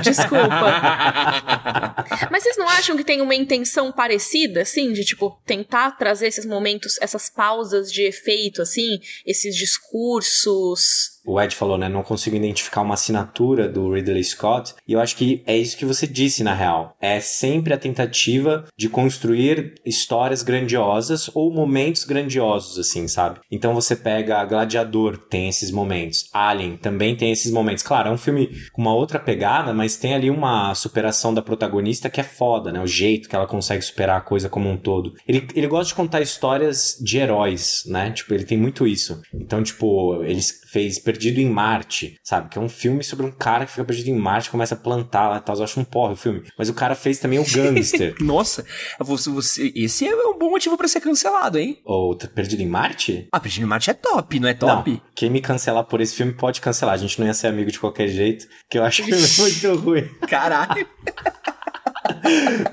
Desculpa. 0.02 0.48
Mas 2.28 2.42
vocês 2.42 2.56
não 2.56 2.68
acham 2.68 2.96
que 2.96 3.04
tem 3.04 3.20
uma 3.20 3.36
intenção 3.36 3.92
parecida, 3.92 4.62
assim, 4.62 4.92
de 4.92 5.04
tipo 5.04 5.40
tentar 5.46 5.92
trazer 5.92 6.26
esses 6.26 6.44
momentos, 6.44 6.98
essas 7.00 7.30
pausas 7.30 7.92
de 7.92 8.02
efeito, 8.02 8.60
assim, 8.60 8.98
esses 9.24 9.54
discursos? 9.54 11.11
O 11.24 11.40
Ed 11.40 11.54
falou, 11.54 11.78
né? 11.78 11.88
Não 11.88 12.02
consigo 12.02 12.36
identificar 12.36 12.82
uma 12.82 12.94
assinatura 12.94 13.68
do 13.68 13.92
Ridley 13.92 14.24
Scott. 14.24 14.74
E 14.86 14.92
eu 14.92 15.00
acho 15.00 15.16
que 15.16 15.42
é 15.46 15.56
isso 15.56 15.76
que 15.76 15.84
você 15.84 16.06
disse, 16.06 16.42
na 16.42 16.54
real. 16.54 16.96
É 17.00 17.20
sempre 17.20 17.72
a 17.72 17.78
tentativa 17.78 18.64
de 18.76 18.88
construir 18.88 19.74
histórias 19.84 20.42
grandiosas 20.42 21.30
ou 21.34 21.52
momentos 21.52 22.04
grandiosos, 22.04 22.78
assim, 22.78 23.06
sabe? 23.08 23.40
Então 23.50 23.74
você 23.74 23.94
pega 23.94 24.44
Gladiador, 24.44 25.16
tem 25.16 25.48
esses 25.48 25.70
momentos. 25.70 26.28
Alien 26.32 26.76
também 26.76 27.16
tem 27.16 27.30
esses 27.30 27.52
momentos. 27.52 27.82
Claro, 27.82 28.08
é 28.08 28.12
um 28.12 28.18
filme 28.18 28.50
com 28.72 28.82
uma 28.82 28.94
outra 28.94 29.18
pegada, 29.18 29.72
mas 29.72 29.96
tem 29.96 30.14
ali 30.14 30.30
uma 30.30 30.74
superação 30.74 31.32
da 31.32 31.42
protagonista 31.42 32.10
que 32.10 32.20
é 32.20 32.24
foda, 32.24 32.72
né? 32.72 32.80
O 32.80 32.86
jeito 32.86 33.28
que 33.28 33.36
ela 33.36 33.46
consegue 33.46 33.82
superar 33.82 34.18
a 34.18 34.22
coisa 34.22 34.48
como 34.48 34.68
um 34.68 34.76
todo. 34.76 35.14
Ele, 35.26 35.46
ele 35.54 35.66
gosta 35.66 35.88
de 35.88 35.94
contar 35.94 36.20
histórias 36.20 36.96
de 37.00 37.18
heróis, 37.18 37.84
né? 37.86 38.10
Tipo, 38.10 38.34
ele 38.34 38.44
tem 38.44 38.58
muito 38.58 38.86
isso. 38.86 39.20
Então, 39.32 39.62
tipo, 39.62 40.22
ele 40.24 40.40
fez 40.72 40.98
Perdido 41.12 41.40
em 41.40 41.48
Marte, 41.50 42.18
sabe? 42.22 42.48
Que 42.48 42.58
é 42.58 42.60
um 42.60 42.68
filme 42.68 43.02
sobre 43.04 43.26
um 43.26 43.30
cara 43.30 43.64
que 43.66 43.70
fica 43.72 43.84
perdido 43.84 44.08
em 44.08 44.14
Marte, 44.18 44.50
começa 44.50 44.74
a 44.74 44.78
plantar 44.78 45.28
lá 45.28 45.36
e 45.36 45.40
tal. 45.40 45.56
Eu 45.56 45.64
acho 45.64 45.78
um 45.78 45.84
porra 45.84 46.12
o 46.12 46.16
filme. 46.16 46.42
Mas 46.58 46.68
o 46.68 46.74
cara 46.74 46.94
fez 46.94 47.18
também 47.18 47.38
o 47.38 47.44
Gangster. 47.50 48.14
Nossa, 48.20 48.64
você, 48.98 49.30
você- 49.30 49.72
esse 49.76 50.06
é 50.06 50.14
um 50.26 50.38
bom 50.38 50.50
motivo 50.50 50.76
pra 50.76 50.88
ser 50.88 51.00
cancelado, 51.00 51.58
hein? 51.58 51.80
Ou 51.84 52.14
tá 52.16 52.26
Perdido 52.26 52.62
em 52.62 52.66
Marte? 52.68 53.28
Ah, 53.32 53.38
Perdido 53.40 53.64
em 53.64 53.68
Marte 53.68 53.90
é 53.90 53.94
top, 53.94 54.40
não 54.40 54.48
é 54.48 54.54
top? 54.54 54.90
Não, 54.90 55.00
quem 55.14 55.28
me 55.30 55.40
cancelar 55.40 55.84
por 55.84 56.00
esse 56.00 56.14
filme 56.14 56.32
pode 56.32 56.60
cancelar. 56.60 56.94
A 56.94 56.98
gente 56.98 57.18
não 57.20 57.26
ia 57.26 57.34
ser 57.34 57.48
amigo 57.48 57.70
de 57.70 57.78
qualquer 57.78 58.08
jeito, 58.08 58.46
que 58.70 58.78
eu 58.78 58.84
acho 58.84 59.02
que 59.04 59.12
é 59.14 59.16
muito 59.38 59.74
ruim. 59.80 60.04
Caralho. 60.28 60.86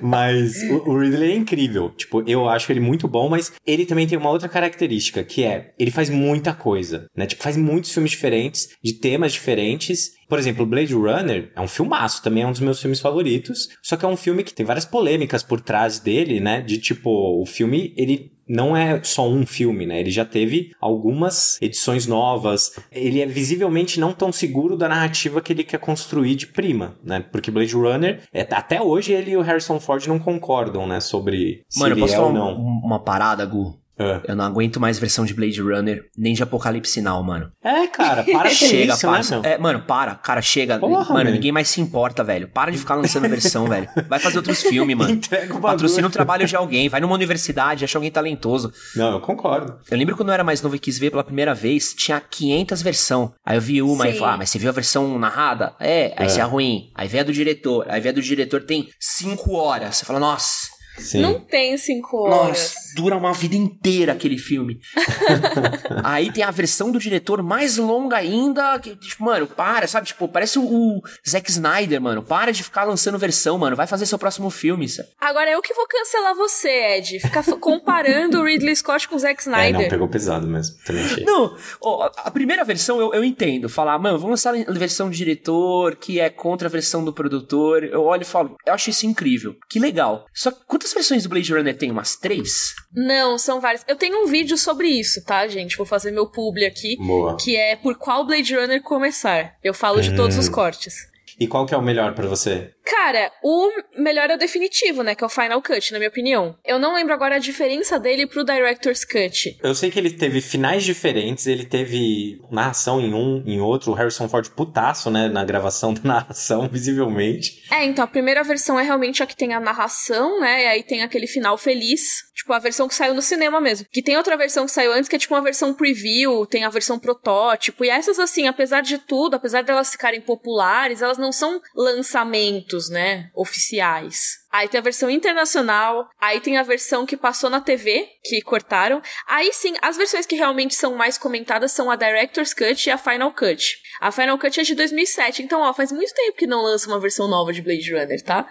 Mas 0.02 0.62
o, 0.64 0.90
o 0.90 1.00
Ridley 1.00 1.32
é 1.32 1.36
incrível. 1.36 1.90
Tipo, 1.92 2.24
eu 2.28 2.48
acho 2.48 2.72
ele 2.72 2.80
muito 2.80 3.08
bom, 3.08 3.30
mas 3.30 3.52
ele 3.66 3.86
também 3.86 4.08
tem 4.08 4.18
uma 4.18 4.30
outra 4.30 4.50
característica, 4.50 5.24
que 5.24 5.44
é, 5.44 5.74
ele 5.78 5.92
faz 5.92 6.10
muita 6.10 6.54
coisa, 6.54 7.08
né? 7.16 7.26
Tipo, 7.26 7.44
faz 7.44 7.58
muitos 7.58 7.92
filmes 7.92 8.12
diferentes, 8.12 8.70
de 8.84 8.94
temas 8.94 9.34
diferentes. 9.34 10.12
Por 10.28 10.38
exemplo, 10.38 10.66
Blade 10.66 10.94
Runner 10.94 11.52
é 11.56 11.62
um 11.62 11.68
filmaço, 11.68 12.22
também 12.22 12.44
é 12.44 12.48
um 12.48 12.52
dos 12.52 12.62
meus 12.62 12.82
filmes 12.82 13.00
favoritos. 13.00 13.70
Só 13.82 13.98
que 13.98 14.06
é 14.06 14.08
um 14.08 14.18
filme 14.18 14.44
que 14.44 14.54
tem 14.54 14.66
várias 14.66 14.86
polêmicas 14.86 15.44
por 15.44 15.62
trás 15.62 16.00
dele, 16.00 16.40
né? 16.40 16.62
De 16.62 16.78
tipo, 16.78 17.10
o 17.42 17.46
filme, 17.46 17.94
ele 17.98 18.32
não 18.50 18.76
é 18.76 19.02
só 19.04 19.30
um 19.30 19.46
filme, 19.46 19.86
né? 19.86 20.00
Ele 20.00 20.10
já 20.10 20.26
teve 20.26 20.72
algumas 20.82 21.62
edições 21.62 22.08
novas. 22.08 22.74
Ele 22.92 23.22
é 23.22 23.26
visivelmente 23.28 24.00
não 24.00 24.12
tão 24.12 24.32
seguro 24.32 24.76
da 24.76 24.90
narrativa 24.90 25.42
que 25.42 25.54
ele 25.54 25.64
quer 25.64 25.80
construir 25.80 26.36
de 26.36 26.48
prima, 26.48 26.98
né? 27.04 27.20
Porque 27.32 27.52
Blade 27.52 27.76
Runner, 27.76 28.22
é, 28.34 28.42
até 28.42 28.82
hoje 28.82 29.14
ele 29.14 29.32
e 29.32 29.38
o 29.38 29.42
Harrison 29.42 29.80
Ford 29.80 30.06
não 30.08 30.18
concordam, 30.18 30.88
né? 30.88 31.00
Sobre 31.00 31.64
se 31.70 31.80
Mano, 31.80 31.96
ele 31.96 32.12
é 32.12 32.20
ou 32.20 32.34
não. 32.34 32.56
uma 32.56 33.00
parada, 33.00 33.46
Gu? 33.46 33.79
É. 34.00 34.22
Eu 34.32 34.36
não 34.36 34.46
aguento 34.46 34.80
mais 34.80 34.98
versão 34.98 35.26
de 35.26 35.34
Blade 35.34 35.62
Runner, 35.62 36.06
nem 36.18 36.34
de 36.34 36.42
Apocalipse 36.42 37.02
Now, 37.02 37.22
mano. 37.24 37.52
É, 37.64 37.86
cara, 37.88 38.24
para 38.24 38.50
Chega, 38.52 38.94
isso, 38.94 39.06
né, 39.08 39.18
passa. 39.18 39.40
meu? 39.42 39.52
É, 39.52 39.58
mano, 39.58 39.82
para, 39.82 40.16
cara, 40.16 40.42
chega. 40.42 40.80
Porra, 40.80 41.14
mano, 41.14 41.32
ninguém 41.32 41.52
mais 41.52 41.68
se 41.68 41.82
importa, 41.82 42.24
velho. 42.24 42.48
Para 42.48 42.72
de 42.72 42.78
ficar 42.78 42.96
lançando 42.96 43.28
versão, 43.28 43.68
velho. 43.68 43.90
Vai 44.08 44.20
fazer 44.20 44.38
outros 44.38 44.62
filmes, 44.62 44.96
mano. 44.96 45.12
Entrega 45.12 45.54
o. 45.56 45.60
Patrocina 45.60 46.08
o 46.08 46.12
trabalho 46.12 46.48
de 46.48 46.56
alguém, 46.56 46.88
vai 46.90 47.02
numa 47.02 47.14
universidade, 47.14 47.84
acha 47.84 47.98
alguém 47.98 48.10
talentoso. 48.12 48.72
Não, 48.96 49.14
eu 49.14 49.20
concordo. 49.20 49.78
Eu 49.92 49.98
lembro 49.98 50.16
quando 50.16 50.30
eu 50.30 50.34
era 50.34 50.44
mais 50.44 50.62
novo 50.62 50.76
e 50.76 50.80
quis 50.80 50.98
ver 50.98 51.10
pela 51.12 51.24
primeira 51.24 51.54
vez, 51.54 51.94
tinha 51.94 52.20
500 52.22 52.82
versão. 52.82 53.34
Aí 53.46 53.58
eu 53.58 53.62
vi 53.62 53.82
uma 53.82 54.08
e 54.08 54.14
Sim. 54.14 54.20
falei, 54.20 54.34
ah, 54.34 54.38
mas 54.38 54.50
você 54.50 54.58
viu 54.60 54.70
a 54.70 54.74
versão 54.74 55.20
narrada? 55.20 55.74
É, 55.80 56.14
aí 56.18 56.26
É. 56.26 56.30
você 56.30 56.40
é 56.40 56.44
ruim. 56.44 56.92
Aí 56.96 57.08
vem 57.08 57.22
a 57.22 57.24
do 57.24 57.34
diretor. 57.34 57.86
Aí 57.90 58.00
vem 58.00 58.12
a 58.12 58.14
do 58.16 58.22
diretor, 58.22 58.64
tem 58.64 58.88
5 59.00 59.54
horas. 59.54 59.98
Você 59.98 60.06
fala, 60.06 60.20
nossa, 60.20 60.68
Sim. 61.00 61.22
Não 61.22 61.40
tem 61.40 61.78
cinco 61.78 62.18
horas. 62.18 62.48
nossa, 62.50 62.74
dura 62.96 63.16
uma 63.18 63.34
vida 63.34 63.56
inteira 63.56 64.12
aquele 64.14 64.38
filme. 64.38 64.80
aí 66.04 66.32
tem 66.32 66.44
a 66.44 66.52
versão 66.52 66.92
do 66.92 67.00
diretor 67.00 67.42
mais 67.42 67.78
longa 67.78 68.18
ainda. 68.18 68.78
Que, 68.80 68.96
tipo, 68.96 69.24
mano, 69.24 69.48
para, 69.48 69.88
sabe? 69.88 70.08
Tipo, 70.08 70.28
parece 70.28 70.60
o, 70.60 70.64
o 70.64 71.02
Zack 71.28 71.50
Snyder, 71.50 72.02
mano. 72.02 72.24
Para 72.24 72.52
de 72.52 72.64
ficar 72.64 72.84
lançando 72.84 73.18
versão, 73.18 73.58
mano. 73.58 73.76
Vai 73.76 73.88
fazer 73.88 74.06
seu 74.06 74.18
próximo 74.20 74.50
filme, 74.50 74.88
sabe? 74.88 75.10
Agora 75.20 75.50
eu 75.52 75.62
que 75.62 75.74
vou 75.74 75.88
cancelar 75.88 76.36
você, 76.36 76.70
Ed. 76.98 77.20
Ficar 77.20 77.44
comparando 77.60 78.40
o 78.40 78.46
Ridley 78.46 78.76
Scott 78.76 79.08
com 79.08 79.16
o 79.16 79.20
Zack 79.20 79.42
É, 79.48 79.50
não, 79.50 79.58
Snyder. 79.60 79.90
pegou 79.90 80.08
pesado 80.08 80.48
mesmo. 80.48 80.76
Também 80.86 81.04
achei. 81.06 81.24
Não, 81.24 81.56
ó, 81.82 82.04
a- 82.04 82.12
a 82.26 82.32
primeira 82.32 82.64
versão 82.64 83.00
eu, 83.00 83.14
eu 83.14 83.24
entendo. 83.24 83.70
Falar, 83.70 83.98
mano, 84.00 84.18
vamos 84.18 84.44
lançar 84.44 84.54
a 84.56 84.74
versão 84.74 85.10
do 85.10 85.16
diretor, 85.16 85.96
que 85.96 86.20
é 86.20 86.30
contra 86.30 86.68
a 86.68 86.72
versão 86.72 87.04
do 87.04 87.14
produtor. 87.14 87.84
Eu 87.84 88.04
olho 88.04 88.22
e 88.22 88.26
falo, 88.26 88.56
eu 88.66 88.74
acho 88.74 88.90
isso 88.90 89.06
incrível. 89.06 89.56
Que 89.70 89.80
legal. 89.80 90.26
Só 90.34 90.52
que 90.52 90.60
quantas 90.66 90.89
versões 90.94 91.24
do 91.24 91.30
Blade 91.30 91.54
Runner 91.54 91.76
tem? 91.78 91.92
Umas 91.92 92.16
três? 92.16 92.74
Não, 92.94 93.38
são 93.38 93.60
vários. 93.60 93.84
Eu 93.88 93.96
tenho 93.96 94.24
um 94.24 94.28
vídeo 94.28 94.58
sobre 94.58 94.88
isso, 94.88 95.24
tá, 95.24 95.48
gente? 95.48 95.78
Vou 95.78 95.86
fazer 95.86 96.12
meu 96.12 96.28
publi 96.28 96.66
aqui. 96.66 96.96
Boa. 96.98 97.38
Que 97.38 97.56
é 97.56 97.76
por 97.76 97.96
qual 97.96 98.26
Blade 98.26 98.56
Runner 98.56 98.82
começar. 98.82 99.56
Eu 99.64 99.74
falo 99.74 100.02
de 100.02 100.16
todos 100.16 100.38
Hum. 100.38 100.40
os 100.40 100.50
cortes. 100.50 101.09
E 101.40 101.48
qual 101.48 101.66
que 101.66 101.74
é 101.74 101.78
o 101.78 101.82
melhor 101.82 102.14
pra 102.14 102.28
você? 102.28 102.74
Cara, 102.90 103.32
o 103.44 103.70
melhor 103.98 104.30
é 104.32 104.36
o 104.36 104.38
definitivo, 104.38 105.04
né? 105.04 105.14
Que 105.14 105.24
é 105.24 105.28
o 105.28 105.30
Final 105.30 105.62
Cut, 105.62 105.92
na 105.92 106.00
minha 106.00 106.10
opinião. 106.10 106.58
Eu 106.66 106.80
não 106.80 106.96
lembro 106.96 107.14
agora 107.14 107.36
a 107.36 107.40
diferença 107.40 108.00
dele 108.00 108.26
pro 108.26 108.44
Director's 108.44 109.06
Cut. 109.06 109.58
Eu 109.62 109.76
sei 109.76 109.92
que 109.92 110.00
ele 110.00 110.10
teve 110.10 110.42
finais 110.42 110.84
diferentes, 110.84 111.46
ele 111.46 111.66
teve 111.66 112.42
narração 112.52 113.00
em 113.00 113.14
um, 113.14 113.44
em 113.46 113.62
outro, 113.62 113.92
o 113.92 113.94
Harrison 113.94 114.28
Ford 114.28 114.50
putaço, 114.50 115.12
né, 115.12 115.30
na 115.30 115.46
gravação 115.46 115.94
da 115.96 116.02
narração, 116.04 116.68
visivelmente. 116.68 117.64
É, 117.72 117.86
então 117.86 118.04
a 118.04 118.08
primeira 118.08 118.44
versão 118.44 118.80
é 118.80 118.84
realmente 118.84 119.22
a 119.22 119.28
que 119.28 119.36
tem 119.36 119.54
a 119.54 119.60
narração, 119.60 120.40
né? 120.40 120.64
E 120.64 120.68
aí 120.68 120.84
tem 120.84 121.04
aquele 121.04 121.28
final 121.28 121.58
feliz. 121.58 122.28
Tipo, 122.34 122.54
a 122.54 122.60
versão 122.60 122.88
que 122.88 122.96
saiu 122.96 123.14
no 123.14 123.22
cinema 123.22 123.60
mesmo. 123.60 123.86
Que 123.92 124.02
tem 124.02 124.18
outra 124.18 124.38
versão 124.38 124.66
que 124.66 124.72
saiu 124.72 124.94
antes, 124.94 125.10
que 125.10 125.16
é 125.16 125.20
tipo 125.20 125.36
uma 125.36 125.42
versão 125.42 125.74
preview, 125.74 126.46
tem 126.46 126.64
a 126.64 126.70
versão 126.70 126.98
protótipo. 126.98 127.84
E 127.84 127.90
essas, 127.90 128.18
assim, 128.18 128.48
apesar 128.48 128.82
de 128.82 128.98
tudo, 128.98 129.36
apesar 129.36 129.62
delas 129.62 129.92
ficarem 129.92 130.22
populares, 130.22 131.02
elas 131.02 131.18
não 131.18 131.29
são 131.32 131.62
lançamentos, 131.76 132.90
né? 132.90 133.30
Oficiais. 133.34 134.40
Aí 134.52 134.68
tem 134.68 134.80
a 134.80 134.84
versão 134.84 135.10
internacional, 135.10 136.10
aí 136.20 136.40
tem 136.42 136.58
a 136.58 136.64
versão 136.64 137.06
que 137.06 137.16
passou 137.16 137.50
na 137.50 137.62
TV, 137.62 138.08
que 138.24 138.42
cortaram. 138.42 139.02
Aí 139.28 139.54
sim, 139.54 139.76
as 139.82 139.96
versões 139.96 140.26
que 140.26 140.36
realmente 140.36 140.74
são 140.76 140.96
mais 140.96 141.18
comentadas 141.18 141.72
são 141.72 141.92
a 141.92 141.96
Director's 141.96 142.54
Cut 142.54 142.88
e 142.88 142.92
a 142.92 142.98
Final 142.98 143.32
Cut. 143.34 143.78
A 144.02 144.12
Final 144.12 144.40
Cut 144.40 144.60
é 144.60 144.64
de 144.64 144.76
2007, 144.76 145.44
então, 145.44 145.62
ó, 145.62 145.74
faz 145.74 145.92
muito 145.92 146.14
tempo 146.14 146.38
que 146.38 146.48
não 146.48 146.64
lança 146.64 146.88
uma 146.88 147.00
versão 147.00 147.28
nova 147.28 147.54
de 147.54 147.62
Blade 147.62 147.94
Runner, 147.94 148.24
tá? 148.24 148.50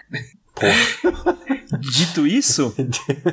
Dito 1.80 2.26
isso, 2.26 2.74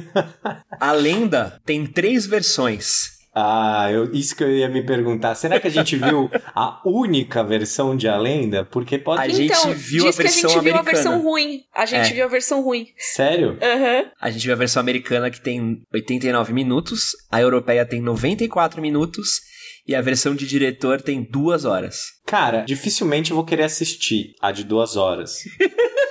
a 0.80 0.92
lenda 0.92 1.62
tem 1.66 1.86
três 1.86 2.26
versões. 2.26 3.15
Ah, 3.38 3.92
eu, 3.92 4.14
isso 4.14 4.34
que 4.34 4.42
eu 4.44 4.50
ia 4.50 4.70
me 4.70 4.82
perguntar. 4.82 5.36
Será 5.36 5.60
que 5.60 5.68
a 5.68 5.70
gente 5.72 5.98
viu 5.98 6.32
a 6.56 6.80
única 6.86 7.44
versão 7.44 7.94
de 7.96 8.08
A 8.08 8.16
Lenda? 8.18 8.64
Porque 8.64 8.98
pode. 8.98 9.22
A 9.22 9.28
gente 9.28 9.52
então, 9.52 9.74
viu 9.74 10.06
a 10.06 10.08
diz 10.08 10.16
que 10.16 10.22
a 10.22 10.24
versão 10.26 10.50
gente 10.50 10.60
viu 10.64 10.74
a 10.74 10.80
americana. 10.80 10.84
versão 11.04 11.22
ruim. 11.22 11.62
A 11.76 11.86
gente 11.86 12.12
É. 12.12 12.14
viu 12.14 12.24
a 12.26 12.28
versão 12.30 12.62
ruim. 12.64 12.88
Sério? 12.98 13.58
Aham. 13.62 14.06
A 14.22 14.30
gente 14.32 14.44
viu 14.46 14.54
a 14.54 14.58
versão 14.58 14.80
americana 14.80 15.30
que 15.30 15.42
tem 15.42 15.82
89 15.94 16.54
minutos, 16.54 17.12
a 17.30 17.42
europeia 17.42 17.86
tem 17.86 18.00
94 18.02 18.82
minutos 18.82 19.42
e 19.86 19.94
a 19.94 20.02
versão 20.02 20.34
de 20.34 20.48
diretor 20.48 21.02
tem 21.02 21.22
duas 21.22 21.66
horas. 21.66 21.98
Cara, 22.26 22.62
dificilmente 22.62 23.32
eu 23.32 23.36
vou 23.36 23.46
querer 23.46 23.64
assistir 23.64 24.34
a 24.42 24.52
de 24.54 24.64
duas 24.64 24.96
horas. 24.96 25.34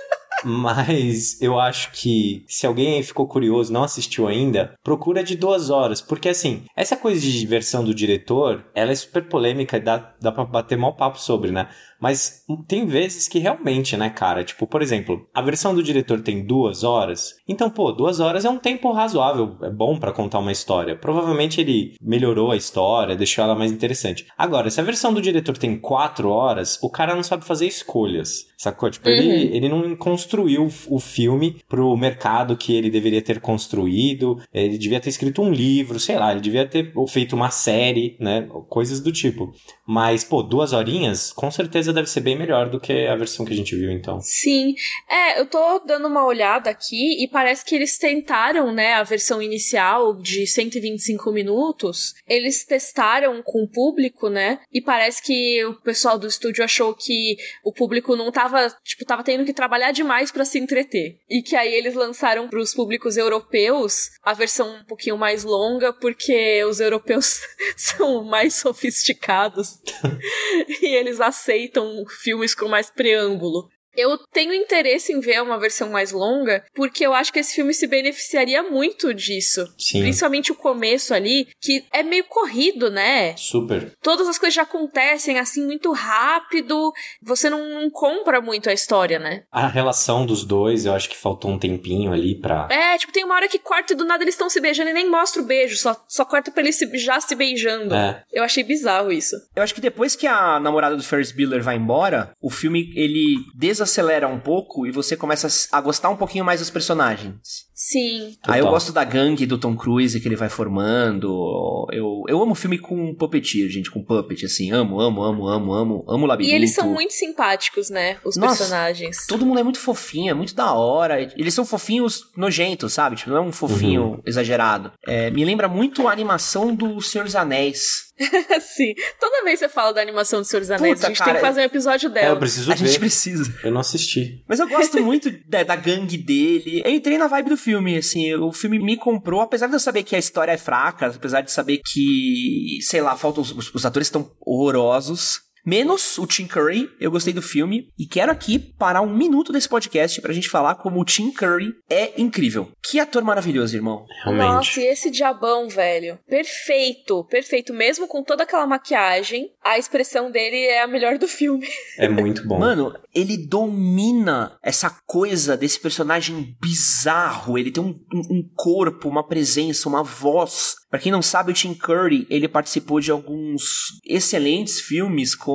Mas 0.65 1.41
eu 1.41 1.59
acho 1.59 1.91
que 1.93 2.45
se 2.47 2.67
alguém 2.67 3.03
ficou 3.03 3.27
curioso, 3.27 3.73
não 3.73 3.83
assistiu 3.83 4.29
ainda, 4.29 4.75
procura 4.83 5.25
de 5.25 5.37
duas 5.37 5.71
horas. 5.71 6.01
Porque 6.01 6.29
assim, 6.29 6.65
essa 6.77 6.97
coisa 6.97 7.21
de 7.21 7.39
diversão 7.39 7.85
do 7.85 7.95
diretor, 7.95 8.65
ela 8.75 8.93
é 8.93 8.95
super 8.95 9.27
polêmica 9.29 9.77
e 9.77 9.81
dá, 9.81 10.15
dá 10.21 10.31
pra 10.31 10.45
bater 10.45 10.77
mal 10.77 10.95
papo 10.95 11.19
sobre, 11.19 11.51
né? 11.51 11.69
Mas 12.01 12.45
tem 12.69 12.87
vezes 12.87 13.29
que 13.29 13.39
realmente, 13.39 13.97
né, 13.97 14.11
cara? 14.11 14.45
Tipo, 14.45 14.67
por 14.67 14.83
exemplo, 14.83 15.27
a 15.33 15.43
versão 15.43 15.75
do 15.75 15.83
diretor 15.83 16.21
tem 16.21 16.45
duas 16.45 16.85
horas. 16.85 17.37
Então, 17.49 17.71
pô, 17.71 17.93
duas 17.93 18.21
horas 18.21 18.45
é 18.45 18.51
um 18.51 18.59
tempo 18.59 18.93
razoável. 18.93 19.57
É 19.63 19.71
bom 19.71 19.99
pra 19.99 20.13
contar 20.13 20.39
uma 20.39 20.53
história. 20.53 20.97
Provavelmente 20.97 21.61
ele 21.61 21.95
melhorou 22.01 22.51
a 22.51 22.57
história, 22.57 23.17
deixou 23.17 23.45
ela 23.45 23.55
mais 23.55 23.73
interessante. 23.73 24.27
Agora, 24.37 24.71
se 24.71 24.81
a 24.81 24.85
versão 24.85 25.13
do 25.13 25.23
diretor 25.23 25.57
tem 25.57 25.79
quatro 25.79 26.29
horas, 26.29 26.79
o 26.83 26.91
cara 26.91 27.15
não 27.15 27.23
sabe 27.23 27.45
fazer 27.45 27.67
escolhas. 27.67 28.47
Sacou? 28.57 28.91
Tipo, 28.91 29.09
ele, 29.09 29.57
ele 29.57 29.69
não 29.69 29.95
construiu 29.97 30.69
o 30.89 30.99
filme 30.99 31.57
pro 31.69 31.97
mercado 31.97 32.57
que 32.57 32.75
ele 32.75 32.91
deveria 32.91 33.23
ter 33.23 33.41
construído. 33.41 34.41
Ele 34.53 34.79
devia 34.79 35.01
ter 35.01 35.11
escrito 35.11 35.43
um 35.43 35.53
livro, 35.53 36.01
sei 36.01 36.19
lá, 36.19 36.33
ele 36.33 36.41
devia 36.41 36.67
ter 36.67 36.93
feito 37.09 37.35
uma 37.35 37.51
série, 37.51 38.17
né? 38.19 38.49
Coisas 38.69 39.01
do 39.01 39.13
tipo. 39.13 39.53
Mas, 39.87 40.25
pô, 40.25 40.43
duas 40.43 40.73
horinhas, 40.73 41.33
com 41.33 41.51
certeza 41.51 41.84
deve 41.93 42.09
ser 42.09 42.21
bem 42.21 42.37
melhor 42.37 42.69
do 42.69 42.81
que 42.81 43.07
a 43.07 43.17
versão 43.17 43.45
que 43.45 43.53
a 43.53 43.57
gente 43.57 43.77
viu, 43.77 43.91
então. 43.91 44.21
Sim. 44.21 44.75
É, 45.09 45.41
eu 45.41 45.47
tô 45.47 45.79
dando 45.81 46.09
uma 46.09 46.25
olhada 46.25 46.71
aqui 46.71 47.23
e 47.23 47.29
parece 47.29 47.65
que 47.65 47.75
eles 47.75 47.99
tentaram, 47.99 48.73
né, 48.73 48.95
a 48.95 49.03
versão 49.03 49.43
inicial 49.43 50.15
de 50.15 50.47
125 50.47 51.33
minutos. 51.33 52.15
Eles 52.27 52.65
testaram 52.65 53.43
com 53.43 53.65
o 53.65 53.69
público, 53.69 54.29
né? 54.29 54.61
E 54.73 54.81
parece 54.81 55.23
que 55.23 55.65
o 55.65 55.75
pessoal 55.75 56.19
do 56.19 56.27
estúdio 56.27 56.65
achou 56.65 56.95
que 56.95 57.37
o 57.63 57.73
público 57.73 58.17
não 58.17 58.31
tava, 58.31 58.69
tipo, 58.83 59.05
tava 59.05 59.23
tendo 59.23 59.45
que 59.45 59.53
trabalhar 59.53 59.93
demais 59.93 60.31
pra 60.31 60.45
se 60.45 60.59
entreter. 60.59 61.19
E 61.29 61.43
que 61.43 61.57
aí 61.57 61.75
eles 61.75 61.95
lançaram 61.95 62.49
pros 62.49 62.75
públicos 62.75 63.17
europeus 63.17 64.11
a 64.23 64.33
versão 64.33 64.77
um 64.77 64.85
pouquinho 64.85 65.17
mais 65.17 65.45
longa, 65.45 65.93
porque 65.93 66.65
os 66.65 66.81
europeus 66.81 67.41
são 67.77 68.25
mais 68.25 68.55
sofisticados 68.55 69.79
e 70.81 70.95
eles 70.95 71.21
aceitam 71.21 71.74
filmes 72.09 72.55
com 72.55 72.69
mais 72.69 72.91
preâmbulo. 72.91 73.69
Eu 73.97 74.19
tenho 74.33 74.53
interesse 74.55 75.13
em 75.13 75.21
ver 75.21 75.43
uma 75.43 75.59
versão 75.59 75.91
mais 75.91 76.13
longa, 76.13 76.65
porque 76.75 77.05
eu 77.07 77.15
acho 77.15 77.33
que 77.33 77.39
esse 77.39 77.55
filme 77.55 77.73
se 77.75 77.87
beneficiaria 77.87 78.63
muito 78.63 79.13
disso. 79.15 79.67
Sim. 79.79 80.01
Principalmente 80.03 80.53
o 80.53 80.55
começo 80.55 81.15
ali, 81.15 81.49
que 81.61 81.85
é 81.93 82.03
meio 82.03 82.25
corrido, 82.25 82.91
né? 82.91 83.35
Super. 83.37 83.93
Todas 84.03 84.29
as 84.29 84.39
coisas 84.39 84.55
já 84.55 84.63
acontecem 84.63 85.39
assim 85.39 85.65
muito 85.65 85.93
rápido, 85.93 86.93
você 87.23 87.49
não, 87.51 87.69
não 87.83 87.91
compra 87.91 88.41
muito 88.41 88.69
a 88.69 88.73
história, 88.73 89.19
né? 89.19 89.43
A 89.51 89.67
relação 89.69 90.25
dos 90.27 90.45
dois, 90.45 90.87
eu 90.87 90.95
acho 90.95 91.09
que 91.09 91.17
faltou 91.17 91.51
um 91.51 91.59
tempinho 91.59 92.13
ali 92.13 92.35
pra. 92.41 92.69
É, 92.71 92.97
tipo, 92.99 93.13
tem 93.13 93.25
uma 93.25 93.35
hora 93.35 93.49
que 93.49 93.59
corta 93.59 93.93
e 93.93 93.97
do 93.97 94.05
nada 94.05 94.23
eles 94.25 94.35
estão 94.35 94.49
se 94.51 94.61
beijando 94.61 94.91
e 94.91 94.95
nem 94.95 95.09
mostra 95.11 95.43
o 95.43 95.45
beijo, 95.45 95.77
só, 95.77 95.97
só 96.09 96.25
corta 96.25 96.51
pra 96.51 96.63
eles 96.63 96.77
se- 96.77 96.99
já 96.99 97.21
se 97.21 97.35
beijando. 97.35 97.95
É. 97.95 98.23
Eu 98.33 98.43
achei 98.45 98.63
bizarro 98.63 99.13
isso. 99.13 99.37
Eu 99.55 99.63
acho 99.63 99.75
que 99.75 99.81
depois 99.81 100.17
que 100.17 100.27
a 100.27 100.59
namorada 100.61 100.97
do 100.97 101.03
Ferris 101.03 101.33
Bueller 101.33 101.63
vai 101.63 101.77
embora, 101.77 102.33
o 102.41 102.51
filme 102.51 102.93
ele 102.97 103.37
desacelera 103.85 104.27
um 104.27 104.41
pouco 104.41 104.87
e 104.87 104.91
você 104.91 105.17
começa 105.17 105.47
a 105.71 105.81
gostar 105.81 106.09
um 106.09 106.17
pouquinho 106.17 106.45
mais 106.45 106.61
dos 106.61 106.71
personagens. 106.71 107.67
Sim. 107.75 108.37
Aí 108.45 108.61
eu 108.61 108.65
Total. 108.67 108.71
gosto 108.73 108.93
da 108.93 109.03
gangue 109.05 109.47
do 109.47 109.59
Tom 109.59 109.77
Cruise 109.77 110.21
que 110.21 110.29
ele 110.29 110.37
vai 110.37 110.49
formando. 110.49 111.87
Eu, 111.93 112.23
eu 112.29 112.41
amo 112.43 112.55
filme 112.55 112.79
com 112.79 113.13
puppeteer, 113.15 113.69
gente, 113.69 113.91
com 113.91 114.03
puppet, 114.03 114.45
assim. 114.45 114.71
Amo, 114.71 115.01
amo, 115.01 115.23
amo, 115.23 115.49
amo, 115.49 115.73
amo. 115.73 116.05
Amo 116.09 116.23
o 116.23 116.27
E 116.27 116.29
labirinto. 116.29 116.55
eles 116.57 116.75
são 116.75 116.89
muito 116.89 117.13
simpáticos, 117.13 117.91
né? 117.91 118.17
Os 118.25 118.37
Nossa, 118.37 118.59
personagens. 118.59 119.27
Todo 119.27 119.45
mundo 119.45 119.59
é 119.59 119.63
muito 119.63 119.81
fofinho, 119.81 120.31
é 120.31 120.35
muito 120.35 120.55
da 120.55 120.73
hora. 120.73 121.21
Eles 121.37 121.53
são 121.55 121.65
fofinhos 121.67 122.31
nojentos, 122.37 122.93
sabe? 122.93 123.17
Tipo, 123.17 123.31
não 123.31 123.39
é 123.39 123.41
um 123.41 123.53
fofinho 123.53 124.05
Uhum. 124.05 124.21
exagerado. 124.25 124.93
É, 125.07 125.31
me 125.31 125.45
lembra 125.45 125.69
muito 125.69 126.07
a 126.07 126.13
animação 126.13 126.75
do 126.75 127.01
Senhor 127.01 127.25
dos 127.25 127.35
Anéis. 127.37 128.05
Sim. 128.77 128.95
Toda 129.19 129.43
vez 129.43 129.59
que 129.59 129.67
você 129.67 129.69
fala 129.69 129.93
da 129.93 130.01
animação 130.01 130.41
do 130.41 130.45
Senhor 130.45 130.61
dos 130.61 130.71
Anéis, 130.71 130.95
Puta, 130.95 131.07
a 131.07 131.11
gente 131.11 131.19
cara, 131.19 131.33
tem 131.33 131.41
que 131.41 131.47
fazer 131.47 131.61
um 131.63 131.65
episódio 131.65 132.07
É, 132.07 132.11
eu 132.11 132.15
dela. 132.15 132.37
preciso 132.39 132.71
a 132.71 132.75
ver. 132.77 132.87
gente 132.87 132.99
precisa. 133.01 133.53
Eu 133.65 133.73
não 133.73 133.81
assisti. 133.81 134.43
Mas 134.49 134.61
eu 134.61 134.69
gosto 134.69 135.03
muito 135.03 135.31
da, 135.49 135.65
da 135.65 135.75
gangue 135.77 136.17
dele. 136.17 136.81
Eu 136.85 136.93
entrei 136.93 137.19
na 137.19 137.27
vibe 137.27 137.49
do 137.51 137.57
filme, 137.65 137.97
assim. 137.97 138.35
O 138.35 138.53
filme 138.53 138.79
me 138.79 138.97
comprou, 138.97 139.41
apesar 139.41 139.67
de 139.67 139.75
eu 139.75 139.81
saber 139.81 140.03
que 140.03 140.15
a 140.15 140.19
história 140.19 140.53
é 140.53 140.59
fraca, 140.59 141.07
apesar 141.07 141.41
de 141.41 141.51
saber 141.51 141.81
que, 141.85 142.79
sei 142.83 143.01
lá, 143.01 143.17
faltam 143.17 143.43
os, 143.43 143.75
os, 143.75 143.87
atores 143.87 144.09
estão 144.09 144.31
horrorosos. 144.41 145.41
Menos 145.65 146.19
o 146.19 146.27
Tim 146.27 146.47
Curry, 146.47 146.91
eu 147.01 147.11
gostei 147.11 147.33
do 147.33 147.41
filme 147.41 147.89
e 147.99 148.07
quero 148.07 148.31
aqui 148.31 148.59
parar 148.59 149.01
um 149.01 149.15
minuto 149.17 149.53
desse 149.53 149.69
podcast 149.69 150.21
pra 150.21 150.33
gente 150.33 150.49
falar 150.49 150.75
como 150.75 151.01
o 151.01 151.05
Tim 151.05 151.31
Curry 151.33 151.73
é 151.89 152.21
incrível. 152.21 152.71
Que 152.83 153.01
ator 153.01 153.23
maravilhoso, 153.25 153.75
irmão. 153.75 154.05
Realmente. 154.25 154.47
Nossa, 154.47 154.81
e 154.81 154.85
esse 154.87 155.11
diabão, 155.11 155.69
velho. 155.69 156.19
Perfeito, 156.29 157.25
perfeito. 157.25 157.73
Mesmo 157.73 158.07
com 158.07 158.23
toda 158.23 158.43
aquela 158.43 158.67
maquiagem, 158.67 159.49
a 159.65 159.79
expressão 159.79 160.31
dele 160.31 160.57
é 160.67 160.83
a 160.83 160.87
melhor 160.87 161.19
do 161.19 161.27
filme. 161.29 161.67
É 161.97 162.09
muito 162.09 162.47
bom. 162.47 162.59
Mano, 162.59 162.93
ele 163.15 163.37
domina 163.47 164.59
essa 164.63 164.91
coisa 165.07 165.57
desse 165.57 165.79
personagem 165.79 166.57
bizarro. 166.61 167.57
Ele 167.57 167.71
tem 167.71 167.83
um, 167.83 167.97
um- 168.13 168.51
corpo, 168.57 169.09
uma 169.09 169.27
presença, 169.27 169.89
uma 169.89 170.03
voz. 170.03 170.75
Pra 170.91 170.99
quem 170.99 171.13
não 171.13 171.23
sabe, 171.23 171.53
o 171.53 171.55
Tim 171.55 171.73
Curry, 171.73 172.27
ele 172.29 172.49
participou 172.49 172.99
de 173.01 173.13
alguns 173.13 173.63
excelentes 174.05 174.81
filmes, 174.81 175.35
como 175.37 175.54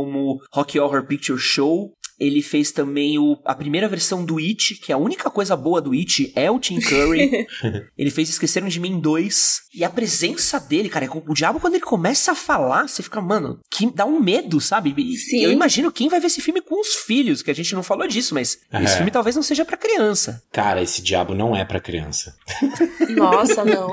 Rocky 0.55 0.79
Horror 0.79 1.03
Picture 1.03 1.37
Show. 1.37 1.93
Ele 2.19 2.41
fez 2.41 2.71
também 2.71 3.17
o- 3.17 3.37
a 3.45 3.55
primeira 3.55 3.87
versão 3.87 4.25
do 4.25 4.37
It, 4.37 4.75
que 4.75 4.91
a 4.91 4.97
única 4.97 5.29
coisa 5.29 5.55
boa 5.55 5.81
do 5.81 5.91
It 5.93 6.31
é 6.35 6.49
o 6.51 6.59
Tim 6.59 6.79
Curry. 6.79 7.29
ele 7.97 8.11
fez 8.11 8.29
Esqueceram 8.29 8.67
de 8.67 8.79
Mim 8.79 8.99
2. 8.99 9.61
E 9.73 9.83
a 9.83 9.89
presença 9.89 10.59
dele, 10.59 10.89
cara, 10.89 11.07
o 11.27 11.33
diabo 11.33 11.59
quando 11.59 11.75
ele 11.75 11.83
começa 11.83 12.31
a 12.31 12.35
falar, 12.35 12.87
você 12.87 13.01
fica, 13.03 13.21
mano, 13.21 13.59
que 13.71 13.89
dá 13.91 14.05
um 14.05 14.19
medo, 14.19 14.59
sabe? 14.59 14.93
Sim. 15.17 15.43
Eu 15.43 15.51
imagino 15.51 15.91
quem 15.91 16.09
vai 16.09 16.19
ver 16.19 16.27
esse 16.27 16.41
filme 16.41 16.61
com 16.61 16.79
os 16.81 16.95
filhos, 16.95 17.41
que 17.41 17.51
a 17.51 17.55
gente 17.55 17.73
não 17.73 17.83
falou 17.83 18.07
disso, 18.07 18.33
mas 18.33 18.59
É. 18.71 18.83
esse 18.83 18.95
filme 18.97 19.11
talvez 19.11 19.35
não 19.35 19.43
seja 19.43 19.63
pra 19.63 19.77
criança. 19.77 20.41
Cara, 20.51 20.81
esse 20.81 21.01
diabo 21.01 21.33
não 21.35 21.55
é 21.55 21.63
pra 21.63 21.79
criança. 21.79 22.35
Nossa, 23.09 23.63
não. 23.63 23.91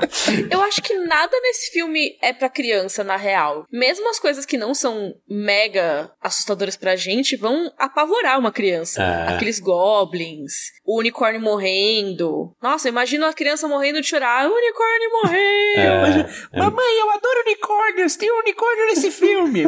Eu 0.49 0.61
acho 0.63 0.81
que 0.81 0.93
nada 1.05 1.31
nesse 1.41 1.71
filme 1.71 2.17
é 2.21 2.33
pra 2.33 2.49
criança, 2.49 3.03
na 3.03 3.15
real. 3.15 3.65
Mesmo 3.71 4.09
as 4.09 4.19
coisas 4.19 4.45
que 4.45 4.57
não 4.57 4.73
são 4.73 5.13
mega 5.29 6.11
assustadoras 6.21 6.75
pra 6.75 6.95
gente 6.95 7.35
vão 7.35 7.71
apavorar 7.77 8.16
uma 8.37 8.51
criança. 8.51 9.01
É. 9.01 9.33
Aqueles 9.35 9.59
goblins, 9.59 10.71
o 10.85 10.99
unicórnio 10.99 11.39
morrendo. 11.41 12.51
Nossa, 12.61 12.89
imagina 12.89 13.29
a 13.29 13.33
criança 13.33 13.67
morrendo 13.67 14.01
de 14.01 14.07
chorar. 14.07 14.49
O 14.49 14.53
unicórnio 14.53 15.11
morreu! 15.23 15.37
É, 15.77 16.29
é- 16.53 16.59
Mamãe, 16.59 16.99
eu 16.99 17.09
adoro 17.11 17.41
unicórnios, 17.45 18.15
tem 18.15 18.31
um 18.31 18.39
unicórnio 18.39 18.85
nesse 18.87 19.11
filme. 19.11 19.63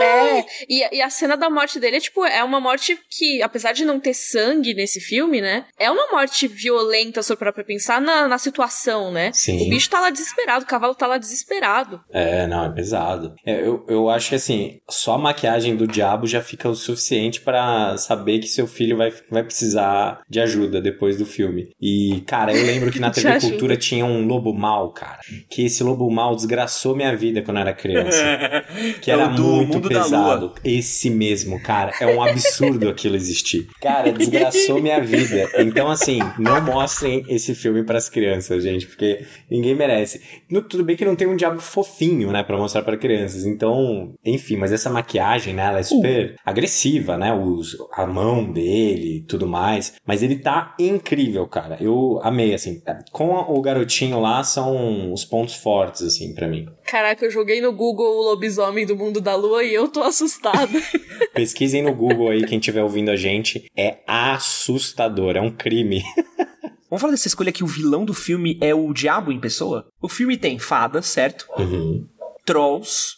É, 0.00 0.44
e, 0.68 0.96
e 0.96 1.02
a 1.02 1.08
cena 1.10 1.36
da 1.36 1.48
morte 1.48 1.80
dele 1.80 1.96
é 1.96 2.00
tipo, 2.00 2.24
é 2.24 2.42
uma 2.44 2.60
morte 2.60 2.98
que, 3.10 3.42
apesar 3.42 3.72
de 3.72 3.84
não 3.84 3.98
ter 3.98 4.14
sangue 4.14 4.74
nesse 4.74 5.00
filme, 5.00 5.40
né? 5.40 5.64
É 5.78 5.90
uma 5.90 6.10
morte 6.10 6.46
violenta, 6.46 7.20
parar 7.36 7.52
pra 7.52 7.64
pensar 7.64 8.00
na, 8.00 8.28
na 8.28 8.38
situação, 8.38 9.10
né? 9.10 9.30
Sim. 9.32 9.66
O 9.66 9.70
bicho 9.70 9.90
tá 9.90 10.00
lá 10.00 10.10
desesperado, 10.10 10.64
o 10.64 10.68
cavalo 10.68 10.94
tá 10.94 11.06
lá 11.06 11.18
desesperado. 11.18 12.00
É, 12.10 12.46
não, 12.46 12.64
é 12.66 12.70
pesado. 12.72 13.34
É, 13.44 13.60
eu, 13.66 13.84
eu 13.88 14.08
acho 14.10 14.30
que 14.30 14.34
assim, 14.34 14.80
só 14.88 15.14
a 15.14 15.18
maquiagem 15.18 15.76
do 15.76 15.86
diabo 15.86 16.26
já 16.26 16.42
fica 16.42 16.68
o 16.68 16.74
suficiente 16.74 17.40
pra 17.40 17.96
saber 17.96 18.38
que 18.38 18.48
seu 18.48 18.66
filho 18.66 18.96
vai, 18.96 19.12
vai 19.30 19.42
precisar 19.42 20.20
de 20.28 20.40
ajuda 20.40 20.80
depois 20.80 21.16
do 21.16 21.26
filme. 21.26 21.70
E, 21.80 22.22
cara, 22.26 22.54
eu 22.54 22.64
lembro 22.64 22.90
que 22.90 23.00
na 23.00 23.10
TV. 23.12 23.40
Cultura 23.40 23.76
tinha 23.76 24.04
um 24.04 24.26
lobo 24.26 24.52
mal, 24.52 24.90
cara. 24.92 25.20
Que 25.50 25.66
esse 25.66 25.82
lobo 25.82 26.10
mal 26.10 26.34
desgraçou 26.34 26.96
minha 26.96 27.14
vida 27.16 27.42
quando 27.42 27.58
eu 27.58 27.62
era 27.62 27.74
criança. 27.74 28.24
Que 29.00 29.10
É 29.10 29.14
era 29.14 29.26
o 29.26 29.28
Dudu 29.30 29.45
muito 29.46 29.74
Mundo 29.74 29.88
pesado. 29.88 30.52
Esse 30.64 31.10
mesmo, 31.10 31.60
cara. 31.62 31.92
É 32.00 32.06
um 32.06 32.22
absurdo 32.22 32.88
aquilo 32.88 33.16
existir. 33.16 33.68
Cara, 33.80 34.12
desgraçou 34.12 34.80
minha 34.80 35.00
vida. 35.00 35.48
Então, 35.58 35.88
assim, 35.90 36.18
não 36.38 36.60
mostrem 36.60 37.24
esse 37.28 37.54
filme 37.54 37.84
pras 37.84 38.08
crianças, 38.08 38.62
gente, 38.62 38.86
porque 38.86 39.24
ninguém 39.50 39.74
merece. 39.74 40.20
No- 40.50 40.62
tudo 40.62 40.84
bem 40.84 40.96
que 40.96 41.04
não 41.04 41.16
tem 41.16 41.26
um 41.26 41.36
diabo 41.36 41.60
fofinho, 41.60 42.30
né, 42.32 42.42
pra 42.42 42.56
mostrar 42.56 42.82
pra 42.82 42.96
crianças. 42.96 43.44
Então, 43.44 44.14
enfim, 44.24 44.56
mas 44.56 44.72
essa 44.72 44.90
maquiagem, 44.90 45.54
né, 45.54 45.64
ela 45.66 45.78
é 45.78 45.82
super 45.82 46.34
agressiva, 46.44 47.16
né? 47.16 47.32
Os, 47.34 47.76
a 47.92 48.06
mão 48.06 48.50
dele 48.52 49.18
e 49.18 49.20
tudo 49.22 49.46
mais. 49.46 49.94
Mas 50.06 50.22
ele 50.22 50.36
tá 50.36 50.74
incrível, 50.80 51.46
cara. 51.46 51.76
Eu 51.80 52.20
amei, 52.22 52.54
assim. 52.54 52.80
Com 53.12 53.34
o 53.34 53.60
garotinho 53.60 54.20
lá 54.20 54.42
são 54.42 55.12
os 55.12 55.24
pontos 55.24 55.54
fortes, 55.54 56.02
assim, 56.02 56.34
pra 56.34 56.48
mim. 56.48 56.66
Caraca, 56.84 57.24
eu 57.24 57.30
joguei 57.30 57.60
no 57.60 57.72
Google 57.72 58.18
o 58.18 58.22
lobisomem 58.30 58.86
do 58.86 58.96
mundo 58.96 59.20
da 59.20 59.35
lua 59.36 59.62
e 59.62 59.72
eu 59.72 59.88
tô 59.88 60.02
assustada. 60.02 60.82
Pesquisem 61.32 61.82
no 61.82 61.94
Google 61.94 62.30
aí, 62.30 62.44
quem 62.44 62.58
estiver 62.58 62.82
ouvindo 62.82 63.10
a 63.10 63.16
gente. 63.16 63.70
É 63.76 63.98
assustador, 64.06 65.36
é 65.36 65.40
um 65.40 65.50
crime. 65.50 66.02
Vamos 66.88 67.00
falar 67.00 67.12
dessa 67.12 67.28
escolha 67.28 67.52
que 67.52 67.64
o 67.64 67.66
vilão 67.66 68.04
do 68.04 68.14
filme 68.14 68.58
é 68.62 68.74
o 68.74 68.92
diabo 68.92 69.32
em 69.32 69.40
pessoa? 69.40 69.86
O 70.00 70.08
filme 70.08 70.36
tem 70.36 70.58
fadas, 70.58 71.06
certo? 71.06 71.46
Uhum. 71.58 72.06
Trolls, 72.44 73.15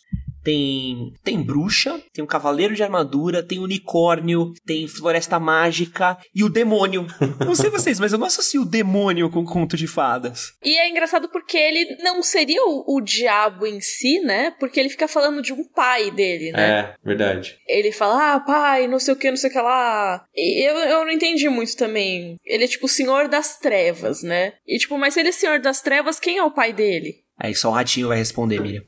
tem 0.49 1.13
tem 1.23 1.43
bruxa, 1.43 2.01
tem 2.13 2.25
um 2.25 2.27
cavaleiro 2.27 2.75
de 2.75 2.83
armadura, 2.83 3.43
tem 3.43 3.59
unicórnio, 3.59 4.55
tem 4.65 4.89
floresta 4.89 5.39
mágica 5.39 6.17
e 6.35 6.43
o 6.43 6.49
demônio. 6.49 7.07
Não 7.45 7.55
sei 7.55 7.69
vocês, 7.69 8.01
mas 8.01 8.13
eu 8.13 8.19
não 8.19 8.27
associo 8.27 8.63
o 8.63 8.65
demônio 8.65 9.31
com 9.31 9.45
conto 9.45 9.77
de 9.77 9.87
fadas. 9.87 10.53
E 10.65 10.79
é 10.79 10.89
engraçado 10.89 11.29
porque 11.29 11.57
ele 11.57 11.99
não 12.03 12.23
seria 12.23 12.63
o, 12.65 12.97
o 12.97 13.01
diabo 13.01 13.67
em 13.67 13.81
si, 13.81 14.21
né? 14.21 14.53
Porque 14.59 14.79
ele 14.79 14.89
fica 14.89 15.09
falando 15.09 15.43
de 15.43 15.53
um 15.53 15.65
pai 15.65 16.11
dele, 16.11 16.53
né? 16.53 16.71
É, 16.71 16.95
verdade. 17.05 17.59
Ele 17.67 17.93
fala, 17.93 18.35
ah, 18.35 18.41
pai, 18.41 18.87
não 18.87 18.99
sei 18.99 19.15
o 19.15 19.17
que, 19.17 19.31
não 19.31 19.37
sei 19.37 19.51
o 19.51 19.53
que 19.53 19.61
lá. 19.61 20.25
E 20.35 20.69
eu, 20.69 20.77
eu 20.77 21.05
não 21.05 21.13
entendi 21.13 21.49
muito 21.49 21.77
também. 21.77 22.37
Ele 22.45 22.65
é 22.65 22.69
tipo 22.69 22.87
o 22.87 22.89
senhor 22.89 23.29
das 23.29 23.59
trevas, 23.59 24.23
né? 24.23 24.55
E 24.67 24.79
tipo, 24.79 24.97
mas 24.99 25.15
se 25.15 25.21
ele 25.21 25.31
é 25.31 25.33
senhor 25.33 25.61
das 25.61 25.81
trevas, 25.81 26.21
quem 26.21 26.39
é 26.39 26.43
o 26.43 26.51
pai 26.51 26.73
dele? 26.73 27.17
Aí 27.39 27.55
só 27.55 27.69
o 27.69 27.73
ratinho 27.73 28.09
vai 28.09 28.19
responder, 28.19 28.61
Miriam. 28.61 28.83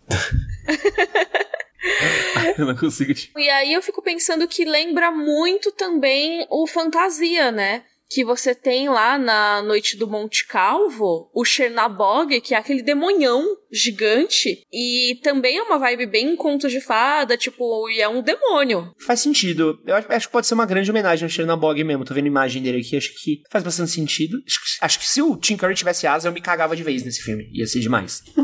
eu 2.58 2.66
não 2.66 2.76
consigo. 2.76 3.12
E 3.36 3.48
aí 3.50 3.72
eu 3.72 3.82
fico 3.82 4.02
pensando 4.02 4.46
que 4.48 4.64
lembra 4.64 5.10
muito 5.10 5.72
também 5.72 6.46
o 6.50 6.66
Fantasia, 6.66 7.50
né? 7.50 7.82
Que 8.10 8.24
você 8.24 8.54
tem 8.54 8.88
lá 8.88 9.16
na 9.16 9.62
Noite 9.62 9.96
do 9.96 10.08
Monte 10.08 10.46
Calvo, 10.46 11.30
o 11.32 11.44
Chernabog, 11.44 12.40
que 12.40 12.54
é 12.54 12.58
aquele 12.58 12.82
demonhão 12.82 13.44
gigante. 13.70 14.66
E 14.72 15.18
também 15.22 15.58
é 15.58 15.62
uma 15.62 15.78
vibe 15.78 16.06
bem 16.06 16.34
conto 16.34 16.68
de 16.68 16.80
fada, 16.80 17.36
tipo, 17.36 17.88
e 17.88 18.00
é 18.00 18.08
um 18.08 18.20
demônio. 18.22 18.92
Faz 18.98 19.20
sentido. 19.20 19.80
Eu 19.86 19.94
acho 19.94 20.26
que 20.26 20.32
pode 20.32 20.46
ser 20.46 20.54
uma 20.54 20.66
grande 20.66 20.90
homenagem 20.90 21.24
ao 21.24 21.30
Chernabog 21.30 21.82
mesmo. 21.84 22.04
Tô 22.04 22.12
vendo 22.12 22.24
a 22.24 22.28
imagem 22.28 22.62
dele 22.62 22.78
aqui, 22.78 22.96
acho 22.96 23.14
que 23.22 23.42
faz 23.50 23.62
bastante 23.62 23.92
sentido. 23.92 24.38
Acho 24.46 24.60
que, 24.60 24.84
acho 24.84 24.98
que 24.98 25.08
se 25.08 25.22
o 25.22 25.36
Tim 25.36 25.56
Curry 25.56 25.74
tivesse 25.74 26.06
asa, 26.06 26.28
eu 26.28 26.32
me 26.32 26.40
cagava 26.40 26.74
de 26.74 26.82
vez 26.82 27.04
nesse 27.04 27.22
filme. 27.22 27.48
Ia 27.52 27.66
ser 27.66 27.80
demais. 27.80 28.24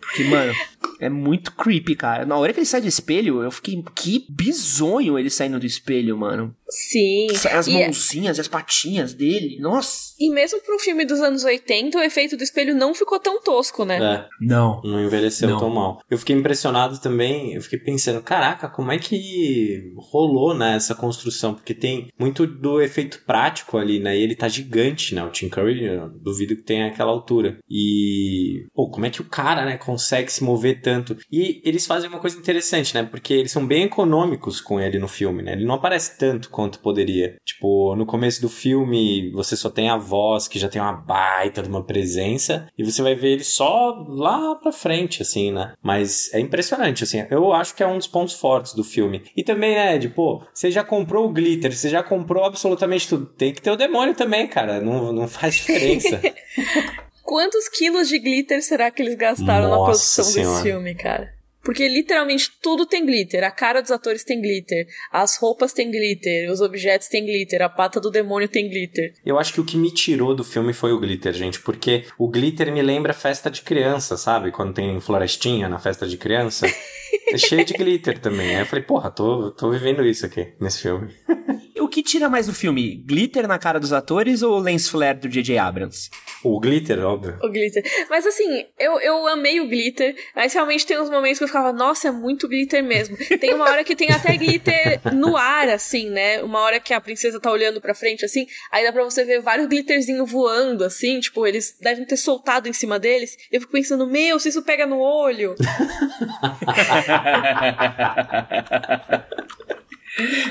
Porque, 0.00 0.24
mano, 0.24 0.52
é 1.00 1.08
muito 1.08 1.52
creepy, 1.52 1.94
cara. 1.94 2.26
Na 2.26 2.36
hora 2.36 2.52
que 2.52 2.58
ele 2.58 2.66
sai 2.66 2.80
do 2.80 2.88
espelho, 2.88 3.42
eu 3.42 3.50
fiquei. 3.50 3.82
Que 3.94 4.26
bizonho 4.28 5.18
ele 5.18 5.30
saindo 5.30 5.58
do 5.58 5.66
espelho, 5.66 6.16
mano. 6.16 6.54
Sim. 6.68 7.26
As 7.52 7.66
E, 7.66 7.92
mãozinhas 8.00 8.38
e 8.38 8.40
as 8.40 8.48
patinhas 8.48 9.14
dele. 9.14 9.58
Nossa. 9.60 10.10
e 10.18 10.30
mesmo 10.30 10.60
pro 10.60 10.78
filme 10.78 11.04
dos 11.04 11.20
anos 11.20 11.44
80, 11.44 11.98
o 11.98 12.02
efeito 12.02 12.36
do 12.36 12.42
espelho 12.42 12.74
não 12.74 12.94
ficou 12.94 13.18
tão 13.18 13.42
tosco, 13.42 13.84
né? 13.84 13.96
É, 13.96 14.28
Não. 14.40 14.80
não 14.82 15.02
envelheceu 15.02 15.48
Não. 15.48 15.58
tão 15.58 15.70
mal. 15.70 16.02
Eu 16.10 16.18
fiquei 16.18 16.36
impressionado 16.36 16.98
também, 17.00 17.54
eu 17.54 17.62
fiquei 17.62 17.78
pensando, 17.78 18.22
caraca, 18.22 18.68
como 18.68 18.92
é 18.92 18.98
que 18.98 19.92
rolou, 19.96 20.54
né, 20.54 20.76
essa 20.76 20.94
construção? 20.94 21.54
Porque 21.54 21.74
tem 21.74 22.08
muito 22.18 22.46
do 22.46 22.80
efeito 22.80 23.22
prático 23.26 23.78
ali, 23.78 23.98
né, 23.98 24.16
e 24.18 24.22
ele 24.22 24.34
tá 24.34 24.48
gigante, 24.48 25.14
né, 25.14 25.24
o 25.24 25.30
Tim 25.30 25.48
Curry, 25.48 25.84
eu 25.84 26.08
duvido 26.10 26.54
que 26.56 26.62
tenha 26.62 26.86
aquela 26.88 27.10
altura. 27.10 27.58
E, 27.68 28.66
pô, 28.74 28.90
como 28.90 29.06
é 29.06 29.10
que 29.10 29.20
o 29.20 29.24
cara, 29.28 29.64
né, 29.64 29.76
consegue 29.78 30.30
se 30.32 30.44
mover 30.44 30.80
tanto? 30.82 31.16
E 31.30 31.60
eles 31.64 31.86
fazem 31.86 32.08
uma 32.08 32.20
coisa 32.20 32.36
interessante, 32.38 32.94
né, 32.94 33.02
porque 33.04 33.32
eles 33.34 33.52
são 33.52 33.66
bem 33.66 33.84
econômicos 33.84 34.60
com 34.60 34.78
ele 34.80 34.98
no 34.98 35.08
filme, 35.08 35.42
né, 35.42 35.52
ele 35.52 35.64
não 35.64 35.74
aparece 35.76 36.18
tanto 36.18 36.50
quanto 36.50 36.78
poderia. 36.80 37.36
Tipo, 37.44 37.89
no 37.96 38.06
começo 38.06 38.40
do 38.40 38.48
filme, 38.48 39.30
você 39.30 39.56
só 39.56 39.70
tem 39.70 39.88
a 39.88 39.96
voz, 39.96 40.48
que 40.48 40.58
já 40.58 40.68
tem 40.68 40.80
uma 40.80 40.92
baita 40.92 41.62
de 41.62 41.68
uma 41.68 41.82
presença, 41.82 42.66
e 42.76 42.84
você 42.84 43.02
vai 43.02 43.14
ver 43.14 43.32
ele 43.32 43.44
só 43.44 44.04
lá 44.08 44.54
pra 44.54 44.72
frente, 44.72 45.22
assim, 45.22 45.52
né? 45.52 45.72
Mas 45.82 46.32
é 46.32 46.40
impressionante, 46.40 47.04
assim. 47.04 47.24
Eu 47.30 47.52
acho 47.52 47.74
que 47.74 47.82
é 47.82 47.86
um 47.86 47.98
dos 47.98 48.06
pontos 48.06 48.34
fortes 48.34 48.74
do 48.74 48.84
filme. 48.84 49.22
E 49.36 49.42
também, 49.42 49.74
né, 49.74 49.98
de, 49.98 50.08
pô, 50.08 50.42
você 50.52 50.70
já 50.70 50.84
comprou 50.84 51.26
o 51.26 51.32
glitter, 51.32 51.74
você 51.74 51.88
já 51.88 52.02
comprou 52.02 52.44
absolutamente 52.44 53.08
tudo. 53.08 53.26
Tem 53.26 53.52
que 53.52 53.62
ter 53.62 53.70
o 53.70 53.76
demônio 53.76 54.14
também, 54.14 54.46
cara. 54.46 54.80
Não, 54.80 55.12
não 55.12 55.28
faz 55.28 55.54
diferença. 55.56 56.20
Quantos 57.22 57.68
quilos 57.68 58.08
de 58.08 58.18
glitter 58.18 58.62
será 58.62 58.90
que 58.90 59.00
eles 59.00 59.14
gastaram 59.14 59.68
na 59.68 59.76
Nossa 59.76 59.84
produção 59.84 60.24
Senhora. 60.24 60.50
desse 60.50 60.62
filme, 60.68 60.94
cara? 60.94 61.39
Porque 61.62 61.86
literalmente 61.86 62.50
tudo 62.62 62.86
tem 62.86 63.04
glitter. 63.04 63.44
A 63.44 63.50
cara 63.50 63.80
dos 63.80 63.90
atores 63.90 64.24
tem 64.24 64.40
glitter. 64.40 64.86
As 65.12 65.36
roupas 65.36 65.72
têm 65.72 65.90
glitter. 65.90 66.50
Os 66.50 66.60
objetos 66.60 67.08
têm 67.08 67.24
glitter. 67.24 67.62
A 67.62 67.68
pata 67.68 68.00
do 68.00 68.10
demônio 68.10 68.48
tem 68.48 68.68
glitter. 68.68 69.14
Eu 69.24 69.38
acho 69.38 69.52
que 69.52 69.60
o 69.60 69.64
que 69.64 69.76
me 69.76 69.92
tirou 69.92 70.34
do 70.34 70.44
filme 70.44 70.72
foi 70.72 70.92
o 70.92 70.98
glitter, 70.98 71.32
gente, 71.32 71.60
porque 71.60 72.04
o 72.18 72.28
glitter 72.28 72.72
me 72.72 72.82
lembra 72.82 73.12
festa 73.12 73.50
de 73.50 73.62
criança, 73.62 74.16
sabe? 74.16 74.50
Quando 74.50 74.74
tem 74.74 75.00
florestinha 75.00 75.68
na 75.68 75.78
festa 75.78 76.06
de 76.06 76.16
criança. 76.16 76.66
É 77.32 77.38
cheio 77.38 77.64
de 77.64 77.74
glitter 77.74 78.18
também. 78.18 78.56
Aí 78.56 78.62
eu 78.62 78.66
falei, 78.66 78.84
porra, 78.84 79.10
tô, 79.10 79.50
tô 79.52 79.70
vivendo 79.70 80.04
isso 80.04 80.26
aqui 80.26 80.48
nesse 80.60 80.82
filme. 80.82 81.14
O 81.80 81.88
que 81.88 82.02
tira 82.02 82.28
mais 82.28 82.46
do 82.46 82.52
filme? 82.52 82.96
Glitter 83.06 83.48
na 83.48 83.58
cara 83.58 83.80
dos 83.80 83.92
atores 83.92 84.42
ou 84.42 84.56
o 84.56 84.58
lens 84.58 84.86
flare 84.86 85.18
do 85.18 85.28
J.J. 85.28 85.56
Abrams? 85.56 86.10
O 86.44 86.60
glitter, 86.60 87.02
óbvio. 87.04 87.38
O 87.42 87.48
glitter. 87.48 87.82
Mas 88.10 88.26
assim, 88.26 88.66
eu, 88.78 89.00
eu 89.00 89.26
amei 89.26 89.60
o 89.60 89.68
glitter. 89.68 90.14
Mas 90.36 90.52
realmente 90.52 90.86
tem 90.86 91.00
uns 91.00 91.08
momentos 91.08 91.38
que 91.38 91.44
eu 91.44 91.48
ficava, 91.48 91.72
nossa, 91.72 92.08
é 92.08 92.10
muito 92.10 92.46
glitter 92.46 92.84
mesmo. 92.84 93.16
Tem 93.40 93.54
uma 93.54 93.64
hora 93.64 93.82
que 93.82 93.96
tem 93.96 94.10
até 94.10 94.36
glitter 94.36 95.00
no 95.14 95.36
ar, 95.36 95.68
assim, 95.70 96.10
né? 96.10 96.42
Uma 96.42 96.60
hora 96.60 96.78
que 96.78 96.92
a 96.92 97.00
princesa 97.00 97.40
tá 97.40 97.50
olhando 97.50 97.80
pra 97.80 97.94
frente, 97.94 98.24
assim. 98.24 98.46
Aí 98.70 98.84
dá 98.84 98.92
pra 98.92 99.02
você 99.04 99.24
ver 99.24 99.40
vários 99.40 99.66
glitterzinhos 99.66 100.30
voando, 100.30 100.84
assim. 100.84 101.18
Tipo, 101.18 101.46
eles 101.46 101.76
devem 101.80 102.04
ter 102.04 102.18
soltado 102.18 102.68
em 102.68 102.72
cima 102.74 102.98
deles. 102.98 103.36
Eu 103.50 103.60
fico 103.60 103.72
pensando, 103.72 104.06
meu, 104.06 104.38
se 104.38 104.50
isso 104.50 104.62
pega 104.62 104.86
no 104.86 104.98
olho. 104.98 105.54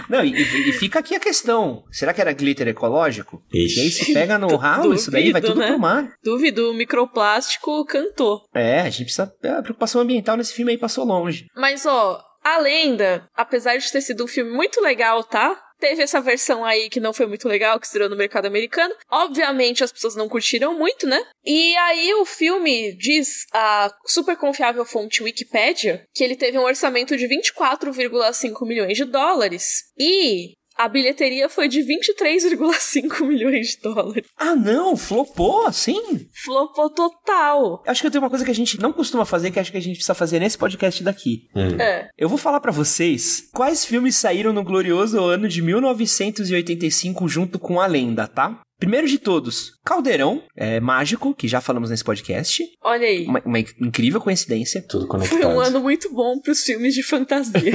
Não, 0.09 0.23
e, 0.23 0.33
e 0.69 0.73
fica 0.73 0.99
aqui 0.99 1.15
a 1.15 1.19
questão. 1.19 1.83
Será 1.91 2.13
que 2.13 2.21
era 2.21 2.33
glitter 2.33 2.67
ecológico? 2.67 3.41
Ixi. 3.53 3.79
E 3.79 3.81
aí 3.83 3.91
se 3.91 4.13
pega 4.13 4.37
no 4.37 4.55
ralo, 4.57 4.93
isso 4.93 5.11
daí 5.11 5.31
vai 5.31 5.41
Duvido, 5.41 5.53
tudo 5.53 5.61
né? 5.61 5.71
pro 5.71 5.79
mar. 5.79 6.13
Duvido, 6.23 6.71
o 6.71 6.73
microplástico 6.73 7.85
cantou. 7.85 8.41
É, 8.53 8.81
a 8.81 8.89
gente 8.89 9.05
precisa. 9.05 9.33
A 9.57 9.61
preocupação 9.61 10.01
ambiental 10.01 10.37
nesse 10.37 10.53
filme 10.53 10.71
aí 10.71 10.77
passou 10.77 11.05
longe. 11.05 11.47
Mas, 11.55 11.85
ó, 11.85 12.21
a 12.43 12.57
lenda, 12.59 13.27
apesar 13.35 13.77
de 13.77 13.91
ter 13.91 14.01
sido 14.01 14.23
um 14.23 14.27
filme 14.27 14.51
muito 14.51 14.81
legal, 14.81 15.23
tá? 15.23 15.57
Teve 15.79 16.03
essa 16.03 16.21
versão 16.21 16.65
aí 16.65 16.89
que 16.89 16.99
não 16.99 17.13
foi 17.13 17.25
muito 17.25 17.47
legal, 17.47 17.79
que 17.79 17.85
estreou 17.85 18.09
no 18.09 18.15
mercado 18.15 18.45
americano. 18.45 18.93
Obviamente 19.09 19.83
as 19.83 19.91
pessoas 19.91 20.15
não 20.15 20.27
curtiram 20.27 20.77
muito, 20.77 21.07
né? 21.07 21.23
E 21.45 21.75
aí 21.77 22.13
o 22.15 22.25
filme 22.25 22.93
diz 22.95 23.45
a 23.53 23.91
super 24.05 24.35
confiável 24.35 24.83
fonte 24.85 25.23
Wikipedia 25.23 26.03
que 26.13 26.23
ele 26.23 26.35
teve 26.35 26.57
um 26.57 26.63
orçamento 26.63 27.15
de 27.15 27.27
24,5 27.27 28.67
milhões 28.67 28.97
de 28.97 29.05
dólares. 29.05 29.85
E 29.97 30.53
a 30.79 30.87
bilheteria 30.87 31.49
foi 31.49 31.67
de 31.67 31.81
23,5 31.81 33.21
milhões 33.27 33.71
de 33.71 33.81
dólares. 33.81 34.25
Ah, 34.37 34.55
não, 34.55 34.95
flopou 34.95 35.67
assim? 35.67 36.25
Flopou 36.45 36.89
total. 36.89 37.83
Acho 37.85 37.99
que 37.99 38.07
eu 38.07 38.11
tenho 38.11 38.23
uma 38.23 38.29
coisa 38.29 38.45
que 38.45 38.51
a 38.51 38.55
gente 38.55 38.79
não 38.79 38.93
costuma 38.93 39.25
fazer, 39.25 39.51
que 39.51 39.59
acho 39.59 39.73
que 39.73 39.77
a 39.77 39.81
gente 39.81 39.95
precisa 39.95 40.13
fazer 40.13 40.39
nesse 40.39 40.57
podcast 40.57 41.03
daqui. 41.03 41.49
Hum. 41.53 41.75
É. 41.81 42.07
Eu 42.17 42.29
vou 42.29 42.37
falar 42.37 42.61
pra 42.61 42.71
vocês 42.71 43.49
quais 43.53 43.83
filmes 43.83 44.15
saíram 44.15 44.53
no 44.53 44.63
glorioso 44.63 45.19
ano 45.21 45.49
de 45.49 45.61
1985 45.61 47.27
junto 47.27 47.59
com 47.59 47.81
a 47.81 47.85
lenda, 47.85 48.25
tá? 48.25 48.61
Primeiro 48.79 49.07
de 49.07 49.17
todos, 49.19 49.73
Caldeirão, 49.83 50.41
é, 50.55 50.79
mágico, 50.79 51.35
que 51.35 51.47
já 51.47 51.59
falamos 51.59 51.89
nesse 51.89 52.03
podcast. 52.03 52.63
Olha 52.81 53.05
aí. 53.05 53.25
Uma, 53.25 53.41
uma 53.45 53.59
incrível 53.59 54.21
coincidência. 54.21 54.81
Tudo 54.87 55.01
Foi 55.01 55.09
conectado. 55.09 55.53
um 55.53 55.59
ano 55.59 55.81
muito 55.81 56.11
bom 56.13 56.39
pros 56.39 56.63
filmes 56.63 56.93
de 56.93 57.03
fantasia. 57.03 57.73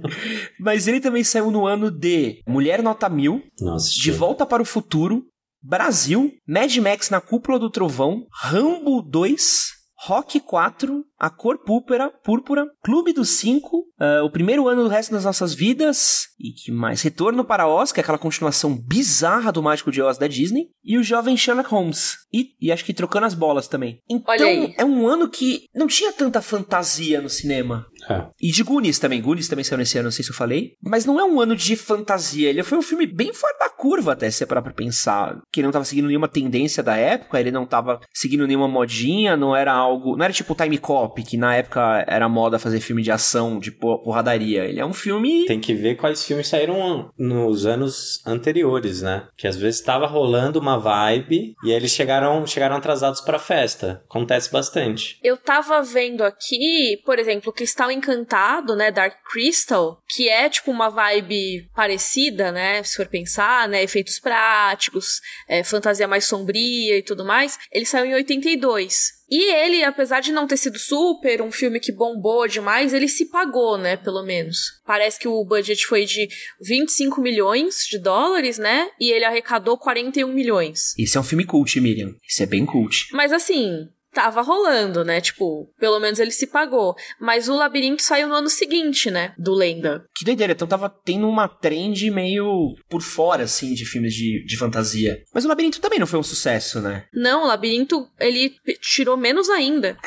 Mas 0.60 0.86
ele 0.86 1.00
também 1.00 1.24
saiu 1.24 1.50
no 1.50 1.66
ano 1.66 1.90
de 1.90 2.42
Mulher 2.46 2.80
Nota 2.82 3.08
Mil, 3.08 3.42
Nossa, 3.60 3.90
De 3.90 4.12
Volta 4.12 4.46
para 4.46 4.62
o 4.62 4.66
Futuro, 4.66 5.24
Brasil, 5.60 6.30
Mad 6.46 6.76
Max 6.76 7.10
na 7.10 7.20
Cúpula 7.20 7.58
do 7.58 7.68
Trovão, 7.68 8.24
Rambo 8.32 9.02
2, 9.02 9.76
Rock 9.98 10.38
4, 10.38 11.04
A 11.18 11.28
Cor 11.28 11.58
Púrpura, 11.64 12.10
Púrpura 12.22 12.66
Clube 12.84 13.12
dos 13.12 13.30
Cinco, 13.30 13.84
ah, 13.98 14.22
O 14.24 14.30
Primeiro 14.30 14.68
Ano 14.68 14.84
do 14.84 14.88
Resto 14.88 15.12
das 15.12 15.24
Nossas 15.24 15.54
Vidas, 15.54 16.28
e 16.38 16.50
que 16.50 16.70
mais? 16.70 17.02
Retorno 17.02 17.44
para 17.44 17.68
Oz, 17.68 17.92
que 17.92 18.00
é 18.00 18.02
aquela 18.02 18.18
continuação 18.18 18.76
bizarra 18.76 19.52
do 19.52 19.62
Mágico 19.62 19.90
de 19.90 20.02
Oz 20.02 20.18
da 20.18 20.26
Disney, 20.26 20.68
e 20.84 20.98
o 20.98 21.02
Jovem 21.02 21.36
Sherlock 21.36 21.68
Holmes. 21.70 22.18
E, 22.32 22.50
e 22.60 22.70
acho 22.70 22.84
que 22.84 22.94
Trocando 22.94 23.26
as 23.26 23.34
Bolas 23.34 23.68
também. 23.68 24.00
Então, 24.08 24.74
é 24.76 24.84
um 24.84 25.06
ano 25.06 25.28
que 25.28 25.64
não 25.74 25.86
tinha 25.86 26.12
tanta 26.12 26.40
fantasia 26.40 27.20
no 27.20 27.28
cinema. 27.28 27.86
É. 28.08 28.26
E 28.40 28.50
de 28.52 28.62
Goonies 28.62 28.98
também. 28.98 29.20
Goonies 29.20 29.48
também 29.48 29.64
saiu 29.64 29.78
nesse 29.78 29.98
ano, 29.98 30.04
não 30.04 30.12
sei 30.12 30.24
se 30.24 30.30
eu 30.30 30.34
falei. 30.34 30.74
Mas 30.82 31.04
não 31.04 31.18
é 31.18 31.24
um 31.24 31.40
ano 31.40 31.56
de 31.56 31.74
fantasia. 31.76 32.48
Ele 32.48 32.62
foi 32.62 32.78
um 32.78 32.82
filme 32.82 33.06
bem 33.06 33.32
fora 33.32 33.56
da 33.58 33.68
curva, 33.68 34.12
até, 34.12 34.30
se 34.30 34.44
parar 34.46 34.62
pra 34.62 34.72
pensar. 34.72 35.40
Que 35.52 35.60
ele 35.60 35.66
não 35.66 35.72
tava 35.72 35.84
seguindo 35.84 36.08
nenhuma 36.08 36.28
tendência 36.28 36.82
da 36.82 36.96
época, 36.96 37.40
ele 37.40 37.50
não 37.50 37.66
tava 37.66 38.00
seguindo 38.12 38.46
nenhuma 38.46 38.68
modinha, 38.68 39.36
não 39.36 39.56
era 39.56 39.72
algo. 39.72 40.16
Não 40.16 40.24
era 40.24 40.32
tipo 40.32 40.54
Time 40.54 40.78
Cop, 40.78 41.20
que 41.22 41.36
na 41.36 41.56
época 41.56 42.04
era 42.06 42.28
moda 42.28 42.58
fazer 42.58 42.80
filme 42.80 43.02
de 43.02 43.10
ação, 43.10 43.58
de 43.58 43.70
porradaria. 44.02 44.64
Ele 44.64 44.80
é 44.80 44.86
um 44.86 44.92
filme. 44.92 45.46
Tem 45.46 45.60
que 45.60 45.74
ver 45.74 45.96
quais 45.96 46.24
filmes 46.24 46.48
saíram 46.48 47.10
nos 47.18 47.66
anos 47.66 48.22
anteriores, 48.26 49.02
né? 49.02 49.28
Que 49.36 49.46
às 49.46 49.56
vezes 49.56 49.80
tava 49.80 50.06
rolando 50.06 50.58
uma 50.58 50.78
vibe 50.78 51.54
e 51.64 51.70
eles 51.70 51.90
chegaram, 51.90 52.46
chegaram 52.46 52.76
atrasados 52.76 53.20
pra 53.20 53.38
festa. 53.38 54.02
Acontece 54.08 54.50
bastante. 54.50 55.18
Eu 55.22 55.36
tava 55.36 55.82
vendo 55.82 56.22
aqui, 56.22 57.00
por 57.04 57.18
exemplo, 57.18 57.52
Cristal 57.52 57.90
Encantado, 57.90 58.74
né? 58.74 58.90
Dark 58.90 59.16
Crystal, 59.30 60.00
que 60.08 60.28
é 60.28 60.48
tipo 60.48 60.70
uma 60.70 60.88
vibe 60.88 61.68
parecida, 61.74 62.50
né? 62.52 62.82
Se 62.82 62.96
for 62.96 63.06
pensar, 63.06 63.68
né? 63.68 63.82
Efeitos 63.82 64.18
práticos, 64.18 65.20
é, 65.48 65.62
fantasia 65.62 66.08
mais 66.08 66.24
sombria 66.24 66.98
e 66.98 67.02
tudo 67.02 67.24
mais. 67.24 67.58
Ele 67.72 67.86
saiu 67.86 68.06
em 68.06 68.14
82. 68.14 69.15
E 69.28 69.52
ele, 69.52 69.82
apesar 69.82 70.20
de 70.20 70.32
não 70.32 70.46
ter 70.46 70.56
sido 70.56 70.78
super, 70.78 71.42
um 71.42 71.50
filme 71.50 71.80
que 71.80 71.92
bombou 71.92 72.46
demais, 72.46 72.94
ele 72.94 73.08
se 73.08 73.26
pagou, 73.26 73.76
né? 73.76 73.96
Pelo 73.96 74.22
menos. 74.22 74.80
Parece 74.84 75.18
que 75.18 75.26
o 75.26 75.44
budget 75.44 75.84
foi 75.86 76.04
de 76.04 76.28
25 76.60 77.20
milhões 77.20 77.84
de 77.90 77.98
dólares, 77.98 78.56
né? 78.56 78.88
E 79.00 79.10
ele 79.10 79.24
arrecadou 79.24 79.76
41 79.76 80.32
milhões. 80.32 80.94
Isso 80.96 81.18
é 81.18 81.20
um 81.20 81.24
filme 81.24 81.44
cult, 81.44 81.80
Miriam. 81.80 82.14
Isso 82.26 82.42
é 82.42 82.46
bem 82.46 82.64
cult. 82.64 83.08
Mas 83.12 83.32
assim, 83.32 83.88
tava 84.16 84.40
rolando, 84.40 85.04
né? 85.04 85.20
Tipo, 85.20 85.70
pelo 85.78 86.00
menos 86.00 86.18
ele 86.18 86.30
se 86.30 86.46
pagou. 86.46 86.96
Mas 87.20 87.50
o 87.50 87.54
Labirinto 87.54 88.02
saiu 88.02 88.26
no 88.26 88.34
ano 88.34 88.48
seguinte, 88.48 89.10
né? 89.10 89.34
Do 89.36 89.52
Lenda. 89.52 90.06
Que 90.16 90.24
doideira, 90.24 90.54
então 90.54 90.66
tava 90.66 90.88
tendo 90.88 91.28
uma 91.28 91.46
trend 91.46 92.10
meio 92.10 92.74
por 92.88 93.02
fora, 93.02 93.42
assim, 93.42 93.74
de 93.74 93.84
filmes 93.84 94.14
de, 94.14 94.42
de 94.46 94.56
fantasia. 94.56 95.22
Mas 95.34 95.44
o 95.44 95.48
Labirinto 95.48 95.82
também 95.82 95.98
não 95.98 96.06
foi 96.06 96.18
um 96.18 96.22
sucesso, 96.22 96.80
né? 96.80 97.04
Não, 97.12 97.44
o 97.44 97.46
Labirinto, 97.46 98.08
ele 98.18 98.54
tirou 98.80 99.18
menos 99.18 99.50
ainda. 99.50 99.98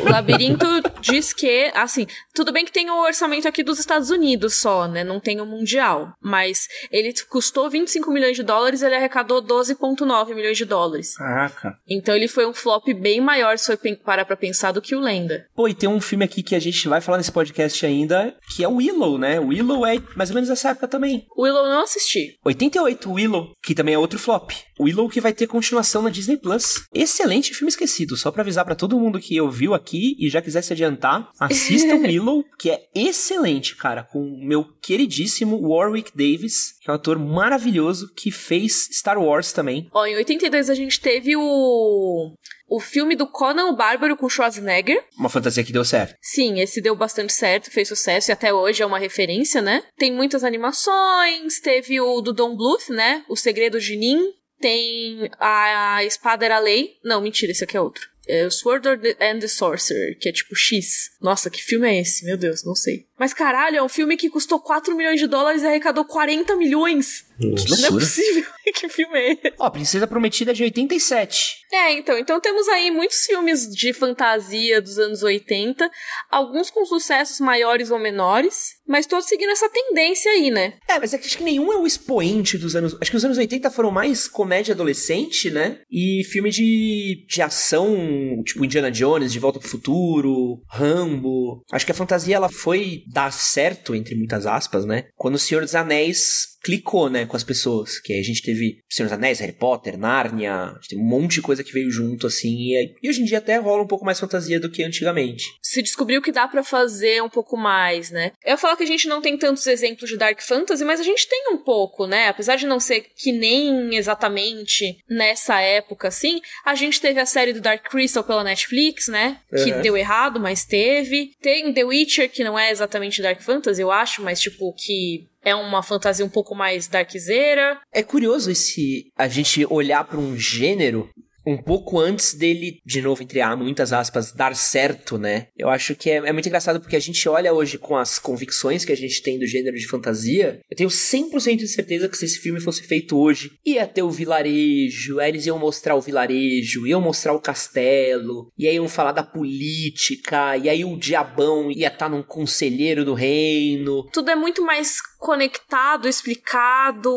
o 0.00 0.10
Labirinto 0.10 0.66
diz 1.02 1.34
que, 1.34 1.70
assim, 1.74 2.06
tudo 2.34 2.52
bem 2.52 2.64
que 2.64 2.72
tem 2.72 2.88
o 2.88 3.02
orçamento 3.02 3.46
aqui 3.46 3.62
dos 3.62 3.78
Estados 3.78 4.08
Unidos 4.08 4.54
só, 4.54 4.88
né? 4.88 5.04
Não 5.04 5.20
tem 5.20 5.42
o 5.42 5.46
mundial. 5.46 6.14
Mas 6.22 6.68
ele 6.90 7.12
custou 7.28 7.68
25 7.68 8.10
milhões 8.10 8.34
de 8.34 8.42
dólares 8.42 8.80
e 8.80 8.86
ele 8.86 8.94
arrecadou 8.94 9.42
12,9 9.42 10.34
milhões 10.34 10.56
de 10.56 10.64
dólares. 10.64 11.16
Caraca. 11.16 11.76
Então 11.86 12.16
ele 12.16 12.28
foi 12.28 12.46
um 12.46 12.54
flop 12.54 12.86
bem 12.94 13.20
maior 13.20 13.41
maior 13.44 13.58
se 13.58 13.66
for 13.66 13.96
parar 14.04 14.24
pra 14.24 14.36
pensar 14.36 14.72
do 14.72 14.80
que 14.80 14.94
o 14.94 15.00
Lenda. 15.00 15.46
Pô, 15.54 15.68
e 15.68 15.74
tem 15.74 15.88
um 15.88 16.00
filme 16.00 16.24
aqui 16.24 16.42
que 16.42 16.54
a 16.54 16.60
gente 16.60 16.88
vai 16.88 17.00
falar 17.00 17.18
nesse 17.18 17.32
podcast 17.32 17.84
ainda, 17.84 18.34
que 18.54 18.64
é 18.64 18.68
o 18.68 18.76
Willow, 18.76 19.18
né? 19.18 19.40
O 19.40 19.48
Willow 19.48 19.86
é 19.86 20.00
mais 20.16 20.30
ou 20.30 20.34
menos 20.34 20.50
essa 20.50 20.70
época 20.70 20.88
também. 20.88 21.26
O 21.36 21.42
Willow 21.42 21.64
não 21.64 21.82
assisti. 21.82 22.38
88, 22.44 23.10
Willow, 23.10 23.52
que 23.62 23.74
também 23.74 23.94
é 23.94 23.98
outro 23.98 24.18
flop. 24.18 24.50
Willow 24.80 25.08
que 25.08 25.20
vai 25.20 25.32
ter 25.32 25.46
continuação 25.46 26.02
na 26.02 26.10
Disney 26.10 26.36
Plus. 26.36 26.86
Excelente 26.92 27.54
filme 27.54 27.68
esquecido, 27.68 28.16
só 28.16 28.30
para 28.30 28.42
avisar 28.42 28.64
para 28.64 28.74
todo 28.74 28.98
mundo 28.98 29.20
que 29.20 29.40
ouviu 29.40 29.74
aqui 29.74 30.16
e 30.18 30.28
já 30.28 30.42
quiser 30.42 30.62
se 30.62 30.72
adiantar, 30.72 31.30
assista 31.38 31.94
o 31.94 32.02
Willow, 32.02 32.44
que 32.58 32.70
é 32.70 32.88
excelente, 32.94 33.76
cara, 33.76 34.02
com 34.02 34.20
o 34.20 34.44
meu 34.44 34.64
queridíssimo 34.80 35.60
Warwick 35.60 36.10
Davis, 36.16 36.74
que 36.80 36.90
é 36.90 36.92
um 36.92 36.96
ator 36.96 37.18
maravilhoso 37.18 38.12
que 38.14 38.30
fez 38.30 38.88
Star 38.92 39.18
Wars 39.22 39.52
também. 39.52 39.88
Ó, 39.92 40.04
em 40.06 40.16
82 40.16 40.70
a 40.70 40.74
gente 40.74 41.00
teve 41.00 41.36
o 41.36 42.34
o 42.72 42.80
filme 42.80 43.14
do 43.14 43.26
Conan 43.26 43.66
o 43.66 43.76
Bárbaro 43.76 44.16
com 44.16 44.28
Schwarzenegger. 44.30 45.04
Uma 45.18 45.28
fantasia 45.28 45.62
que 45.62 45.72
deu 45.72 45.84
certo. 45.84 46.16
Sim, 46.22 46.58
esse 46.58 46.80
deu 46.80 46.96
bastante 46.96 47.30
certo, 47.30 47.70
fez 47.70 47.88
sucesso 47.88 48.30
e 48.30 48.32
até 48.32 48.52
hoje 48.52 48.82
é 48.82 48.86
uma 48.86 48.98
referência, 48.98 49.60
né? 49.60 49.82
Tem 49.98 50.10
muitas 50.10 50.42
animações, 50.42 51.60
teve 51.60 52.00
o 52.00 52.22
do 52.22 52.32
Don 52.32 52.56
Bluth, 52.56 52.88
né? 52.88 53.24
O 53.28 53.36
Segredo 53.36 53.78
de 53.78 53.94
Nin. 53.96 54.32
Tem 54.58 55.28
a, 55.38 56.04
Espada 56.04 56.46
era 56.46 56.58
Lei. 56.60 56.92
Não, 57.04 57.20
mentira, 57.20 57.52
esse 57.52 57.64
aqui 57.64 57.76
é 57.76 57.80
outro. 57.80 58.08
É 58.26 58.46
o 58.46 58.50
Sword 58.50 58.88
and 59.20 59.40
the 59.40 59.48
Sorcerer, 59.48 60.16
que 60.18 60.28
é 60.28 60.32
tipo 60.32 60.54
X. 60.54 61.10
Nossa, 61.20 61.50
que 61.50 61.62
filme 61.62 61.88
é 61.88 62.00
esse? 62.00 62.24
Meu 62.24 62.36
Deus, 62.36 62.64
não 62.64 62.74
sei. 62.74 63.06
Mas 63.22 63.32
caralho, 63.32 63.76
é 63.76 63.82
um 63.84 63.88
filme 63.88 64.16
que 64.16 64.28
custou 64.28 64.58
4 64.58 64.96
milhões 64.96 65.20
de 65.20 65.28
dólares 65.28 65.62
e 65.62 65.66
arrecadou 65.68 66.04
40 66.04 66.56
milhões. 66.56 67.24
Nossa. 67.38 67.76
Não 67.80 67.88
é 67.88 67.90
possível. 67.90 68.44
que 68.74 68.88
filme 68.88 69.16
é 69.16 69.32
esse? 69.32 69.54
Ó, 69.58 69.70
Princesa 69.70 70.06
Prometida 70.06 70.50
é 70.50 70.54
de 70.54 70.64
87. 70.64 71.62
É, 71.72 71.92
então. 71.92 72.18
Então 72.18 72.40
temos 72.40 72.68
aí 72.68 72.90
muitos 72.90 73.24
filmes 73.24 73.68
de 73.68 73.92
fantasia 73.92 74.80
dos 74.80 74.98
anos 74.98 75.22
80. 75.22 75.88
Alguns 76.30 76.70
com 76.70 76.84
sucessos 76.84 77.40
maiores 77.40 77.90
ou 77.90 77.98
menores. 77.98 78.80
Mas 78.86 79.06
todos 79.06 79.26
seguindo 79.26 79.50
essa 79.50 79.68
tendência 79.68 80.30
aí, 80.30 80.50
né? 80.50 80.74
É, 80.88 80.98
mas 80.98 81.14
é 81.14 81.18
que 81.18 81.26
acho 81.26 81.38
que 81.38 81.44
nenhum 81.44 81.72
é 81.72 81.76
o 81.76 81.86
expoente 81.86 82.58
dos 82.58 82.76
anos. 82.76 82.96
Acho 83.00 83.10
que 83.10 83.16
os 83.16 83.24
anos 83.24 83.38
80 83.38 83.70
foram 83.70 83.90
mais 83.90 84.28
comédia 84.28 84.74
adolescente, 84.74 85.50
né? 85.50 85.78
E 85.90 86.24
filme 86.24 86.50
de, 86.50 87.24
de 87.28 87.40
ação, 87.40 87.96
tipo 88.44 88.64
Indiana 88.64 88.90
Jones, 88.90 89.32
De 89.32 89.38
Volta 89.38 89.58
pro 89.58 89.68
Futuro, 89.68 90.60
Rambo. 90.68 91.62
Acho 91.72 91.86
que 91.86 91.92
a 91.92 91.94
fantasia 91.94 92.36
ela 92.36 92.50
foi 92.50 93.04
dar 93.12 93.32
certo, 93.32 93.94
entre 93.94 94.14
muitas 94.14 94.46
aspas, 94.46 94.84
né? 94.84 95.06
Quando 95.16 95.34
o 95.34 95.38
Senhor 95.38 95.60
dos 95.60 95.74
Anéis 95.74 96.51
clicou, 96.62 97.10
né, 97.10 97.26
com 97.26 97.36
as 97.36 97.44
pessoas. 97.44 97.98
Que 97.98 98.12
aí 98.12 98.20
a 98.20 98.24
gente 98.24 98.42
teve 98.42 98.78
Senhor 98.88 99.06
dos 99.06 99.12
Anéis, 99.12 99.40
Harry 99.40 99.52
Potter, 99.52 99.98
Nárnia, 99.98 100.74
tem 100.88 100.98
um 100.98 101.04
monte 101.04 101.34
de 101.34 101.42
coisa 101.42 101.64
que 101.64 101.72
veio 101.72 101.90
junto, 101.90 102.26
assim. 102.26 102.48
E, 102.48 102.96
e, 103.02 103.08
hoje 103.08 103.22
em 103.22 103.24
dia 103.24 103.38
até 103.38 103.56
rola 103.56 103.82
um 103.82 103.86
pouco 103.86 104.04
mais 104.04 104.20
fantasia 104.20 104.60
do 104.60 104.70
que 104.70 104.82
antigamente. 104.82 105.44
Se 105.62 105.82
descobriu 105.82 106.22
que 106.22 106.32
dá 106.32 106.46
para 106.46 106.62
fazer 106.62 107.22
um 107.22 107.28
pouco 107.28 107.56
mais, 107.56 108.10
né? 108.10 108.32
Eu 108.44 108.56
falar 108.56 108.76
que 108.76 108.84
a 108.84 108.86
gente 108.86 109.08
não 109.08 109.20
tem 109.20 109.36
tantos 109.36 109.66
exemplos 109.66 110.08
de 110.08 110.16
Dark 110.16 110.40
Fantasy, 110.40 110.84
mas 110.84 111.00
a 111.00 111.04
gente 111.04 111.28
tem 111.28 111.48
um 111.52 111.58
pouco, 111.58 112.06
né? 112.06 112.28
Apesar 112.28 112.56
de 112.56 112.66
não 112.66 112.78
ser 112.78 113.06
que 113.16 113.32
nem 113.32 113.94
exatamente 113.96 114.98
nessa 115.08 115.60
época, 115.60 116.08
assim, 116.08 116.40
a 116.64 116.74
gente 116.74 117.00
teve 117.00 117.20
a 117.20 117.26
série 117.26 117.52
do 117.52 117.60
Dark 117.60 117.88
Crystal 117.88 118.24
pela 118.24 118.44
Netflix, 118.44 119.08
né? 119.08 119.38
Que 119.50 119.72
deu 119.72 119.96
errado, 119.96 120.38
mas 120.38 120.64
teve. 120.64 121.32
Tem 121.40 121.72
The 121.72 121.84
Witcher, 121.84 122.30
que 122.30 122.44
não 122.44 122.58
é 122.58 122.70
exatamente 122.70 123.22
Dark 123.22 123.40
Fantasy, 123.40 123.80
eu 123.80 123.90
acho, 123.90 124.22
mas 124.22 124.40
tipo, 124.40 124.72
que 124.74 125.31
é 125.44 125.54
uma 125.54 125.82
fantasia 125.82 126.24
um 126.24 126.30
pouco 126.30 126.54
mais 126.54 126.88
darkzeira. 126.88 127.80
É 127.92 128.02
curioso 128.02 128.50
esse 128.50 129.12
a 129.16 129.28
gente 129.28 129.66
olhar 129.70 130.04
para 130.04 130.18
um 130.18 130.36
gênero 130.36 131.08
um 131.46 131.56
pouco 131.56 131.98
antes 131.98 132.34
dele, 132.34 132.80
de 132.84 133.02
novo, 133.02 133.22
entre 133.22 133.42
muitas 133.56 133.92
aspas, 133.92 134.32
dar 134.32 134.54
certo, 134.54 135.18
né? 135.18 135.48
Eu 135.56 135.68
acho 135.68 135.94
que 135.94 136.10
é, 136.10 136.16
é, 136.16 136.32
muito 136.32 136.46
engraçado 136.46 136.80
porque 136.80 136.96
a 136.96 137.00
gente 137.00 137.28
olha 137.28 137.52
hoje 137.52 137.78
com 137.78 137.96
as 137.96 138.18
convicções 138.18 138.84
que 138.84 138.92
a 138.92 138.96
gente 138.96 139.22
tem 139.22 139.38
do 139.38 139.46
gênero 139.46 139.76
de 139.76 139.86
fantasia. 139.86 140.60
Eu 140.70 140.76
tenho 140.76 140.88
100% 140.88 141.56
de 141.56 141.68
certeza 141.68 142.08
que 142.08 142.16
se 142.16 142.24
esse 142.24 142.38
filme 142.38 142.60
fosse 142.60 142.82
feito 142.82 143.18
hoje, 143.18 143.52
ia 143.64 143.86
ter 143.86 144.02
o 144.02 144.10
vilarejo, 144.10 145.18
aí 145.18 145.30
eles 145.30 145.46
iam 145.46 145.58
mostrar 145.58 145.96
o 145.96 146.00
vilarejo, 146.00 146.86
iam 146.86 147.00
mostrar 147.00 147.32
o 147.32 147.40
castelo, 147.40 148.50
e 148.56 148.68
aí 148.68 148.76
iam 148.76 148.88
falar 148.88 149.12
da 149.12 149.22
política, 149.22 150.56
e 150.56 150.68
aí 150.68 150.84
o 150.84 150.96
diabão 150.96 151.70
ia 151.70 151.88
estar 151.88 151.98
tá 151.98 152.08
num 152.08 152.22
conselheiro 152.22 153.04
do 153.04 153.14
reino. 153.14 154.08
Tudo 154.12 154.30
é 154.30 154.36
muito 154.36 154.64
mais 154.64 154.98
conectado, 155.22 156.08
explicado 156.08 157.14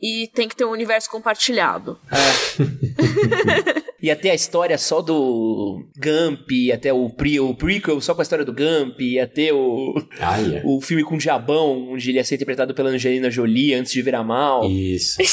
e 0.00 0.30
tem 0.34 0.48
que 0.48 0.56
ter 0.56 0.64
um 0.64 0.70
universo 0.70 1.10
compartilhado. 1.10 2.00
É. 2.10 3.84
ia 4.04 4.16
ter 4.16 4.30
a 4.30 4.34
história 4.34 4.78
só 4.78 5.02
do 5.02 5.86
Gump, 5.96 6.50
ia 6.50 6.78
ter 6.78 6.92
o, 6.92 7.10
pre, 7.10 7.38
o 7.40 7.54
prequel 7.54 8.00
só 8.00 8.14
com 8.14 8.20
a 8.20 8.22
história 8.22 8.46
do 8.46 8.52
Gump, 8.52 8.98
ia 9.00 9.26
ter 9.26 9.52
o, 9.52 9.94
ah, 10.20 10.36
yeah. 10.44 10.66
o 10.66 10.80
filme 10.80 11.04
com 11.04 11.16
o 11.16 11.18
Diabão, 11.18 11.90
onde 11.92 12.10
ele 12.10 12.18
ia 12.18 12.24
ser 12.24 12.36
interpretado 12.36 12.74
pela 12.74 12.88
Angelina 12.88 13.30
Jolie 13.30 13.74
antes 13.74 13.92
de 13.92 14.00
virar 14.00 14.24
mal. 14.24 14.64
Isso. 14.64 15.18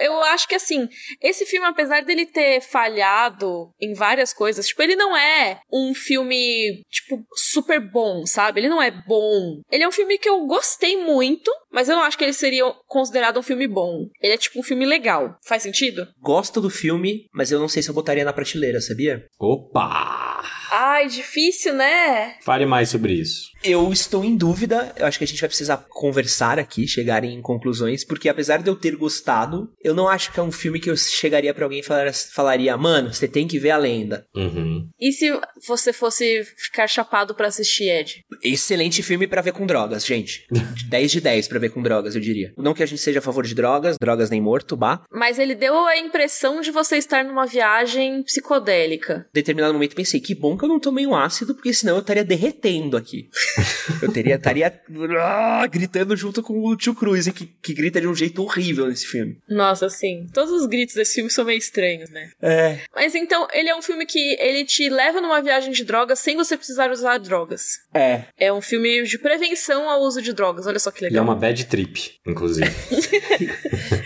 Eu 0.00 0.22
acho 0.24 0.46
que 0.48 0.54
assim, 0.54 0.88
esse 1.20 1.44
filme, 1.44 1.66
apesar 1.66 2.02
dele 2.02 2.24
ter 2.24 2.60
falhado 2.60 3.72
em 3.80 3.94
várias 3.94 4.32
coisas, 4.32 4.66
tipo, 4.66 4.82
ele 4.82 4.94
não 4.94 5.16
é 5.16 5.60
um 5.72 5.92
filme, 5.94 6.82
tipo, 6.88 7.24
super 7.34 7.80
bom, 7.80 8.24
sabe? 8.24 8.60
Ele 8.60 8.68
não 8.68 8.80
é 8.80 8.90
bom. 8.90 9.60
Ele 9.70 9.82
é 9.84 9.88
um 9.88 9.92
filme 9.98 10.16
que 10.16 10.28
eu 10.28 10.46
gostei 10.46 10.96
muito, 10.96 11.50
mas 11.72 11.88
eu 11.88 11.96
não 11.96 12.02
acho 12.02 12.16
que 12.16 12.24
ele 12.24 12.32
seria 12.32 12.64
considerado 12.86 13.38
um 13.38 13.42
filme 13.42 13.66
bom. 13.66 14.08
Ele 14.22 14.34
é 14.34 14.38
tipo 14.38 14.58
um 14.58 14.62
filme 14.62 14.86
legal. 14.86 15.38
Faz 15.44 15.62
sentido? 15.62 16.08
Gosto 16.20 16.60
do 16.60 16.70
filme, 16.70 17.26
mas 17.32 17.50
eu 17.52 17.58
não 17.58 17.68
sei 17.68 17.82
se 17.82 17.90
eu 17.90 17.94
botaria 17.94 18.24
na 18.24 18.32
prateleira, 18.32 18.80
sabia? 18.80 19.26
Opa! 19.38 20.42
Ai, 20.70 21.08
difícil, 21.08 21.74
né? 21.74 22.36
Fale 22.42 22.66
mais 22.66 22.90
sobre 22.90 23.14
isso. 23.14 23.48
Eu 23.64 23.92
estou 23.92 24.24
em 24.24 24.36
dúvida, 24.36 24.92
eu 24.96 25.06
acho 25.06 25.18
que 25.18 25.24
a 25.24 25.26
gente 25.26 25.40
vai 25.40 25.48
precisar 25.48 25.78
conversar 25.88 26.58
aqui, 26.58 26.86
chegar 26.86 27.24
em 27.24 27.40
conclusões, 27.40 28.04
porque 28.04 28.28
apesar 28.28 28.62
de 28.62 28.68
eu 28.68 28.76
ter 28.76 28.94
gostado, 28.94 29.72
eu 29.82 29.94
não 29.94 30.08
acho 30.08 30.32
que 30.32 30.38
é 30.38 30.42
um 30.42 30.52
filme 30.52 30.78
que 30.78 30.90
eu 30.90 30.96
chegaria 30.96 31.52
para 31.52 31.64
alguém 31.64 31.80
e 31.80 31.82
falar, 31.82 32.12
falaria, 32.12 32.76
mano, 32.76 33.12
você 33.12 33.26
tem 33.26 33.48
que 33.48 33.58
ver 33.58 33.70
a 33.70 33.76
lenda. 33.76 34.26
Uhum. 34.34 34.88
E 35.00 35.10
se 35.12 35.28
você 35.66 35.92
fosse 35.92 36.44
ficar 36.56 36.86
chapado 36.86 37.34
para 37.34 37.48
assistir, 37.48 37.88
Ed? 37.88 38.24
Excelente 38.42 39.02
filme 39.02 39.26
para 39.26 39.42
ver 39.42 39.52
com 39.52 39.66
drogas, 39.66 40.04
gente. 40.06 40.46
10 40.88 41.10
de 41.10 41.20
10 41.20 41.48
pra 41.48 41.57
pra 41.58 41.66
ver 41.66 41.70
com 41.70 41.82
drogas, 41.82 42.14
eu 42.14 42.20
diria. 42.20 42.52
Não 42.56 42.72
que 42.72 42.82
a 42.82 42.86
gente 42.86 43.02
seja 43.02 43.18
a 43.18 43.22
favor 43.22 43.44
de 43.44 43.54
drogas, 43.54 43.96
drogas 44.00 44.30
nem 44.30 44.40
morto, 44.40 44.76
bah. 44.76 45.02
Mas 45.10 45.38
ele 45.38 45.54
deu 45.54 45.74
a 45.86 45.98
impressão 45.98 46.60
de 46.60 46.70
você 46.70 46.96
estar 46.96 47.24
numa 47.24 47.46
viagem 47.46 48.22
psicodélica. 48.22 49.26
Em 49.30 49.34
determinado 49.34 49.74
momento 49.74 49.96
pensei, 49.96 50.20
que 50.20 50.34
bom 50.34 50.56
que 50.56 50.64
eu 50.64 50.68
não 50.68 50.78
tomei 50.78 51.06
um 51.06 51.14
ácido, 51.14 51.54
porque 51.54 51.72
senão 51.74 51.94
eu 51.96 52.00
estaria 52.00 52.24
derretendo 52.24 52.96
aqui. 52.96 53.28
eu 54.00 54.12
teria, 54.12 54.36
estaria 54.36 54.80
ah, 55.20 55.66
gritando 55.66 56.16
junto 56.16 56.42
com 56.42 56.64
o 56.64 56.76
tio 56.76 56.94
Cruz, 56.94 57.28
que, 57.28 57.46
que 57.46 57.74
grita 57.74 58.00
de 58.00 58.06
um 58.06 58.14
jeito 58.14 58.42
horrível 58.42 58.86
nesse 58.86 59.06
filme. 59.06 59.38
Nossa, 59.48 59.88
sim. 59.88 60.26
Todos 60.32 60.52
os 60.52 60.66
gritos 60.66 60.94
desse 60.94 61.16
filme 61.16 61.30
são 61.30 61.44
meio 61.44 61.58
estranhos, 61.58 62.10
né? 62.10 62.30
É. 62.40 62.78
Mas 62.94 63.14
então, 63.14 63.48
ele 63.52 63.68
é 63.68 63.76
um 63.76 63.82
filme 63.82 64.06
que 64.06 64.36
ele 64.38 64.64
te 64.64 64.88
leva 64.88 65.20
numa 65.20 65.42
viagem 65.42 65.72
de 65.72 65.84
drogas 65.84 66.18
sem 66.20 66.36
você 66.36 66.56
precisar 66.56 66.90
usar 66.90 67.18
drogas. 67.18 67.78
É. 67.92 68.24
É 68.36 68.52
um 68.52 68.60
filme 68.60 69.02
de 69.02 69.18
prevenção 69.18 69.88
ao 69.88 70.00
uso 70.02 70.22
de 70.22 70.32
drogas. 70.32 70.66
Olha 70.66 70.78
só 70.78 70.90
que 70.90 70.98
Ele 70.98 71.06
é 71.06 71.10
legal. 71.10 71.24
uma 71.24 71.34
bad 71.48 71.64
trip, 71.66 72.12
inclusive. 72.26 72.70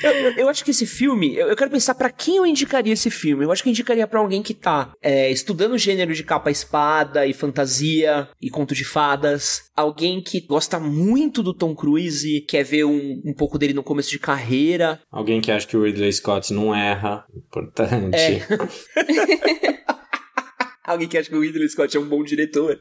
Eu, 0.03 0.32
eu 0.32 0.49
acho 0.49 0.64
que 0.64 0.72
esse 0.72 0.84
filme, 0.84 1.36
eu, 1.36 1.49
eu 1.49 1.57
quero 1.57 1.70
pensar 1.70 1.95
pra 1.95 2.11
quem 2.11 2.36
eu 2.36 2.45
indicaria 2.45 2.93
esse 2.93 3.09
filme. 3.09 3.45
Eu 3.45 3.53
acho 3.53 3.62
que 3.62 3.68
eu 3.68 3.70
indicaria 3.70 4.07
pra 4.07 4.18
alguém 4.18 4.43
que 4.43 4.53
tá 4.53 4.93
é, 5.01 5.30
estudando 5.30 5.72
o 5.72 5.78
gênero 5.78 6.12
de 6.12 6.24
capa-espada 6.24 7.24
e 7.26 7.32
fantasia 7.32 8.28
e 8.40 8.51
conto 8.51 8.74
de 8.74 8.84
fadas. 8.84 9.62
Alguém 9.76 10.20
que 10.20 10.40
gosta 10.40 10.78
muito 10.80 11.43
do 11.43 11.55
Tom 11.55 11.74
Cruise, 11.74 12.45
quer 12.49 12.64
ver 12.64 12.84
um, 12.84 13.22
um 13.24 13.32
pouco 13.32 13.59
dele 13.59 13.72
no 13.72 13.82
começo 13.82 14.11
de 14.11 14.18
carreira. 14.18 15.01
Alguém 15.11 15.40
que 15.40 15.53
acha 15.53 15.66
que 15.66 15.76
o 15.76 15.84
Ridley 15.84 16.12
Scott 16.12 16.53
não 16.53 16.74
erra. 16.74 17.24
Importante. 17.34 18.16
É. 18.16 18.43
Alguém 20.85 21.09
que 21.09 21.16
acha 21.16 21.28
que 21.28 21.37
o 21.37 21.41
Ridley 21.41 21.68
Scott 21.68 21.97
é 21.97 22.01
um 22.01 22.09
bom 22.09 22.24
diretor. 22.24 22.80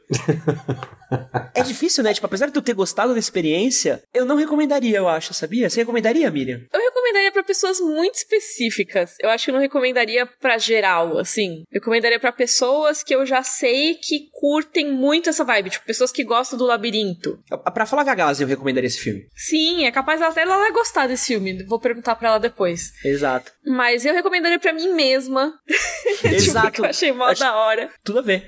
é 1.53 1.61
difícil, 1.61 2.03
né? 2.03 2.13
Tipo, 2.13 2.25
apesar 2.25 2.47
de 2.47 2.57
eu 2.57 2.61
ter 2.61 2.73
gostado 2.73 3.13
da 3.13 3.19
experiência, 3.19 4.01
eu 4.13 4.25
não 4.25 4.35
recomendaria, 4.35 4.97
eu 4.97 5.07
acho, 5.07 5.33
sabia? 5.33 5.69
Você 5.69 5.81
recomendaria, 5.81 6.29
Miriam? 6.31 6.61
Eu 6.73 6.79
recomendaria 6.79 7.31
pra 7.31 7.43
pessoas 7.43 7.79
muito 7.79 8.15
específicas. 8.15 9.15
Eu 9.19 9.29
acho 9.29 9.45
que 9.45 9.51
eu 9.51 9.53
não 9.53 9.61
recomendaria 9.61 10.25
pra 10.25 10.57
geral, 10.57 11.17
assim. 11.17 11.63
Eu 11.71 11.79
recomendaria 11.79 12.19
pra 12.19 12.31
pessoas 12.31 13.03
que 13.03 13.13
eu 13.13 13.25
já 13.25 13.43
sei 13.43 13.95
que 13.95 14.29
curtem 14.31 14.91
muito 14.91 15.29
essa 15.29 15.43
vibe, 15.43 15.69
tipo 15.69 15.85
pessoas 15.85 16.11
que 16.11 16.23
gostam 16.23 16.57
do 16.57 16.65
labirinto. 16.65 17.39
Pra 17.73 17.85
falar 17.85 18.03
com 18.03 18.09
a 18.09 18.15
Gazi, 18.15 18.43
eu 18.43 18.47
recomendaria 18.47 18.87
esse 18.87 18.99
filme. 18.99 19.27
Sim, 19.35 19.85
é 19.85 19.91
capaz 19.91 20.21
até 20.21 20.41
ela 20.41 20.71
gostar 20.71 21.07
desse 21.07 21.27
filme. 21.27 21.63
Vou 21.65 21.79
perguntar 21.79 22.15
pra 22.15 22.29
ela 22.29 22.39
depois. 22.39 22.91
Exato. 23.05 23.51
Mas 23.65 24.05
eu 24.05 24.13
recomendaria 24.13 24.59
pra 24.59 24.73
mim 24.73 24.93
mesma. 24.93 25.53
Exato. 26.23 26.71
tipo, 26.71 26.85
eu 26.85 26.89
achei 26.89 27.11
mó 27.11 27.25
Acho- 27.25 27.41
da 27.41 27.55
hora. 27.55 27.89
Tudo 28.03 28.19
a 28.19 28.21
ver. 28.21 28.47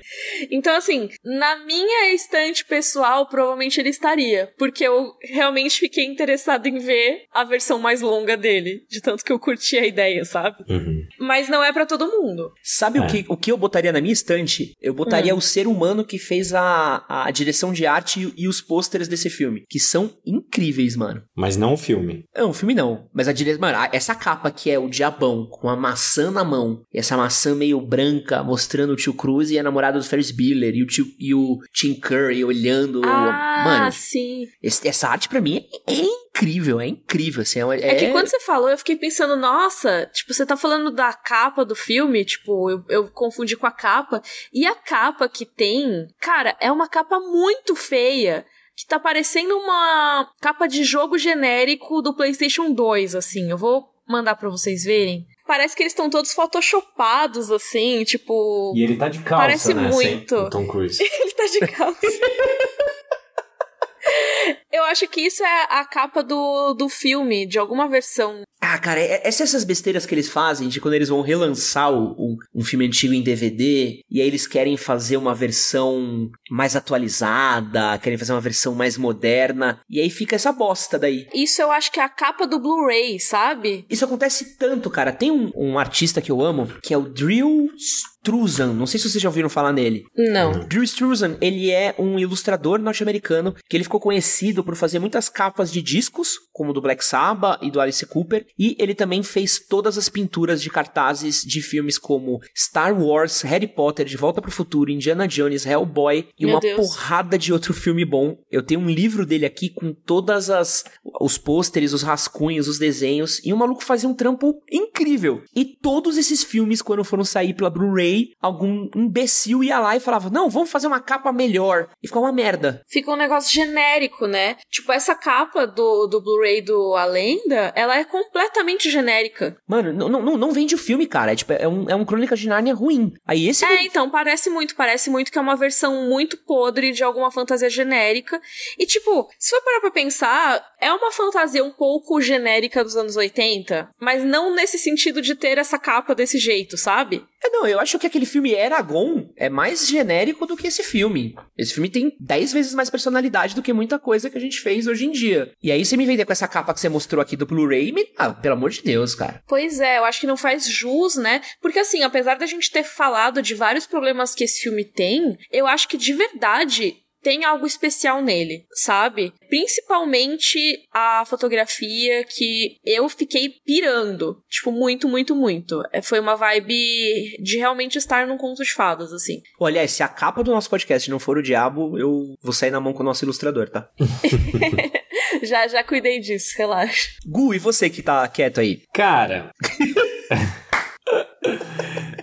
Então, 0.50 0.74
assim, 0.76 1.08
na 1.24 1.64
minha 1.64 2.12
estante 2.14 2.64
pessoal, 2.64 3.26
provavelmente 3.28 3.78
ele 3.80 3.88
estaria. 3.90 4.52
Porque 4.58 4.84
eu 4.84 5.12
realmente 5.22 5.78
fiquei 5.78 6.04
interessada 6.04 6.68
em 6.68 6.78
ver 6.78 7.22
a 7.32 7.44
versão 7.44 7.78
mais 7.78 8.00
longa 8.00 8.36
dele. 8.36 8.84
De 8.88 9.00
tanto 9.00 9.24
que 9.24 9.32
eu 9.32 9.38
curti 9.38 9.76
a 9.78 9.86
ideia, 9.86 10.24
sabe? 10.24 10.64
Uhum. 10.68 11.02
Mas 11.20 11.48
não 11.48 11.62
é 11.62 11.72
pra 11.72 11.86
todo 11.86 12.06
mundo. 12.10 12.52
Sabe 12.62 12.98
o, 13.00 13.04
É. 13.04 13.06
que, 13.06 13.24
o 13.28 13.36
que 13.36 13.50
eu 13.52 13.56
botaria 13.56 13.92
na 13.92 14.00
minha 14.00 14.12
estante? 14.12 14.72
Eu 14.80 14.94
botaria 14.94 15.34
Hum. 15.34 15.38
o 15.38 15.42
ser 15.42 15.66
humano 15.66 16.04
que 16.04 16.18
fez 16.18 16.52
a, 16.54 17.04
a 17.08 17.30
direção 17.30 17.72
de 17.72 17.86
arte 17.86 18.20
e, 18.36 18.42
e 18.44 18.48
os 18.48 18.60
pôsteres 18.60 19.08
desse 19.08 19.30
filme. 19.30 19.64
Que 19.68 19.78
são 19.78 20.12
incríveis, 20.26 20.96
mano. 20.96 21.22
Mas 21.36 21.56
não 21.56 21.74
o 21.74 21.76
filme. 21.76 22.24
Não, 22.36 22.50
o 22.50 22.54
filme 22.54 22.74
não. 22.74 23.08
Mas 23.12 23.28
a 23.28 23.32
direção. 23.32 23.60
Mano, 23.60 23.78
a- 23.78 23.90
essa 23.92 24.14
capa 24.14 24.50
que 24.50 24.70
é 24.70 24.78
o 24.78 24.88
diabão 25.04 25.46
com 25.46 25.68
a 25.68 25.76
maçã 25.76 26.30
na 26.30 26.42
mão. 26.42 26.82
E 26.92 26.98
essa 26.98 27.16
maçã 27.16 27.54
meio 27.54 27.80
branca 27.80 28.42
mostrando 28.42 28.92
o 28.92 28.96
tio 28.96 29.12
Cruz 29.14 29.50
e 29.50 29.58
a 29.58 29.62
namorada 29.62 29.98
do 29.98 30.04
Ferris 30.04 30.30
Bueller. 30.30 30.74
E 30.74 30.82
o, 30.82 30.86
tio, 30.86 31.06
e 31.18 31.34
o 31.34 31.58
Tim 31.72 31.94
Curry 31.94 32.44
olhando. 32.44 33.02
Ah, 33.04 33.62
Mano, 33.64 33.92
sim. 33.92 34.46
esse- 34.62 34.86
essa 34.88 35.08
arte 35.08 35.28
pra 35.28 35.40
mim 35.40 35.64
é, 35.86 35.92
é 35.92 36.00
incrível. 36.02 36.80
É 36.80 36.86
incrível. 36.86 37.42
Assim, 37.42 37.60
é, 37.60 37.88
É... 37.88 37.94
que 37.96 38.10
quando 38.12 38.28
você 38.28 38.40
falou, 38.40 38.68
eu 38.70 38.78
fiquei 38.78 38.96
pensando, 38.96 39.36
nossa, 39.36 40.06
tipo, 40.12 40.32
você 40.32 40.46
tá 40.46 40.56
falando 40.56 40.90
da 40.90 41.12
capa 41.12 41.64
do 41.64 41.74
filme, 41.74 42.24
tipo, 42.24 42.70
eu, 42.70 42.84
eu 42.88 43.08
confundi 43.08 43.56
com 43.56 43.66
a 43.66 43.70
capa. 43.72 44.22
E 44.52 44.66
a 44.66 44.74
capa 44.74 45.28
que 45.28 45.44
tem, 45.44 46.06
cara, 46.20 46.56
é 46.60 46.72
uma 46.72 46.88
capa 46.88 47.20
muito 47.20 47.76
feia. 47.76 48.46
Que 48.76 48.84
tá 48.88 48.98
parecendo 48.98 49.56
uma 49.56 50.28
capa 50.40 50.66
de 50.66 50.82
jogo 50.82 51.16
genérico 51.16 52.02
do 52.02 52.12
PlayStation 52.12 52.72
2, 52.72 53.14
assim. 53.14 53.48
Eu 53.48 53.56
vou 53.56 53.93
mandar 54.08 54.36
pra 54.36 54.48
vocês 54.48 54.84
verem. 54.84 55.26
Parece 55.46 55.76
que 55.76 55.82
eles 55.82 55.92
estão 55.92 56.08
todos 56.08 56.32
photoshopados, 56.32 57.50
assim, 57.50 58.02
tipo. 58.04 58.72
E 58.74 58.82
ele 58.82 58.96
tá 58.96 59.08
de 59.08 59.20
calça, 59.20 59.44
Parece 59.44 59.74
né? 59.74 59.90
muito. 59.90 60.34
O 60.34 60.50
Tom 60.50 60.66
Cruise. 60.66 61.00
Ele 61.02 61.32
tá 61.32 61.46
de 61.46 61.60
calça. 61.60 62.00
Eu 64.74 64.82
acho 64.84 65.06
que 65.08 65.20
isso 65.20 65.42
é 65.44 65.66
a 65.70 65.84
capa 65.84 66.22
do, 66.22 66.74
do 66.74 66.88
filme, 66.88 67.46
de 67.46 67.58
alguma 67.58 67.88
versão. 67.88 68.42
Ah, 68.60 68.78
cara, 68.78 68.98
é, 68.98 69.20
é 69.22 69.28
essas 69.28 69.62
besteiras 69.62 70.06
que 70.06 70.14
eles 70.14 70.28
fazem 70.28 70.68
de 70.68 70.80
quando 70.80 70.94
eles 70.94 71.08
vão 71.10 71.20
relançar 71.20 71.92
o- 71.92 72.12
o- 72.16 72.36
um 72.54 72.64
filme 72.64 72.86
antigo 72.86 73.12
em 73.12 73.22
DVD 73.22 74.00
e 74.10 74.20
aí 74.20 74.26
eles 74.26 74.46
querem 74.46 74.76
fazer 74.76 75.16
uma 75.18 75.34
versão 75.34 76.30
mais 76.50 76.74
atualizada, 76.74 77.98
querem 77.98 78.18
fazer 78.18 78.32
uma 78.32 78.40
versão 78.40 78.74
mais 78.74 78.96
moderna 78.96 79.80
e 79.88 80.00
aí 80.00 80.08
fica 80.10 80.34
essa 80.36 80.50
bosta 80.50 80.98
daí. 80.98 81.26
Isso 81.34 81.60
eu 81.60 81.70
acho 81.70 81.92
que 81.92 82.00
é 82.00 82.02
a 82.02 82.08
capa 82.08 82.46
do 82.46 82.58
Blu-ray, 82.58 83.20
sabe? 83.20 83.84
Isso 83.88 84.04
acontece 84.04 84.56
tanto, 84.56 84.88
cara. 84.90 85.12
Tem 85.12 85.30
um, 85.30 85.50
um 85.54 85.78
artista 85.78 86.20
que 86.22 86.32
eu 86.32 86.40
amo 86.40 86.66
que 86.82 86.94
é 86.94 86.98
o 86.98 87.02
Drill 87.08 87.68
Struzan. 87.76 88.72
Não 88.72 88.86
sei 88.86 88.98
se 88.98 89.08
vocês 89.10 89.22
já 89.22 89.28
ouviram 89.28 89.50
falar 89.50 89.72
nele. 89.72 90.04
Não. 90.16 90.66
Drew 90.66 90.82
Struzan, 90.82 91.36
ele 91.40 91.70
é 91.70 91.94
um 91.98 92.18
ilustrador 92.18 92.78
norte-americano 92.78 93.54
que 93.68 93.76
ele 93.76 93.84
ficou 93.84 94.00
conhecido 94.00 94.63
por 94.64 94.74
fazer 94.76 94.98
muitas 94.98 95.28
capas 95.28 95.70
de 95.70 95.82
discos, 95.82 96.38
como 96.52 96.72
do 96.72 96.80
Black 96.80 97.04
Sabbath 97.04 97.62
e 97.62 97.70
do 97.70 97.80
Alice 97.80 98.04
Cooper, 98.06 98.46
e 98.58 98.76
ele 98.78 98.94
também 98.94 99.22
fez 99.22 99.58
todas 99.58 99.98
as 99.98 100.08
pinturas 100.08 100.62
de 100.62 100.70
cartazes 100.70 101.42
de 101.42 101.60
filmes 101.60 101.98
como 101.98 102.40
Star 102.56 102.98
Wars, 102.98 103.42
Harry 103.42 103.66
Potter, 103.66 104.06
De 104.06 104.16
Volta 104.16 104.40
para 104.40 104.48
o 104.48 104.52
Futuro, 104.52 104.90
Indiana 104.90 105.26
Jones, 105.28 105.66
Hellboy 105.66 106.28
e 106.38 106.46
Meu 106.46 106.54
uma 106.54 106.60
Deus. 106.60 106.76
porrada 106.76 107.38
de 107.38 107.52
outro 107.52 107.74
filme 107.74 108.04
bom. 108.04 108.38
Eu 108.50 108.62
tenho 108.62 108.80
um 108.80 108.88
livro 108.88 109.26
dele 109.26 109.46
aqui 109.46 109.68
com 109.68 109.92
todas 109.92 110.50
as 110.50 110.84
os 111.20 111.38
pôsteres, 111.38 111.92
os 111.92 112.02
rascunhos, 112.02 112.68
os 112.68 112.78
desenhos, 112.78 113.40
e 113.44 113.52
o 113.52 113.56
maluco 113.56 113.84
fazia 113.84 114.08
um 114.08 114.14
trampo 114.14 114.62
incrível. 114.70 115.42
E 115.54 115.64
todos 115.64 116.16
esses 116.16 116.42
filmes 116.42 116.82
quando 116.82 117.04
foram 117.04 117.24
sair 117.24 117.54
pela 117.54 117.70
Blu-ray, 117.70 118.30
algum 118.40 118.88
imbecil 118.94 119.62
ia 119.64 119.78
lá 119.80 119.96
e 119.96 120.00
falava: 120.00 120.30
"Não, 120.30 120.48
vamos 120.48 120.70
fazer 120.70 120.86
uma 120.86 121.00
capa 121.00 121.32
melhor". 121.32 121.88
E 122.02 122.06
ficou 122.06 122.22
uma 122.22 122.32
merda. 122.32 122.82
Fica 122.88 123.10
um 123.10 123.16
negócio 123.16 123.52
genérico, 123.52 124.26
né? 124.26 124.53
Tipo, 124.70 124.92
essa 124.92 125.14
capa 125.14 125.66
do, 125.66 126.06
do 126.06 126.20
Blu-ray 126.20 126.62
do 126.62 126.94
A 126.94 127.04
Lenda, 127.04 127.72
ela 127.74 127.98
é 127.98 128.04
completamente 128.04 128.90
genérica. 128.90 129.56
Mano, 129.66 129.92
não, 129.92 130.08
não, 130.08 130.36
não 130.36 130.52
vende 130.52 130.74
o 130.74 130.78
filme, 130.78 131.06
cara. 131.06 131.32
É, 131.32 131.36
tipo, 131.36 131.52
é 131.52 131.68
um, 131.68 131.88
é 131.88 131.94
um 131.94 132.04
Crônica 132.04 132.36
de 132.36 132.48
Nárnia 132.48 132.74
ruim. 132.74 133.12
Aí 133.26 133.48
esse 133.48 133.64
É, 133.64 133.84
então, 133.84 134.10
parece 134.10 134.50
muito, 134.50 134.74
parece 134.74 135.10
muito 135.10 135.30
que 135.30 135.38
é 135.38 135.40
uma 135.40 135.56
versão 135.56 136.08
muito 136.08 136.36
podre 136.44 136.92
de 136.92 137.02
alguma 137.02 137.30
fantasia 137.30 137.70
genérica. 137.70 138.40
E, 138.78 138.86
tipo, 138.86 139.28
se 139.38 139.50
for 139.50 139.64
parar 139.64 139.80
pra 139.80 139.90
pensar, 139.90 140.64
é 140.80 140.92
uma 140.92 141.10
fantasia 141.10 141.64
um 141.64 141.72
pouco 141.72 142.20
genérica 142.20 142.84
dos 142.84 142.96
anos 142.96 143.16
80, 143.16 143.88
mas 144.00 144.24
não 144.24 144.54
nesse 144.54 144.78
sentido 144.78 145.20
de 145.20 145.34
ter 145.34 145.58
essa 145.58 145.78
capa 145.78 146.14
desse 146.14 146.38
jeito, 146.38 146.76
sabe? 146.76 147.24
É, 147.44 147.50
não, 147.50 147.66
eu 147.66 147.78
acho 147.78 147.98
que 147.98 148.06
aquele 148.06 148.24
filme 148.24 148.52
Eragon 148.52 149.28
é 149.36 149.50
mais 149.50 149.86
genérico 149.86 150.46
do 150.46 150.56
que 150.56 150.66
esse 150.66 150.82
filme. 150.82 151.36
Esse 151.58 151.74
filme 151.74 151.90
tem 151.90 152.16
10 152.18 152.52
vezes 152.54 152.74
mais 152.74 152.88
personalidade 152.88 153.54
do 153.54 153.62
que 153.62 153.72
muita 153.72 153.98
coisa 153.98 154.30
que 154.30 154.38
a 154.38 154.40
gente 154.40 154.60
fez 154.60 154.86
hoje 154.86 155.04
em 155.04 155.10
dia. 155.10 155.52
E 155.62 155.70
aí 155.70 155.84
você 155.84 155.96
me 155.96 156.06
vender 156.06 156.24
com 156.24 156.32
essa 156.32 156.48
capa 156.48 156.72
que 156.72 156.80
você 156.80 156.88
mostrou 156.88 157.20
aqui 157.20 157.36
do 157.36 157.44
Blu-ray, 157.44 157.92
me... 157.92 158.06
ah, 158.16 158.32
pelo 158.32 158.54
amor 158.54 158.70
de 158.70 158.82
Deus, 158.82 159.14
cara. 159.14 159.42
Pois 159.46 159.78
é, 159.78 159.98
eu 159.98 160.04
acho 160.04 160.20
que 160.20 160.26
não 160.26 160.36
faz 160.36 160.66
jus, 160.66 161.16
né? 161.16 161.42
Porque 161.60 161.78
assim, 161.78 162.02
apesar 162.02 162.36
da 162.36 162.46
gente 162.46 162.70
ter 162.70 162.82
falado 162.82 163.42
de 163.42 163.54
vários 163.54 163.86
problemas 163.86 164.34
que 164.34 164.44
esse 164.44 164.62
filme 164.62 164.84
tem, 164.84 165.36
eu 165.52 165.66
acho 165.66 165.86
que 165.86 165.98
de 165.98 166.14
verdade 166.14 167.03
tem 167.24 167.42
algo 167.42 167.66
especial 167.66 168.22
nele, 168.22 168.66
sabe? 168.74 169.32
Principalmente 169.48 170.58
a 170.92 171.24
fotografia 171.26 172.22
que 172.24 172.76
eu 172.84 173.08
fiquei 173.08 173.54
pirando. 173.64 174.42
Tipo, 174.48 174.70
muito, 174.70 175.08
muito, 175.08 175.34
muito. 175.34 175.82
É, 175.90 176.02
Foi 176.02 176.20
uma 176.20 176.36
vibe 176.36 177.38
de 177.42 177.56
realmente 177.56 177.96
estar 177.96 178.26
num 178.26 178.36
conto 178.36 178.62
de 178.62 178.72
fadas, 178.72 179.10
assim. 179.10 179.40
Olha, 179.58 179.88
se 179.88 180.02
a 180.02 180.08
capa 180.08 180.44
do 180.44 180.52
nosso 180.52 180.68
podcast 180.68 181.10
não 181.10 181.18
for 181.18 181.38
o 181.38 181.42
diabo, 181.42 181.98
eu 181.98 182.36
vou 182.42 182.52
sair 182.52 182.70
na 182.70 182.80
mão 182.80 182.92
com 182.92 183.02
o 183.02 183.06
nosso 183.06 183.24
ilustrador, 183.24 183.70
tá? 183.70 183.88
já, 185.42 185.66
já 185.66 185.82
cuidei 185.82 186.20
disso, 186.20 186.54
relaxa. 186.58 187.08
Gu, 187.26 187.54
e 187.54 187.58
você 187.58 187.88
que 187.88 188.02
tá 188.02 188.28
quieto 188.28 188.60
aí? 188.60 188.82
Cara. 188.92 189.50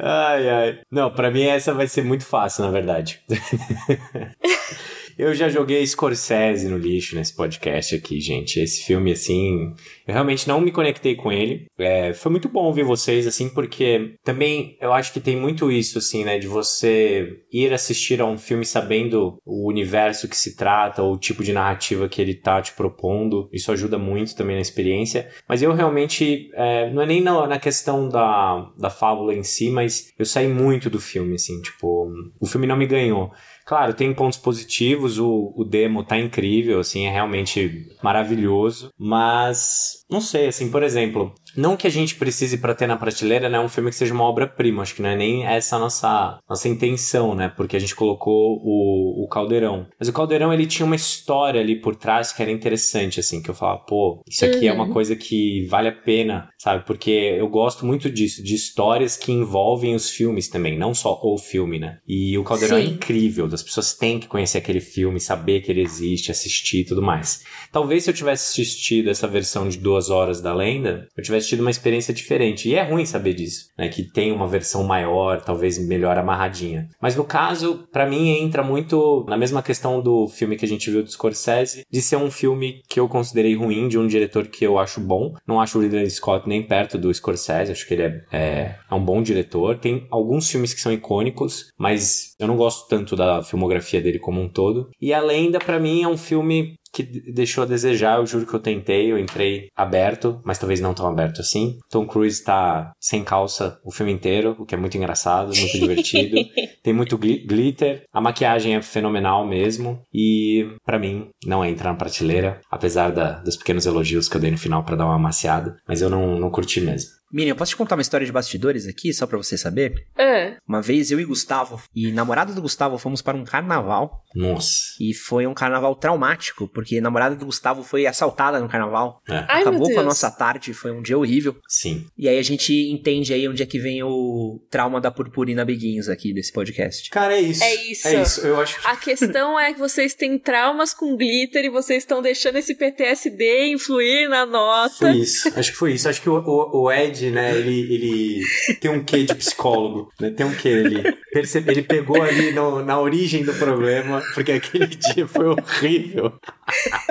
ai, 0.02 0.50
ai. 0.50 0.80
Não, 0.90 1.12
pra 1.14 1.32
mim 1.32 1.44
essa 1.44 1.74
vai 1.74 1.88
ser 1.88 2.04
muito 2.04 2.26
fácil, 2.26 2.66
na 2.66 2.72
verdade. 2.72 3.22
Eu 5.18 5.34
já 5.34 5.50
joguei 5.50 5.86
Scorsese 5.86 6.68
no 6.68 6.78
lixo 6.78 7.16
nesse 7.16 7.36
podcast 7.36 7.96
aqui, 7.96 8.20
gente. 8.20 8.60
Esse 8.60 8.84
filme, 8.84 9.12
assim, 9.12 9.74
eu 10.08 10.14
realmente 10.14 10.48
não 10.48 10.62
me 10.62 10.72
conectei 10.72 11.16
com 11.16 11.32
ele. 11.32 11.66
É, 11.78 12.14
foi 12.14 12.32
muito 12.32 12.50
bom 12.50 12.66
ouvir 12.66 12.84
vocês, 12.84 13.28
assim, 13.28 13.50
porque 13.50 14.16
também 14.24 14.78
eu 14.82 14.94
acho 14.94 15.14
que 15.14 15.20
tem 15.20 15.36
muito 15.36 15.72
isso, 15.72 15.98
assim, 15.98 16.24
né, 16.24 16.38
de 16.38 16.48
você 16.48 17.42
ir 17.52 17.74
assistir 17.74 18.22
a 18.22 18.26
um 18.26 18.38
filme 18.38 18.66
sabendo 18.66 19.38
o 19.46 19.68
universo 19.68 20.28
que 20.28 20.38
se 20.38 20.56
trata, 20.56 21.02
ou 21.02 21.14
o 21.14 21.20
tipo 21.20 21.44
de 21.44 21.54
narrativa 21.54 22.10
que 22.10 22.22
ele 22.22 22.34
tá 22.34 22.62
te 22.62 22.74
propondo. 22.74 23.50
Isso 23.52 23.72
ajuda 23.72 23.98
muito 23.98 24.36
também 24.36 24.56
na 24.56 24.62
experiência. 24.62 25.30
Mas 25.48 25.62
eu 25.62 25.74
realmente, 25.74 26.50
é, 26.54 26.90
não 26.92 27.02
é 27.02 27.06
nem 27.06 27.22
na, 27.22 27.48
na 27.48 27.60
questão 27.60 28.08
da, 28.10 28.72
da 28.78 28.90
fábula 28.90 29.34
em 29.34 29.44
si, 29.44 29.70
mas 29.70 30.12
eu 30.18 30.26
saí 30.26 30.48
muito 30.48 30.90
do 30.90 31.00
filme, 31.00 31.36
assim, 31.36 31.62
tipo, 31.62 32.12
o 32.40 32.46
filme 32.46 32.68
não 32.68 32.78
me 32.78 32.86
ganhou. 32.86 33.32
Claro, 33.72 33.94
tem 33.94 34.14
pontos 34.14 34.38
positivos, 34.38 35.18
o, 35.18 35.54
o 35.56 35.64
demo 35.64 36.04
tá 36.04 36.20
incrível, 36.20 36.82
assim, 36.82 37.06
é 37.06 37.10
realmente 37.10 37.88
maravilhoso, 38.04 38.90
mas 39.00 40.04
não 40.10 40.20
sei, 40.20 40.48
assim, 40.48 40.70
por 40.70 40.84
exemplo, 40.84 41.34
não 41.56 41.78
que 41.78 41.88
a 41.88 41.90
gente 41.90 42.16
precise 42.16 42.58
para 42.58 42.76
ter 42.76 42.86
na 42.86 42.98
prateleira, 42.98 43.48
né, 43.48 43.58
um 43.62 43.70
filme 43.70 43.90
que 43.90 43.96
seja 43.96 44.14
uma 44.14 44.26
obra-prima, 44.26 44.82
acho 44.82 44.94
que 44.94 45.02
não 45.02 45.10
é 45.10 45.16
nem 45.16 45.46
essa 45.46 45.78
a 45.78 45.80
nossa, 45.80 46.38
nossa 46.50 46.68
intenção, 46.68 47.34
né, 47.34 47.48
porque 47.48 47.78
a 47.78 47.80
gente 47.80 47.96
colocou 47.96 48.60
o, 48.62 49.24
o 49.24 49.28
Caldeirão. 49.30 49.88
Mas 49.98 50.10
o 50.10 50.14
Caldeirão, 50.14 50.54
ele 50.54 50.68
tinha 50.68 50.86
uma 50.86 50.98
história 50.98 51.62
ali 51.62 51.80
por 51.80 51.96
trás 51.96 52.34
que 52.34 52.42
era 52.42 52.52
interessante, 52.52 53.22
assim, 53.22 53.42
que 53.42 53.50
eu 53.50 53.56
falava, 53.56 53.80
pô, 53.88 54.22
isso 54.28 54.44
aqui 54.44 54.66
uhum. 54.66 54.68
é 54.68 54.74
uma 54.74 54.84
uhum. 54.84 54.92
coisa 54.92 55.16
que 55.16 55.66
vale 55.70 55.88
a 55.88 55.94
pena, 55.94 56.50
sabe, 56.62 56.86
porque 56.86 57.12
eu 57.12 57.48
gosto 57.48 57.86
muito 57.86 58.10
disso, 58.10 58.44
de 58.44 58.54
histórias 58.54 59.18
que 59.18 59.32
envolvem 59.32 59.96
os 59.96 60.10
filmes 60.10 60.48
também, 60.48 60.78
não 60.78 60.94
só 60.94 61.20
o 61.24 61.38
filme, 61.38 61.80
né, 61.80 61.98
e 62.08 62.38
o 62.38 62.44
Caldeirão 62.44 62.78
é 62.78 62.82
Sim. 62.82 62.88
é 62.88 62.92
incrível, 62.92 63.50
as 63.52 63.64
pessoas 63.64 63.94
têm 63.94 64.20
que 64.20 64.28
conhecer 64.28 64.58
aquele 64.58 64.82
filme, 64.82 65.20
saber 65.20 65.62
que 65.62 65.72
ele 65.72 65.82
existe, 65.82 66.32
assistir 66.32 66.82
e 66.82 66.86
tudo 66.86 67.02
mais. 67.02 67.44
Talvez 67.72 68.04
se 68.04 68.10
eu 68.10 68.14
tivesse 68.14 68.52
assistido 68.52 69.10
essa 69.10 69.28
versão 69.28 69.68
de 69.68 69.78
duas 69.78 70.10
horas 70.10 70.42
da 70.42 70.54
lenda, 70.54 71.08
eu 71.16 71.24
tivesse 71.24 71.48
tido 71.48 71.62
uma 71.62 71.72
experiência 71.72 72.14
diferente. 72.14 72.70
E 72.70 72.76
é 72.76 72.84
ruim 72.84 73.06
saber 73.06 73.34
disso, 73.34 73.70
né? 73.78 73.88
Que 73.90 74.04
tem 74.04 74.32
uma 74.32 74.48
versão 74.48 74.84
maior, 74.84 75.42
talvez 75.42 75.78
melhor 75.78 76.18
amarradinha. 76.18 76.90
Mas 77.02 77.16
no 77.16 77.24
caso, 77.24 77.88
para 77.92 78.06
mim 78.06 78.30
entra 78.30 78.64
muito 78.64 79.26
na 79.28 79.38
mesma 79.38 79.64
questão 79.64 80.02
do 80.02 80.28
filme 80.28 80.58
que 80.58 80.66
a 80.66 80.68
gente 80.68 80.90
viu 80.90 81.04
do 81.04 81.12
Scorsese, 81.12 81.86
de 81.90 82.02
ser 82.02 82.18
um 82.18 82.30
filme 82.30 82.82
que 82.90 83.00
eu 83.00 83.08
considerei 83.08 83.56
ruim, 83.56 83.88
de 83.88 83.98
um 83.98 84.08
diretor 84.08 84.48
que 84.48 84.66
eu 84.66 84.78
acho 84.78 85.00
bom. 85.00 85.34
Não 85.48 85.62
acho 85.62 85.78
o 85.78 85.82
Ridley 85.82 86.10
Scott 86.10 86.48
nem 86.52 86.62
perto 86.62 86.98
do 86.98 87.14
Scorsese, 87.14 87.72
acho 87.72 87.88
que 87.88 87.94
ele 87.94 88.04
é, 88.04 88.26
é, 88.32 88.76
é 88.90 88.94
um 88.94 89.04
bom 89.04 89.24
diretor. 89.24 89.78
Tem 89.80 90.06
alguns 90.12 90.50
filmes 90.50 90.74
que 90.74 90.82
são 90.82 90.92
icônicos, 90.92 91.72
mas 91.78 92.36
eu 92.38 92.48
não 92.48 92.58
gosto 92.58 92.88
tanto 92.88 93.16
da 93.16 93.42
filmografia 93.42 94.02
dele 94.02 94.20
como 94.20 94.42
um 94.42 94.50
todo. 94.50 94.90
E 95.00 95.14
a 95.14 95.22
Lenda, 95.22 95.60
para 95.60 95.80
mim, 95.80 96.04
é 96.04 96.08
um 96.08 96.18
filme 96.18 96.76
que 96.92 97.04
deixou 97.04 97.64
a 97.64 97.68
desejar. 97.68 98.18
Eu 98.18 98.26
juro 98.26 98.46
que 98.46 98.54
eu 98.54 98.60
tentei, 98.60 99.12
eu 99.12 99.18
entrei 99.18 99.70
aberto, 99.76 100.42
mas 100.44 100.58
talvez 100.58 100.80
não 100.80 100.94
tão 100.94 101.08
aberto 101.08 101.42
assim. 101.42 101.78
Tom 101.90 102.06
Cruise 102.06 102.44
tá 102.44 102.92
sem 103.00 103.24
calça 103.24 103.80
o 103.84 103.92
filme 103.92 104.12
inteiro, 104.12 104.56
o 104.60 104.66
que 104.66 104.76
é 104.76 104.78
muito 104.78 104.98
engraçado, 104.98 105.56
muito 105.56 105.78
divertido. 105.78 106.38
Tem 106.84 106.94
muito 106.94 107.18
gl 107.18 107.46
glitter, 107.46 108.04
a 108.12 108.20
maquiagem 108.20 108.76
é 108.76 108.82
fenomenal 108.82 109.48
mesmo 109.48 110.02
e 110.14 110.68
para 110.84 110.98
mim 110.98 111.30
não 111.46 111.64
entra 111.64 111.92
na 111.92 111.96
prateleira, 111.96 112.60
apesar 112.70 113.12
da, 113.12 113.34
dos 113.40 113.56
pequenos 113.56 113.86
elogios 113.86 114.28
que 114.28 114.36
eu 114.36 114.42
dei 114.42 114.52
no 114.52 114.58
final 114.58 114.84
para 114.84 114.96
dar 114.96 115.06
uma 115.06 115.16
amaciada, 115.16 115.78
mas 115.88 116.02
eu 116.02 116.10
não, 116.10 116.40
não 116.40 116.50
curti 116.50 116.82
mesmo. 116.82 117.21
Miriam, 117.32 117.56
posso 117.56 117.72
te 117.72 117.78
contar 117.78 117.96
uma 117.96 118.02
história 118.02 118.26
de 118.26 118.32
bastidores 118.32 118.88
aqui, 118.88 119.14
só 119.14 119.26
para 119.26 119.38
você 119.38 119.58
saber? 119.58 120.06
É. 120.18 120.58
Uma 120.68 120.82
vez 120.82 121.12
eu 121.12 121.20
e 121.20 121.26
Gustavo, 121.26 121.82
e 121.96 122.12
namorada 122.12 122.54
do 122.54 122.62
Gustavo, 122.62 122.98
fomos 122.98 123.22
para 123.22 123.38
um 123.38 123.44
carnaval. 123.44 124.24
Nossa. 124.36 124.96
E 125.00 125.14
foi 125.14 125.48
um 125.48 125.54
carnaval 125.54 125.96
traumático, 125.96 126.68
porque 126.68 126.98
a 126.98 127.02
namorada 127.02 127.36
do 127.36 127.46
Gustavo 127.46 127.84
foi 127.84 128.06
assaltada 128.06 128.60
no 128.60 128.68
carnaval. 128.68 129.22
É. 129.28 129.46
Ai, 129.48 129.62
Acabou 129.62 129.94
com 129.94 130.00
a 130.00 130.04
nossa 130.04 130.30
tarde, 130.30 130.74
foi 130.74 130.92
um 130.92 131.02
dia 131.02 131.18
horrível. 131.18 131.56
Sim. 131.68 132.06
E 132.18 132.28
aí 132.28 132.38
a 132.38 132.44
gente 132.44 132.74
entende 132.92 133.34
aí 133.34 133.48
onde 133.48 133.64
é 133.64 133.66
que 133.66 133.80
vem 133.80 134.04
o 134.04 134.62
trauma 134.70 135.00
da 135.00 135.12
purpurina 135.12 135.66
Beguins 135.66 136.08
aqui 136.08 136.34
desse 136.34 136.52
podcast. 136.52 137.10
Cara, 137.10 137.36
é 137.36 137.42
isso. 137.42 137.64
É 137.64 137.76
isso. 137.76 138.08
É 138.08 138.22
isso, 138.22 138.42
eu 138.42 138.60
acho. 138.60 138.80
A 138.88 138.96
questão 138.96 139.60
é 139.60 139.74
que 139.74 139.80
vocês 139.80 140.14
têm 140.14 140.38
traumas 140.38 140.94
com 140.94 141.16
glitter 141.16 141.66
e 141.66 141.70
vocês 141.70 142.04
estão 142.04 142.22
deixando 142.22 142.58
esse 142.58 142.76
PTSD 142.76 143.68
influir 143.68 144.30
na 144.30 144.46
nota. 144.46 144.96
Foi 144.98 145.18
isso. 145.18 145.52
Acho 145.56 145.72
que 145.72 145.78
foi 145.78 145.94
isso. 145.94 146.10
Acho 146.10 146.22
que 146.22 146.30
o, 146.30 146.38
o, 146.38 146.84
o 146.84 146.92
Ed 146.92 147.21
né, 147.30 147.58
ele, 147.58 147.94
ele 147.94 148.42
tem 148.80 148.90
um 148.90 149.04
quê 149.04 149.24
de 149.24 149.36
psicólogo, 149.36 150.12
né? 150.20 150.32
Tem 150.32 150.46
um 150.46 150.54
quê 150.54 150.70
ali. 150.70 151.16
Percebe, 151.32 151.72
ele 151.72 151.84
pegou 151.84 152.22
ali 152.22 152.52
no, 152.52 152.84
na 152.84 153.00
origem 153.00 153.44
do 153.44 153.54
problema, 153.54 154.22
porque 154.34 154.54
aquele 154.54 154.88
dia 155.14 155.28
foi 155.28 155.48
horrível. 155.48 156.34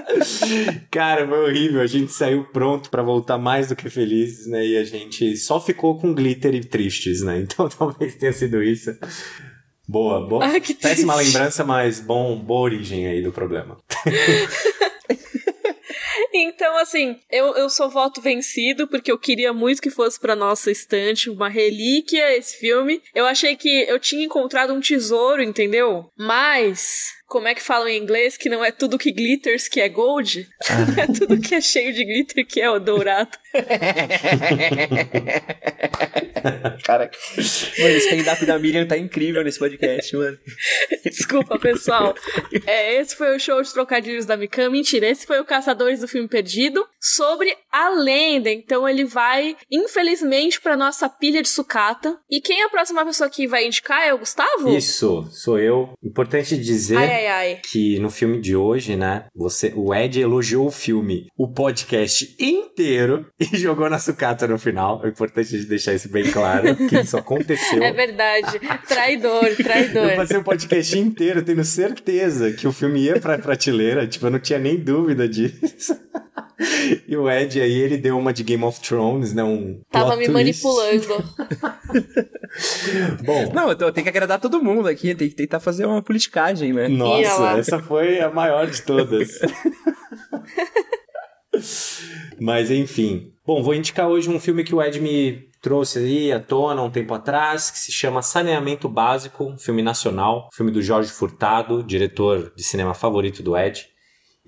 Cara, 0.90 1.26
foi 1.26 1.38
horrível. 1.38 1.80
A 1.80 1.86
gente 1.86 2.12
saiu 2.12 2.44
pronto 2.44 2.90
para 2.90 3.02
voltar 3.02 3.38
mais 3.38 3.68
do 3.68 3.76
que 3.76 3.88
felizes, 3.88 4.46
né? 4.46 4.66
E 4.66 4.76
a 4.76 4.84
gente 4.84 5.36
só 5.36 5.60
ficou 5.60 5.98
com 5.98 6.14
glitter 6.14 6.54
e 6.54 6.60
tristes, 6.60 7.22
né? 7.22 7.38
Então 7.40 7.68
talvez 7.78 8.14
tenha 8.14 8.32
sido 8.32 8.62
isso. 8.62 8.96
Boa, 9.88 10.26
boa. 10.26 10.44
Ah, 10.46 10.60
Péssima 10.80 11.16
lembrança, 11.16 11.64
mas 11.64 12.00
bom, 12.00 12.38
boa 12.38 12.60
origem 12.60 13.06
aí 13.06 13.22
do 13.22 13.32
problema. 13.32 13.76
Então, 16.50 16.76
assim, 16.78 17.18
eu, 17.30 17.54
eu 17.56 17.68
sou 17.68 17.90
voto 17.90 18.20
vencido, 18.20 18.86
porque 18.86 19.10
eu 19.10 19.18
queria 19.18 19.52
muito 19.52 19.82
que 19.82 19.90
fosse 19.90 20.18
pra 20.18 20.36
nossa 20.36 20.70
estante 20.70 21.28
uma 21.28 21.48
relíquia 21.48 22.36
esse 22.36 22.56
filme. 22.56 23.02
Eu 23.14 23.26
achei 23.26 23.56
que 23.56 23.68
eu 23.88 23.98
tinha 23.98 24.24
encontrado 24.24 24.72
um 24.72 24.80
tesouro, 24.80 25.42
entendeu? 25.42 26.10
Mas 26.16 27.19
como 27.30 27.46
é 27.46 27.54
que 27.54 27.62
falam 27.62 27.88
em 27.88 27.96
inglês 27.96 28.36
que 28.36 28.48
não 28.48 28.64
é 28.64 28.72
tudo 28.72 28.98
que 28.98 29.12
glitters 29.12 29.68
que 29.68 29.80
é 29.80 29.88
gold? 29.88 30.48
Ah. 30.68 30.84
Não 30.84 30.98
é 31.04 31.06
tudo 31.06 31.40
que 31.40 31.54
é 31.54 31.60
cheio 31.60 31.94
de 31.94 32.04
glitter 32.04 32.44
que 32.44 32.60
é 32.60 32.68
o 32.68 32.80
dourado. 32.80 33.30
Cara, 36.84 37.10
mano, 37.78 37.94
o 37.94 37.98
stand-up 37.98 38.44
da 38.44 38.58
Miriam 38.58 38.84
tá 38.86 38.98
incrível 38.98 39.44
nesse 39.44 39.60
podcast, 39.60 40.16
mano. 40.16 40.38
Desculpa, 41.04 41.56
pessoal. 41.58 42.14
É, 42.66 42.96
esse 42.96 43.14
foi 43.14 43.36
o 43.36 43.38
show 43.38 43.62
de 43.62 43.72
trocadilhos 43.72 44.26
da 44.26 44.36
Mikan. 44.36 44.70
Mentira, 44.70 45.06
esse 45.06 45.24
foi 45.26 45.38
o 45.40 45.44
Caçadores 45.44 46.00
do 46.00 46.08
Filme 46.08 46.26
Perdido 46.26 46.84
sobre 46.98 47.56
a 47.70 47.90
lenda. 47.90 48.50
Então 48.50 48.88
ele 48.88 49.04
vai, 49.04 49.56
infelizmente, 49.70 50.60
pra 50.60 50.76
nossa 50.76 51.08
pilha 51.08 51.42
de 51.42 51.48
sucata. 51.48 52.18
E 52.28 52.40
quem 52.40 52.60
é 52.60 52.64
a 52.64 52.70
próxima 52.70 53.04
pessoa 53.04 53.30
que 53.30 53.46
vai 53.46 53.66
indicar 53.66 54.02
é 54.02 54.12
o 54.12 54.18
Gustavo? 54.18 54.76
Isso, 54.76 55.28
sou 55.30 55.58
eu. 55.58 55.92
Importante 56.02 56.56
dizer. 56.56 56.96
Ai, 56.96 57.19
ai, 57.20 57.26
ai. 57.26 57.60
Que 57.62 57.98
no 57.98 58.10
filme 58.10 58.40
de 58.40 58.56
hoje, 58.56 58.96
né? 58.96 59.24
Você, 59.34 59.72
o 59.74 59.94
Ed 59.94 60.20
elogiou 60.20 60.66
o 60.66 60.70
filme, 60.70 61.26
o 61.36 61.48
podcast 61.48 62.34
inteiro 62.38 63.26
e 63.38 63.56
jogou 63.56 63.88
na 63.90 63.98
sucata 63.98 64.46
no 64.46 64.58
final. 64.58 65.04
É 65.04 65.08
importante 65.08 65.56
deixar 65.64 65.94
isso 65.94 66.08
bem 66.10 66.30
claro, 66.30 66.74
que 66.76 66.98
isso 66.98 67.16
aconteceu. 67.16 67.80
É 67.90 67.92
verdade. 67.92 68.60
Traidor, 68.86 69.56
traidor. 69.56 70.10
Eu 70.10 70.16
passei 70.16 70.36
o 70.36 70.44
podcast 70.44 70.98
inteiro 70.98 71.42
tendo 71.42 71.64
certeza 71.64 72.52
que 72.52 72.66
o 72.66 72.72
filme 72.72 73.00
ia 73.00 73.18
pra 73.18 73.38
prateleira. 73.38 74.06
Tipo, 74.06 74.26
eu 74.26 74.30
não 74.30 74.38
tinha 74.38 74.58
nem 74.58 74.76
dúvida 74.76 75.28
disso. 75.28 75.98
E 77.06 77.16
o 77.16 77.30
Ed 77.30 77.60
aí, 77.60 77.80
ele 77.80 77.96
deu 77.96 78.18
uma 78.18 78.32
de 78.32 78.42
Game 78.42 78.64
of 78.64 78.80
Thrones, 78.80 79.32
né? 79.32 79.42
Um 79.42 79.80
Tava 79.90 80.16
me 80.16 80.26
twist. 80.26 80.32
manipulando. 80.32 81.24
Bom. 83.24 83.52
Não, 83.52 83.70
eu 83.70 83.92
tenho 83.92 84.04
que 84.04 84.08
agradar 84.08 84.40
todo 84.40 84.62
mundo 84.62 84.88
aqui, 84.88 85.14
tem 85.14 85.28
que 85.28 85.34
tentar 85.34 85.60
fazer 85.60 85.86
uma 85.86 86.02
politicagem, 86.02 86.72
né? 86.72 86.88
Nossa, 86.88 87.58
essa 87.58 87.78
foi 87.78 88.20
a 88.20 88.30
maior 88.30 88.66
de 88.66 88.82
todas. 88.82 89.38
Mas 92.40 92.70
enfim. 92.70 93.32
Bom, 93.46 93.62
vou 93.62 93.74
indicar 93.74 94.08
hoje 94.08 94.30
um 94.30 94.38
filme 94.38 94.64
que 94.64 94.74
o 94.74 94.82
Ed 94.82 95.00
me 95.00 95.50
trouxe 95.60 95.98
aí 95.98 96.32
à 96.32 96.40
tona 96.40 96.82
um 96.82 96.90
tempo 96.90 97.12
atrás, 97.12 97.70
que 97.70 97.78
se 97.78 97.92
chama 97.92 98.22
Saneamento 98.22 98.88
Básico, 98.88 99.44
um 99.44 99.58
filme 99.58 99.82
nacional, 99.82 100.48
filme 100.54 100.70
do 100.70 100.80
Jorge 100.80 101.10
Furtado, 101.10 101.82
diretor 101.82 102.52
de 102.56 102.62
cinema 102.62 102.94
favorito 102.94 103.42
do 103.42 103.56
Ed. 103.56 103.86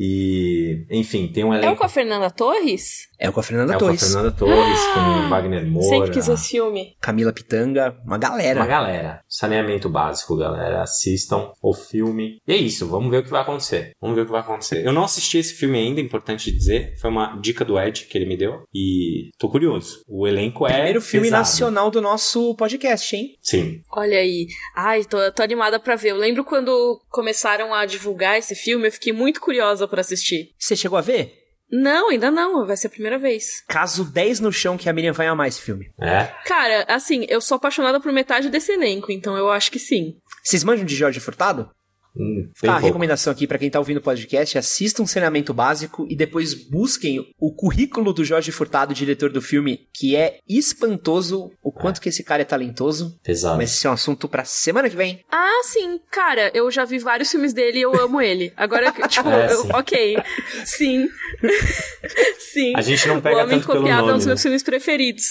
E, 0.05 0.85
enfim, 0.91 1.29
tem 1.29 1.45
um 1.45 1.55
elenco. 1.55 1.69
É 1.69 1.71
o 1.71 1.77
com 1.77 1.85
a 1.85 1.89
Fernanda 1.89 2.29
Torres? 2.29 3.09
É 3.23 3.31
com 3.31 3.39
a 3.39 3.43
Fernanda 3.43 3.75
é 3.75 3.79
Torres. 3.79 4.03
É 4.03 4.05
com 4.05 4.05
a 4.05 4.09
Fernanda 4.09 4.37
Torres, 4.37 4.81
com 4.95 5.29
Wagner 5.31 5.65
Moura. 5.65 5.89
Sempre 5.89 6.11
quis 6.11 6.29
esse 6.29 6.49
filme. 6.49 6.97
Camila 7.01 7.33
Pitanga, 7.33 7.97
uma 8.05 8.19
galera. 8.19 8.59
Uma 8.59 8.67
galera. 8.67 9.21
Saneamento 9.29 9.89
básico, 9.89 10.37
galera. 10.37 10.83
Assistam 10.83 11.53
o 11.63 11.73
filme. 11.73 12.41
E 12.49 12.53
é 12.53 12.57
isso, 12.57 12.89
vamos 12.89 13.13
ver 13.13 13.19
o 13.19 13.23
que 13.23 13.31
vai 13.31 13.43
acontecer. 13.43 13.93
Vamos 14.01 14.17
ver 14.17 14.23
o 14.23 14.27
que 14.27 14.33
vai 14.33 14.41
acontecer. 14.41 14.85
Eu 14.85 14.93
não 14.93 15.05
assisti 15.05 15.39
esse 15.39 15.55
filme 15.55 15.79
ainda, 15.79 16.01
importante 16.01 16.51
dizer. 16.51 16.99
Foi 17.01 17.11
uma 17.11 17.37
dica 17.37 17.65
do 17.65 17.79
Ed 17.79 18.07
que 18.07 18.19
ele 18.19 18.27
me 18.27 18.37
deu. 18.37 18.65
E 18.75 19.31
tô 19.39 19.49
curioso. 19.49 20.03
O 20.09 20.27
elenco 20.27 20.67
é. 20.67 20.73
Primeiro 20.73 21.01
filme 21.01 21.29
pesado. 21.29 21.43
nacional 21.43 21.91
do 21.93 22.01
nosso 22.01 22.57
podcast, 22.57 23.15
hein? 23.15 23.37
Sim. 23.41 23.83
Olha 23.93 24.19
aí. 24.19 24.49
Ai, 24.75 25.05
tô, 25.05 25.31
tô 25.31 25.45
animada 25.45 25.79
pra 25.79 25.95
ver. 25.95 26.11
Eu 26.11 26.17
lembro 26.17 26.45
quando 26.45 27.01
começaram 27.09 27.73
a 27.73 27.87
divulgar 27.87 28.37
esse 28.37 28.57
filme, 28.57 28.89
eu 28.89 28.93
fiquei 28.93 29.13
muito 29.13 29.41
curiosa 29.41 29.87
para 29.87 30.01
assistir. 30.01 30.51
Você 30.59 30.75
chegou 30.75 30.99
a 30.99 31.03
ver? 31.03 31.42
Não, 31.73 32.11
ainda 32.11 32.31
não. 32.31 32.67
Vai 32.67 32.77
ser 32.77 32.89
a 32.89 32.91
primeira 32.91 33.19
vez. 33.19 33.65
Caso 33.67 34.05
10 34.05 34.41
no 34.41 34.53
chão 34.53 34.77
que 34.77 34.89
a 34.89 34.93
Miriam 34.93 35.13
vai 35.13 35.27
amar 35.27 35.49
esse 35.49 35.61
filme. 35.61 35.91
É? 36.01 36.25
Cara, 36.45 36.85
assim, 36.87 37.25
eu 37.29 37.41
sou 37.41 37.57
apaixonada 37.57 37.99
por 37.99 38.13
metade 38.13 38.51
desse 38.51 38.73
elenco, 38.73 39.11
então 39.11 39.37
eu 39.37 39.51
acho 39.51 39.71
que 39.71 39.79
sim. 39.79 40.17
Vocês 40.45 40.63
manjam 40.63 40.85
de 40.85 40.95
Jorge 40.95 41.21
Furtado? 41.21 41.71
Hum, 42.15 42.49
a 42.63 42.67
pouco. 42.67 42.87
recomendação 42.87 43.33
aqui 43.33 43.47
para 43.47 43.59
quem 43.59 43.71
tá 43.71 43.79
ouvindo 43.79 43.97
o 43.97 44.03
podcast, 44.03 44.59
assista 44.59 45.03
um 45.03 45.07
saneamento 45.07 45.55
básico 45.55 46.07
e 46.11 46.15
depois 46.15 46.53
busquem 46.53 47.27
o 47.39 47.53
currículo 47.53 48.13
do 48.13 48.25
Jorge 48.25 48.53
Furtado, 48.53 48.93
diretor 48.93 49.31
do 49.31 49.41
filme, 49.41 49.87
que 49.95 50.15
é 50.15 50.39
espantoso 50.49 51.51
o 51.63 51.73
quanto 51.73 51.99
é. 51.99 52.01
que 52.03 52.09
esse 52.11 52.23
cara 52.23 52.43
é 52.43 52.45
talentoso. 52.45 53.19
Exato. 53.27 53.57
Mas 53.57 53.73
esse 53.73 53.87
é 53.87 53.91
um 53.91 53.95
assunto 53.95 54.29
pra 54.29 54.45
semana 54.45 54.91
que 54.91 54.97
vem. 54.97 55.25
Ah, 55.31 55.63
sim. 55.65 56.01
Cara, 56.11 56.51
eu 56.55 56.71
já 56.71 56.85
vi 56.85 56.99
vários 56.99 57.31
filmes 57.31 57.53
dele 57.53 57.79
e 57.79 57.83
eu 57.83 57.99
amo 57.99 58.21
ele. 58.21 58.53
Agora, 58.57 58.93
tipo, 59.09 59.29
é, 59.29 59.53
eu, 59.53 59.69
ok. 59.75 60.19
Sim. 60.65 61.09
sim. 62.39 62.75
A 62.77 62.83
gente 62.83 63.09
não 63.09 63.21
pega 63.21 63.37
o 63.37 63.41
Homem 63.41 63.59
tanto 63.59 63.73
pelo 63.73 63.89
nome, 63.89 64.11
é 64.11 64.13
um 64.13 64.17
dos 64.17 64.27
né? 64.27 64.31
meus 64.31 64.43
filmes 64.43 64.63
preferidos. 64.63 65.25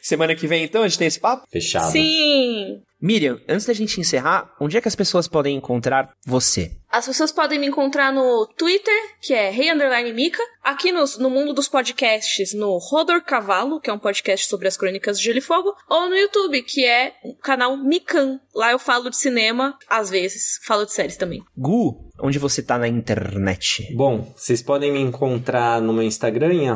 Semana 0.00 0.34
que 0.36 0.46
vem, 0.46 0.62
então, 0.62 0.82
a 0.82 0.88
gente 0.88 0.98
tem 0.98 1.08
esse 1.08 1.18
papo? 1.18 1.46
Fechado. 1.50 1.90
Sim. 1.90 2.80
Miriam, 3.00 3.38
antes 3.46 3.66
da 3.66 3.74
gente 3.74 4.00
encerrar, 4.00 4.54
onde 4.58 4.76
é 4.76 4.80
que 4.80 4.88
as 4.88 4.96
pessoas 4.96 5.28
podem 5.28 5.56
encontrar 5.56 6.12
você? 6.26 6.72
As 6.96 7.04
pessoas 7.04 7.30
podem 7.30 7.58
me 7.58 7.66
encontrar 7.66 8.10
no 8.10 8.46
Twitter, 8.56 8.94
que 9.20 9.34
é 9.34 9.50
Rei 9.50 9.68
hey 9.68 10.12
Mika, 10.14 10.42
aqui 10.64 10.90
no, 10.90 11.04
no 11.18 11.28
mundo 11.28 11.52
dos 11.52 11.68
podcasts, 11.68 12.54
no 12.54 12.78
Rodor 12.78 13.22
Cavalo, 13.22 13.78
que 13.82 13.90
é 13.90 13.92
um 13.92 13.98
podcast 13.98 14.48
sobre 14.48 14.66
as 14.66 14.78
crônicas 14.78 15.18
de 15.18 15.24
Gelo 15.26 15.36
e 15.36 15.42
Fogo, 15.42 15.74
ou 15.90 16.08
no 16.08 16.16
YouTube, 16.16 16.62
que 16.62 16.86
é 16.86 17.12
o 17.22 17.34
canal 17.34 17.76
Mikan. 17.76 18.40
Lá 18.54 18.72
eu 18.72 18.78
falo 18.78 19.10
de 19.10 19.18
cinema, 19.18 19.76
às 19.86 20.08
vezes, 20.08 20.58
falo 20.64 20.86
de 20.86 20.92
séries 20.92 21.18
também. 21.18 21.42
Gu, 21.54 22.06
onde 22.18 22.38
você 22.38 22.62
tá 22.62 22.78
na 22.78 22.88
internet? 22.88 23.94
Bom, 23.94 24.32
vocês 24.34 24.62
podem 24.62 24.90
me 24.90 25.00
encontrar 25.00 25.82
no 25.82 25.92
meu 25.92 26.02
Instagram 26.02 26.54
em 26.54 26.66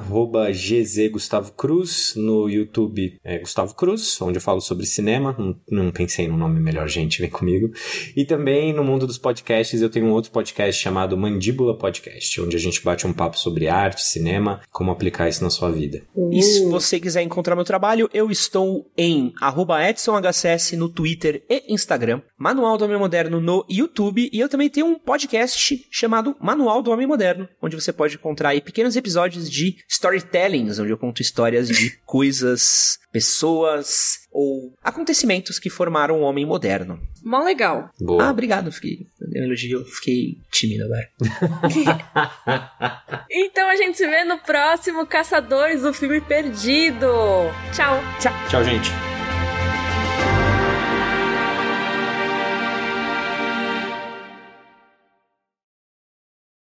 gzgustavocruz, 0.53 2.13
no 2.15 2.47
YouTube 2.49 3.19
é 3.25 3.39
Gustavo 3.39 3.75
Cruz, 3.75 4.21
onde 4.21 4.37
eu 4.37 4.43
falo 4.43 4.61
sobre 4.61 4.85
cinema, 4.85 5.35
não, 5.39 5.57
não 5.85 5.91
pensei 5.91 6.29
no 6.29 6.37
nome 6.37 6.61
melhor, 6.61 6.87
gente, 6.89 7.23
vem 7.23 7.31
comigo. 7.31 7.71
E 8.15 8.27
também 8.27 8.75
no 8.75 8.85
mundo 8.85 9.07
dos 9.07 9.17
podcasts 9.17 9.81
eu 9.81 9.89
tenho 9.89 10.10
um 10.11 10.15
outro 10.15 10.31
podcast 10.31 10.83
chamado 10.83 11.17
Mandíbula 11.17 11.77
Podcast, 11.77 12.41
onde 12.41 12.57
a 12.57 12.59
gente 12.59 12.83
bate 12.83 13.07
um 13.07 13.13
papo 13.13 13.39
sobre 13.39 13.69
arte, 13.69 14.03
cinema, 14.03 14.61
como 14.71 14.91
aplicar 14.91 15.29
isso 15.29 15.43
na 15.43 15.51
sua 15.51 15.71
vida. 15.71 16.03
E 16.33 16.43
se 16.43 16.67
você 16.67 16.99
quiser 16.99 17.23
encontrar 17.23 17.55
meu 17.55 17.65
trabalho, 17.65 18.11
eu 18.13 18.31
estou 18.31 18.91
em 18.97 19.33
EdsonHCS 19.89 20.73
no 20.73 20.89
Twitter 20.89 21.43
e 21.49 21.73
Instagram, 21.73 22.21
Manual 22.41 22.79
do 22.79 22.87
Homem 22.87 22.97
Moderno 22.97 23.39
no 23.39 23.67
YouTube 23.69 24.31
e 24.33 24.41
eu 24.41 24.49
também 24.49 24.71
tenho 24.71 24.87
um 24.87 24.99
podcast 24.99 25.87
chamado 25.91 26.35
Manual 26.41 26.81
do 26.81 26.91
Homem 26.91 27.07
Moderno, 27.07 27.47
onde 27.61 27.77
você 27.77 27.93
pode 27.93 28.15
encontrar 28.15 28.49
aí 28.49 28.63
pequenos 28.63 28.97
episódios 28.97 29.51
de 29.51 29.77
storytellings, 29.87 30.79
onde 30.79 30.91
eu 30.91 30.97
conto 30.97 31.21
histórias 31.21 31.69
de 31.69 31.99
coisas, 32.07 32.99
pessoas 33.13 34.21
ou 34.33 34.73
acontecimentos 34.83 35.59
que 35.59 35.69
formaram 35.69 36.21
o 36.21 36.23
homem 36.23 36.47
moderno. 36.47 36.99
Mó 37.23 37.45
legal. 37.45 37.91
Boa. 38.01 38.25
Ah, 38.25 38.31
obrigado. 38.31 38.73
Fiquei, 38.73 39.07
eu 39.35 39.45
elogio, 39.45 39.85
fiquei 39.85 40.39
tímido 40.51 40.85
agora. 40.85 41.11
então 43.31 43.69
a 43.69 43.77
gente 43.77 43.99
se 43.99 44.07
vê 44.07 44.25
no 44.25 44.39
próximo 44.39 45.07
Caçadores 45.07 45.83
do 45.83 45.93
Filme 45.93 46.23
Perdido. 46.23 47.07
Tchau. 47.75 48.01
Tchau. 48.19 48.33
Tchau, 48.49 48.65
gente. 48.65 49.10